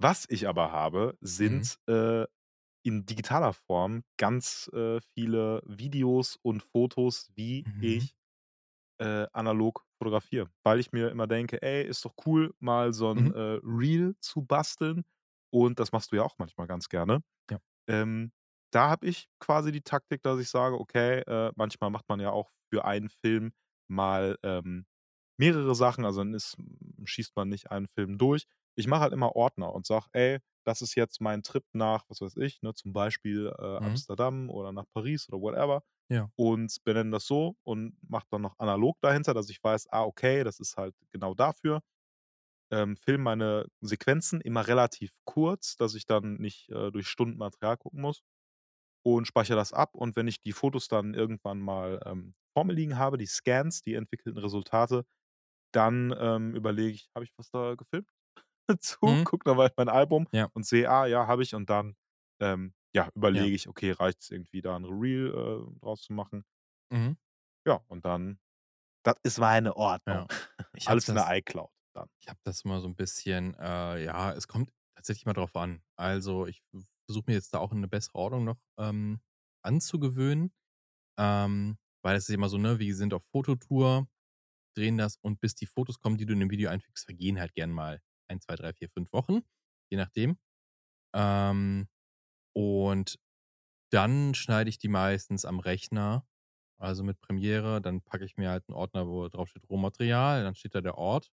Was 0.00 0.26
ich 0.30 0.48
aber 0.48 0.72
habe, 0.72 1.16
Mhm. 1.40 1.68
sind, 1.68 1.78
äh, 1.88 2.26
in 2.84 3.06
digitaler 3.06 3.52
Form 3.54 4.04
ganz, 4.18 4.70
äh, 4.74 5.00
viele 5.14 5.62
Videos 5.66 6.38
und 6.42 6.62
Fotos, 6.62 7.30
wie 7.36 7.66
Mhm. 7.66 8.08
ich, 8.08 8.16
äh, 9.00 9.26
analog 9.32 9.86
fotografiere. 9.98 10.50
Weil 10.64 10.80
ich 10.80 10.92
mir 10.92 11.10
immer 11.10 11.26
denke: 11.28 11.62
„Ey, 11.62 11.84
ist 11.86 12.04
doch 12.04 12.14
cool, 12.26 12.54
mal 12.60 12.92
so 12.94 13.10
'n, 13.12 13.30
Mhm. 13.30 13.32
äh, 13.32 13.60
Reel 13.64 14.16
zu 14.20 14.42
basteln.“ 14.42 15.04
Und 15.52 15.80
das 15.80 15.92
machst 15.92 16.12
du 16.12 16.16
ja 16.16 16.22
auch 16.24 16.36
manchmal 16.38 16.66
ganz 16.68 16.88
gerne. 16.90 17.22
Ja. 17.50 17.58
Ähm, 17.88 18.32
da 18.70 18.88
habe 18.90 19.06
ich 19.06 19.28
quasi 19.40 19.72
die 19.72 19.82
Taktik, 19.82 20.22
dass 20.22 20.40
ich 20.40 20.48
sage: 20.50 20.78
„Okay“, 20.80 21.20
äh, 21.20 21.52
manchmal 21.56 21.90
macht 21.90 22.08
man 22.08 22.20
ja 22.20 22.30
auch 22.30 22.50
für 22.72 22.84
einen 22.84 23.08
Film 23.08 23.52
mal, 23.88 24.38
ähm, 24.42 24.86
mehrere 25.38 25.74
Sachen, 25.74 26.04
also, 26.04 26.20
dann 26.20 26.34
ist 26.34 26.56
schießt 27.04 27.36
man 27.36 27.48
nicht 27.48 27.70
einen 27.70 27.86
Film 27.88 28.18
durch. 28.18 28.46
Ich 28.76 28.86
mache 28.88 29.02
halt 29.02 29.12
immer 29.12 29.36
Ordner 29.36 29.72
und 29.74 29.86
sage: 29.86 30.06
„Ey, 30.12 30.38
das 30.64 30.82
ist 30.82 30.94
jetzt 30.96 31.20
mein 31.20 31.42
Trip 31.42 31.64
nach“, 31.72 32.04
was 32.08 32.20
weiß 32.20 32.36
ich, 32.38 32.62
ne, 32.62 32.74
zum 32.74 32.92
Beispiel, 32.92 33.52
äh, 33.58 33.78
Mhm. 33.78 34.02
Amsterdam 34.18 34.50
oder 34.50 34.72
nach 34.72 34.84
Paris 34.94 35.28
oder 35.30 35.40
whatever 35.40 35.82
Ja. 36.10 36.30
und 36.36 36.76
benenne 36.84 37.10
das 37.12 37.26
so 37.26 37.56
und 37.64 37.96
mache 38.08 38.26
dann 38.30 38.42
noch 38.42 38.58
analog 38.58 38.98
dahinter, 39.02 39.34
dass 39.34 39.50
ich 39.50 39.62
weiß: 39.64 39.88
„Ah, 39.92 40.04
okay, 40.04 40.44
das 40.44 40.60
ist 40.60 40.76
halt 40.78 40.94
genau 41.12 41.34
dafür.“ 41.34 41.82
Ähm, 42.70 42.96
filme 42.98 43.24
meine 43.24 43.66
Sequenzen 43.80 44.40
immer 44.42 44.66
relativ 44.68 45.12
kurz, 45.24 45.76
dass 45.76 45.94
ich 45.94 46.04
dann 46.06 46.36
nicht, 46.36 46.68
äh, 46.70 46.90
durch 46.92 47.08
Stunden 47.08 47.38
Material 47.38 47.76
gucken 47.78 48.00
muss 48.02 48.22
und 49.16 49.26
speichere 49.26 49.56
das 49.56 49.72
ab. 49.72 49.94
Und 49.94 50.16
wenn 50.16 50.28
ich 50.28 50.40
die 50.40 50.52
Fotos 50.52 50.88
dann 50.88 51.14
irgendwann 51.14 51.60
mal, 51.60 52.00
ähm, 52.06 52.34
vor 52.54 52.64
mir 52.64 52.72
liegen 52.74 52.98
habe, 52.98 53.18
die 53.18 53.26
Scans, 53.26 53.82
die 53.82 53.94
entwickelten 53.94 54.38
Resultate, 54.42 55.04
dann, 55.72 56.14
ähm, 56.18 56.54
überlege 56.56 56.90
ich: 56.94 57.10
„Habe 57.14 57.24
ich 57.24 57.32
was 57.38 57.50
da 57.50 57.74
gefilmt 57.76 58.08
dazu?“ 58.68 58.98
Mhm. 59.04 59.24
Gucke 59.24 59.44
dann 59.44 59.56
mal 59.58 59.66
in 59.68 59.74
mein 59.76 59.88
Album 59.90 60.28
Ja. 60.32 60.50
und 60.54 60.66
sehe: 60.66 60.90
„Ah 60.90 61.06
ja, 61.06 61.26
habe 61.28 61.42
ich.“ 61.44 61.54
Und 61.54 61.70
dann, 61.70 61.96
ähm 62.40 62.74
ja, 62.94 63.10
Ja. 63.32 63.48
überlege 63.48 63.54
ich: 63.56 63.68
„Okay, 63.68 63.92
reicht's 63.92 64.30
irgendwie 64.30 64.62
da 64.62 64.76
'n 64.76 64.84
Reel, 64.86 65.28
äh, 65.30 65.80
draus 65.80 66.02
zu 66.02 66.12
machen?“ 66.14 66.44
Mhm. 66.90 67.16
Ja, 67.66 67.80
und 67.88 68.04
dann 68.04 68.40
das 69.04 69.16
ist 69.24 69.38
meine 69.40 69.76
Ordnung. 69.76 70.26
Ja. 70.26 70.28
Ich 70.74 70.90
habe 70.90 71.00
Alles 71.00 71.08
in 71.08 71.16
der 71.16 71.26
das 71.26 71.34
iCloud 71.36 71.70
dann. 71.94 72.08
ich 72.20 72.28
habe 72.28 72.40
das 72.44 72.64
mal 72.64 72.80
so 72.80 72.88
'n 72.88 72.96
bisschen 72.96 73.54
äh, 73.56 74.04
ja, 74.04 74.32
es 74.34 74.48
kommt 74.48 74.72
tatsächlich 74.96 75.26
mal 75.26 75.34
drauf 75.34 75.56
an. 75.56 75.82
Also, 75.96 76.46
ich 76.46 76.62
versuche 77.08 77.26
mir 77.28 77.34
jetzt 77.34 77.54
da 77.54 77.58
auch 77.60 77.72
'ne 77.72 77.88
bessere 77.88 78.16
Ordnung 78.16 78.44
noch, 78.44 78.58
ähm, 78.78 79.20
anzugewöhnen, 79.64 80.52
ähm, 81.18 81.78
weil 82.04 82.16
es 82.16 82.28
ist 82.28 82.34
immer 82.34 82.48
so, 82.50 82.58
ne, 82.58 82.78
wir 82.80 82.96
sind 82.96 83.14
auf 83.14 83.24
Fototour, 83.32 84.08
drehen 84.76 84.98
das 84.98 85.18
und 85.22 85.40
bis 85.40 85.54
die 85.56 85.66
Fotos 85.66 86.00
kommen, 86.00 86.18
die 86.18 86.26
du 86.26 86.34
in 86.34 86.40
dem 86.40 86.50
Video 86.50 86.70
einfügst, 86.70 87.06
vergehen 87.06 87.40
halt 87.40 87.54
gern 87.54 87.72
mal 87.72 88.00
1, 88.28 88.40
2, 88.40 88.56
3, 88.56 88.72
4, 88.74 88.90
5 88.90 89.12
Wochen, 89.14 89.40
je 89.90 89.98
nachdem. 89.98 90.38
Ähm, 91.14 91.88
und 92.54 93.18
dann 93.92 94.34
schneide 94.34 94.70
ich 94.70 94.78
die 94.78 94.88
meistens 94.88 95.44
am 95.46 95.60
Rechner, 95.60 96.26
also 96.78 97.04
mit 97.04 97.20
Premiere. 97.22 97.80
Dann 97.82 98.02
packe 98.02 98.24
ich 98.26 98.36
mir 98.38 98.50
halt 98.50 98.68
'n 98.68 98.74
Ordner, 98.74 99.08
wo 99.08 99.28
drauf 99.28 99.50
steht 99.50 99.68
Rohmaterial, 99.70 100.44
dann 100.44 100.54
steht 100.56 100.74
da 100.76 100.80
der 100.82 100.98
Ort 100.98 101.28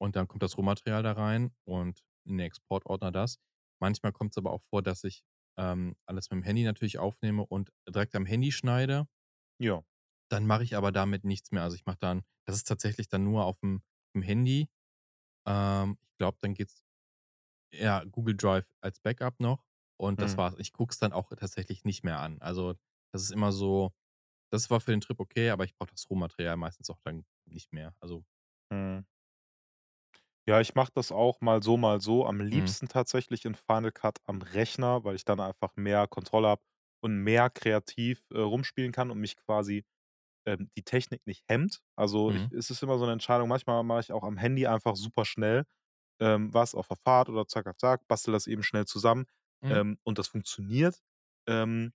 und 0.00 0.16
dann 0.16 0.28
kommt 0.28 0.42
das 0.42 0.56
Rohmaterial 0.58 1.02
da 1.02 1.12
rein 1.12 1.52
und 1.64 2.00
in 2.24 2.38
den 2.38 2.46
Exportordner 2.46 3.12
das. 3.12 3.36
Manchmal 3.80 4.12
kommt's 4.12 4.38
aber 4.38 4.52
auch 4.52 4.62
vor, 4.64 4.82
dass 4.82 5.04
ich, 5.04 5.22
ähm, 5.58 5.96
alles 6.06 6.30
mit'm 6.30 6.44
Handy 6.44 6.64
natürlich 6.64 6.98
aufnehme 6.98 7.46
und 7.46 7.72
direkt 7.88 8.14
am 8.16 8.26
Handy 8.26 8.52
schneide. 8.52 9.06
Ja. 9.60 9.84
Dann 10.30 10.46
mache 10.46 10.62
ich 10.64 10.76
aber 10.76 10.92
damit 10.92 11.24
nichts 11.24 11.50
mehr. 11.52 11.62
Also, 11.62 11.76
ich 11.76 11.86
mache 11.86 11.98
dann 11.98 12.22
das 12.46 12.56
ist 12.56 12.64
tatsächlich 12.68 13.08
dann 13.08 13.24
nur 13.24 13.44
auf'm 13.44 13.80
auf'm 14.14 14.22
Handy. 14.22 14.68
Ähm, 15.46 15.98
ich 16.02 16.16
glaube, 16.18 16.38
dann 16.42 16.54
geht's 16.54 16.82
ja, 17.72 18.04
Google 18.04 18.36
Drive 18.36 18.66
als 18.82 19.00
Backup 19.00 19.40
noch 19.40 19.66
und 19.98 20.22
das 20.22 20.36
Mhm. 20.36 20.38
war's. 20.38 20.56
Ich 20.58 20.72
gucke 20.72 20.92
es 20.92 20.98
dann 20.98 21.12
auch 21.12 21.30
tatsächlich 21.36 21.84
nicht 21.84 22.04
mehr 22.04 22.20
an. 22.20 22.40
Also, 22.42 22.74
das 23.12 23.22
ist 23.22 23.32
immer 23.32 23.52
so 23.52 23.92
das 24.52 24.70
war 24.70 24.80
für 24.80 24.92
den 24.92 25.00
Trip 25.02 25.20
okay, 25.20 25.50
aber 25.50 25.64
ich 25.64 25.76
brauche 25.76 25.90
das 25.92 26.08
Rohmaterial 26.10 26.56
meistens 26.56 26.90
auch 26.90 27.00
dann 27.04 27.26
nicht 27.46 27.72
mehr. 27.72 27.96
Also 28.00 28.24
Mhm. 28.70 29.04
Ja, 30.48 30.60
ich 30.60 30.74
mache 30.74 30.90
das 30.94 31.10
auch 31.10 31.40
mal 31.40 31.62
so, 31.62 31.78
mal 31.78 32.02
so. 32.02 32.26
Am 32.26 32.38
Mhm. 32.52 32.74
liebsten 32.78 32.86
tatsächlich 32.86 33.46
in 33.46 33.54
Final 33.54 33.92
Cut 33.92 34.18
am 34.26 34.42
Rechner, 34.42 35.02
weil 35.02 35.14
ich 35.16 35.24
dann 35.24 35.40
einfach 35.40 35.74
mehr 35.76 36.06
Kontrolle 36.06 36.48
habe 36.48 36.62
und 37.00 37.16
mehr 37.16 37.48
kreativ, 37.48 38.26
äh, 38.30 38.40
rumspielen 38.40 38.92
kann 38.92 39.10
und 39.10 39.18
mich 39.18 39.36
quasi, 39.38 39.86
ähm, 40.46 40.70
die 40.76 40.82
Technik 40.84 41.26
nicht 41.26 41.44
hemmt. 41.48 41.80
Also, 41.96 42.32
ich 42.32 42.42
Mhm. 42.42 42.52
es 42.52 42.70
ist 42.70 42.82
immer 42.82 42.98
so 42.98 43.06
'ne 43.06 43.12
Entscheidung. 43.12 43.48
Manchmal 43.48 43.84
mache 43.84 44.00
ich 44.00 44.12
auch 44.12 44.24
am 44.24 44.38
Handy 44.38 44.66
einfach 44.66 44.96
super 44.96 45.24
schnell, 45.24 45.64
ähm, 46.20 46.54
was 46.54 46.74
auf 46.74 46.88
der 46.88 46.98
Fahrt 46.98 47.28
oder 47.30 47.46
zack, 47.48 47.64
zack, 47.66 47.80
zack, 47.80 48.08
bastel 48.08 48.32
das 48.32 48.46
eben 48.48 48.62
schnell 48.64 48.86
zusammen, 48.86 49.26
Mhm. 49.62 49.80
ähm, 49.80 49.98
und 50.04 50.18
das 50.18 50.28
funktioniert. 50.28 51.00
Ähm, 51.48 51.92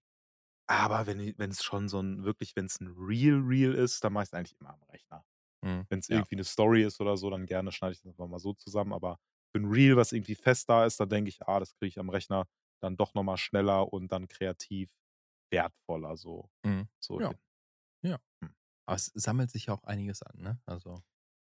aber 0.68 1.08
wenn 1.08 1.38
wenn's 1.40 1.64
schon 1.64 1.90
so 1.90 2.00
'n 2.00 2.24
wirklich 2.26 2.56
wenn's 2.56 2.82
'n 2.82 2.96
Reel 2.98 3.42
Reel 3.46 3.74
ist, 3.76 4.04
dann 4.04 4.14
mache 4.14 4.24
ich's 4.26 4.34
eigentlich 4.34 4.56
immer 4.62 4.72
am 4.76 4.84
Rechner. 4.84 5.24
Mhm. 5.64 5.88
Wenn's 5.90 6.10
Ja. 6.10 6.26
irgendwie 6.26 6.36
'ne 6.36 6.44
Story 6.44 6.84
ist 6.84 7.02
oder 7.02 7.18
so, 7.18 7.30
dann 7.30 7.46
gerne 7.46 7.72
schneide 7.72 7.94
ich 7.94 8.00
das 8.02 8.08
einfach 8.12 8.28
mal 8.28 8.40
so 8.40 8.54
zusammen, 8.54 8.94
aber 8.94 9.20
für 9.54 9.60
'n 9.62 9.66
Reel, 9.72 9.98
was 9.98 10.12
irgendwie 10.14 10.36
fest 10.36 10.70
da 10.70 10.86
ist, 10.86 11.00
da 11.00 11.06
denke 11.06 11.30
ich: 11.30 11.42
„Ah, 11.48 11.60
das 11.60 11.76
kriege 11.76 11.90
ich 11.90 12.00
am 12.00 12.10
Rechner 12.10 12.48
dann 12.82 12.98
doch 12.98 13.14
noch 13.16 13.24
mal 13.24 13.38
schneller 13.38 13.92
und 13.94 14.12
dann 14.12 14.28
kreativ 14.28 14.92
wertvoller 15.52 16.18
so 16.18 16.50
Mhm. 16.66 16.90
so 17.00 17.20
Ja. 17.20 17.30
hin.“ 17.30 17.40
Ja. 18.04 18.20
Hm. 18.44 18.56
Aber 18.88 18.96
es 18.98 19.12
sammelt 19.16 19.52
sich 19.52 19.68
ja 19.68 19.74
auch 19.76 19.84
einiges 19.86 20.24
an, 20.24 20.42
ne? 20.42 20.62
Also 20.66 21.04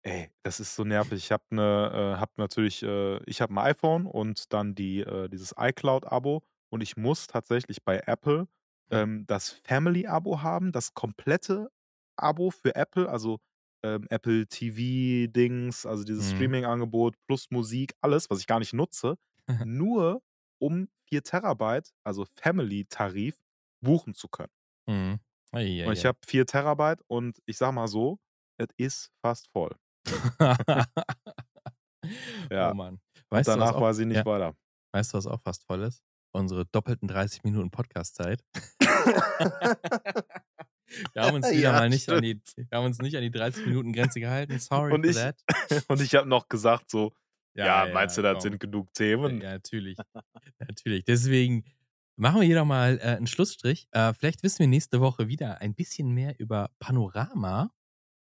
Ey, 0.05 0.31
das 0.43 0.59
ist 0.59 0.75
so 0.75 0.83
nervig. 0.83 1.19
Ich 1.25 1.31
habe 1.31 1.45
'ne 1.55 2.15
äh, 2.17 2.19
habe 2.19 2.33
natürlich 2.37 2.83
äh, 2.83 3.23
ich 3.25 3.41
habe 3.41 3.53
'n 3.55 3.59
iPhone 3.59 4.07
und 4.07 4.53
dann 4.53 4.75
die 4.75 4.99
äh, 5.01 5.29
dieses 5.29 5.55
iCloud-Abo 5.57 6.43
und 6.71 6.81
ich 6.81 6.97
muss 6.97 7.29
tatsächlich 7.29 7.85
bei 7.85 7.99
Apple, 8.07 8.49
ähm, 8.91 9.25
das 9.29 9.51
Family-Abo 9.51 10.43
haben, 10.43 10.73
das 10.73 10.95
komplette 10.95 11.71
Abo 12.17 12.51
für 12.51 12.75
Apple, 12.75 13.09
also, 13.09 13.39
ähm, 13.85 14.07
Apple 14.11 14.47
TV-Dings, 14.47 15.87
also 15.87 16.05
dieses 16.05 16.31
Mhm. 16.33 16.37
Streamingangebot 16.37 17.17
plus 17.27 17.51
Musik, 17.51 17.95
alles, 18.01 18.31
was 18.31 18.39
ich 18.41 18.47
gar 18.47 18.59
nicht 18.59 18.73
nutze, 18.73 19.17
nur 19.67 20.23
um 20.61 20.89
4 21.09 21.23
Terabyte, 21.23 21.91
also 22.05 22.25
Family-Tarif, 22.37 23.37
buchen 23.85 24.15
zu 24.15 24.29
können. 24.29 24.53
Mhm. 24.89 25.19
Ei, 25.53 25.83
Und 25.85 25.91
ei, 25.91 25.93
ich 25.93 26.05
habe 26.07 26.19
4 26.27 26.47
Terabyte 26.47 27.03
und 27.09 27.39
ich 27.47 27.57
sage 27.59 27.73
mal 27.75 27.89
so, 27.89 28.19
es 28.59 28.69
ist 28.77 29.11
fast 29.25 29.49
voll. 29.53 29.75
Oh 32.05 32.09
Ja. 32.55 32.75
Mann. 32.75 32.95
Und 32.95 33.01
Weißt 33.31 33.47
du, 33.49 33.53
was 33.53 33.59
danach 33.59 33.75
auch 33.77 33.81
weiß 33.83 33.99
ich 34.01 34.07
nicht 34.07 34.17
ja, 34.17 34.25
weiter. 34.27 34.57
weißt 34.93 35.13
du, 35.13 35.19
was 35.19 35.27
auch 35.29 35.41
fast 35.41 35.65
voll 35.65 35.83
ist? 35.83 36.03
Unsere 36.35 36.67
doppelten 36.67 37.07
30 37.07 37.45
Minuten 37.45 37.71
Podcast-Zeit. 37.71 38.43
Wir 41.15 41.23
haben 41.23 41.35
uns 41.35 41.53
wieder 41.55 41.73
Ja, 41.73 41.73
mal 41.73 41.89
nicht 41.91 42.09
an 42.11 42.23
die 42.23 42.41
wir 42.71 42.79
haben 42.79 42.87
uns 42.87 43.01
nicht 43.01 43.17
an 43.17 43.23
die 43.23 43.31
30 43.31 43.67
Minuten 43.67 43.93
Grenze 43.93 44.21
gehalten. 44.21 44.59
Sorry 44.59 44.97
Und 44.97 45.05
for 45.05 45.13
ich 45.13 45.15
that. 45.15 45.37
und 45.89 46.01
ich 46.03 46.15
habe 46.15 46.29
noch 46.29 46.49
gesagt 46.49 46.91
so: 46.91 47.15
Ja, 47.55 47.73
„Ja, 47.77 47.87
meinst 47.87 48.17
ja, 48.17 48.19
du, 48.19 48.23
das 48.23 48.43
sind 48.43 48.61
genug 48.61 48.93
Themen?“ 48.95 49.43
ja, 49.43 49.53
natürlich. 49.53 50.01
Natürlich. 50.61 51.05
Deswegen 51.07 51.65
machen 52.17 52.41
wir 52.41 52.47
hier 52.47 52.57
doch 52.59 52.65
mal, 52.67 52.99
äh, 53.01 53.17
'n 53.19 53.27
Schlussstrich. 53.27 53.89
Äh, 53.93 54.15
vielleicht 54.15 54.43
wissen 54.43 54.61
wir 54.61 54.69
nächste 54.69 55.01
Woche 55.01 55.29
wieder 55.29 55.61
ein 55.61 55.75
bisschen 55.75 56.13
mehr 56.13 56.39
über 56.41 56.71
Panorama 56.81 57.73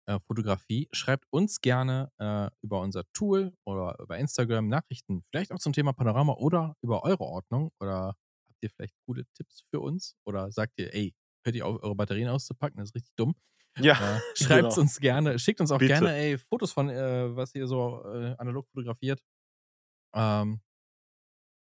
äh, 0.07 0.19
Fotografie. 0.19 0.89
Schreibt 0.93 1.27
uns 1.31 1.61
gerne, 1.61 2.11
äh, 2.19 2.49
über 2.63 2.81
unser 2.81 3.03
Tool 3.13 3.53
oder 3.65 3.97
über 4.01 4.17
Instagram 4.19 4.67
Nachrichten, 4.69 5.23
vielleicht 5.31 5.51
auch 5.53 5.59
zum 5.59 5.73
Thema 5.73 5.93
Panorama 5.93 6.33
oder 6.35 6.75
über 6.83 7.03
eure 7.03 7.21
Ordnung 7.25 7.71
oder 7.81 8.15
habt 8.49 8.59
ihr 8.61 8.69
vielleicht 8.71 8.95
coole 9.07 9.25
Tipps 9.35 9.63
für 9.71 9.81
uns 9.81 10.15
oder 10.25 10.51
sagt 10.51 10.73
ihr: 10.79 10.93
„Ey, 10.93 11.13
hört 11.45 11.55
ihr 11.55 11.65
auf, 11.65 11.81
eure 11.83 11.95
Batterien 11.95 12.27
auszupacken, 12.29 12.77
das 12.79 12.89
ist 12.89 12.95
richtig 12.95 13.13
dumm.“ 13.15 13.35
Ja, 13.77 13.93
Äh, 13.93 14.19
schreibt's 14.35 14.75
genau. 14.75 14.81
uns 14.81 14.99
gerne. 14.99 15.39
Schickt 15.39 15.61
uns 15.61 15.71
auch 15.71 15.79
Bitte. 15.79 15.93
gerne, 15.93 16.15
ey, 16.15 16.37
Fotos 16.37 16.71
von, 16.71 16.89
äh, 16.89 17.35
was 17.35 17.53
ihr 17.55 17.67
so, 17.67 18.03
äh, 18.05 18.35
analog 18.37 18.67
fotografiert. 18.69 19.21
Ähm 20.15 20.61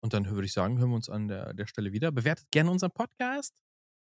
und 0.03 0.13
dann 0.13 0.27
würde 0.27 0.45
ich 0.45 0.53
sagen, 0.53 0.79
hören 0.79 0.89
wir 0.89 0.95
uns 0.95 1.09
an 1.09 1.27
der 1.27 1.53
der 1.53 1.67
Stelle 1.67 1.91
wieder. 1.93 2.11
Bewertet 2.11 2.49
gerne 2.51 2.71
unseren 2.71 2.91
Podcast 2.91 3.53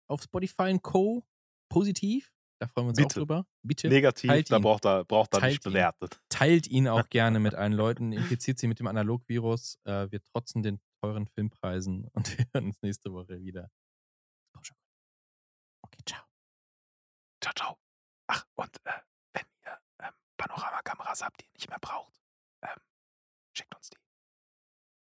auf 0.07 0.21
Spotify 0.21 0.69
und 0.71 0.83
Co. 0.83 1.25
positiv. 1.69 2.31
Da 2.61 2.67
freuen 2.67 2.87
wir 2.87 2.89
uns 2.89 2.99
auch 2.99 3.03
Bitte. 3.03 3.19
drüber. 3.19 3.47
Bitte 3.65 3.87
Negativ, 3.87 4.29
teilt 4.29 4.51
da 4.51 4.59
braucht 4.59 4.85
er 4.85 5.05
braucht 5.05 5.33
er 5.33 5.41
nicht 5.47 5.63
Teilt 5.63 5.73
ihn. 5.73 6.19
Teilt 6.29 6.67
ihn 6.67 6.87
auch 6.89 7.07
gerne 7.09 7.39
mit 7.39 7.55
allen 7.55 7.73
Leuten. 7.73 8.11
Infiziert 8.11 8.59
sie 8.59 8.67
mit 8.67 8.79
dem 8.79 8.87
Analog-Virus. 8.87 9.79
Äh, 9.85 10.11
wir 10.11 10.21
trotzen 10.21 10.61
den 10.61 10.79
teuren 11.01 11.25
Filmpreisen 11.25 12.07
und 12.13 12.37
wir 12.37 12.45
hören 12.53 12.65
uns 12.65 12.81
nächste 12.81 13.11
Woche 13.13 13.39
wieder. 13.41 13.69
Ach, 18.31 18.45
und, 18.55 18.75
äh, 18.85 18.91
wenn 19.33 19.45
ihr, 19.65 19.79
ähm, 19.99 20.13
Panorama-Kameras 20.37 21.23
habt, 21.23 21.41
die 21.41 21.45
ihr 21.45 21.53
nicht 21.53 21.69
mehr 21.69 21.79
braucht, 21.79 22.13
ähm 22.61 22.79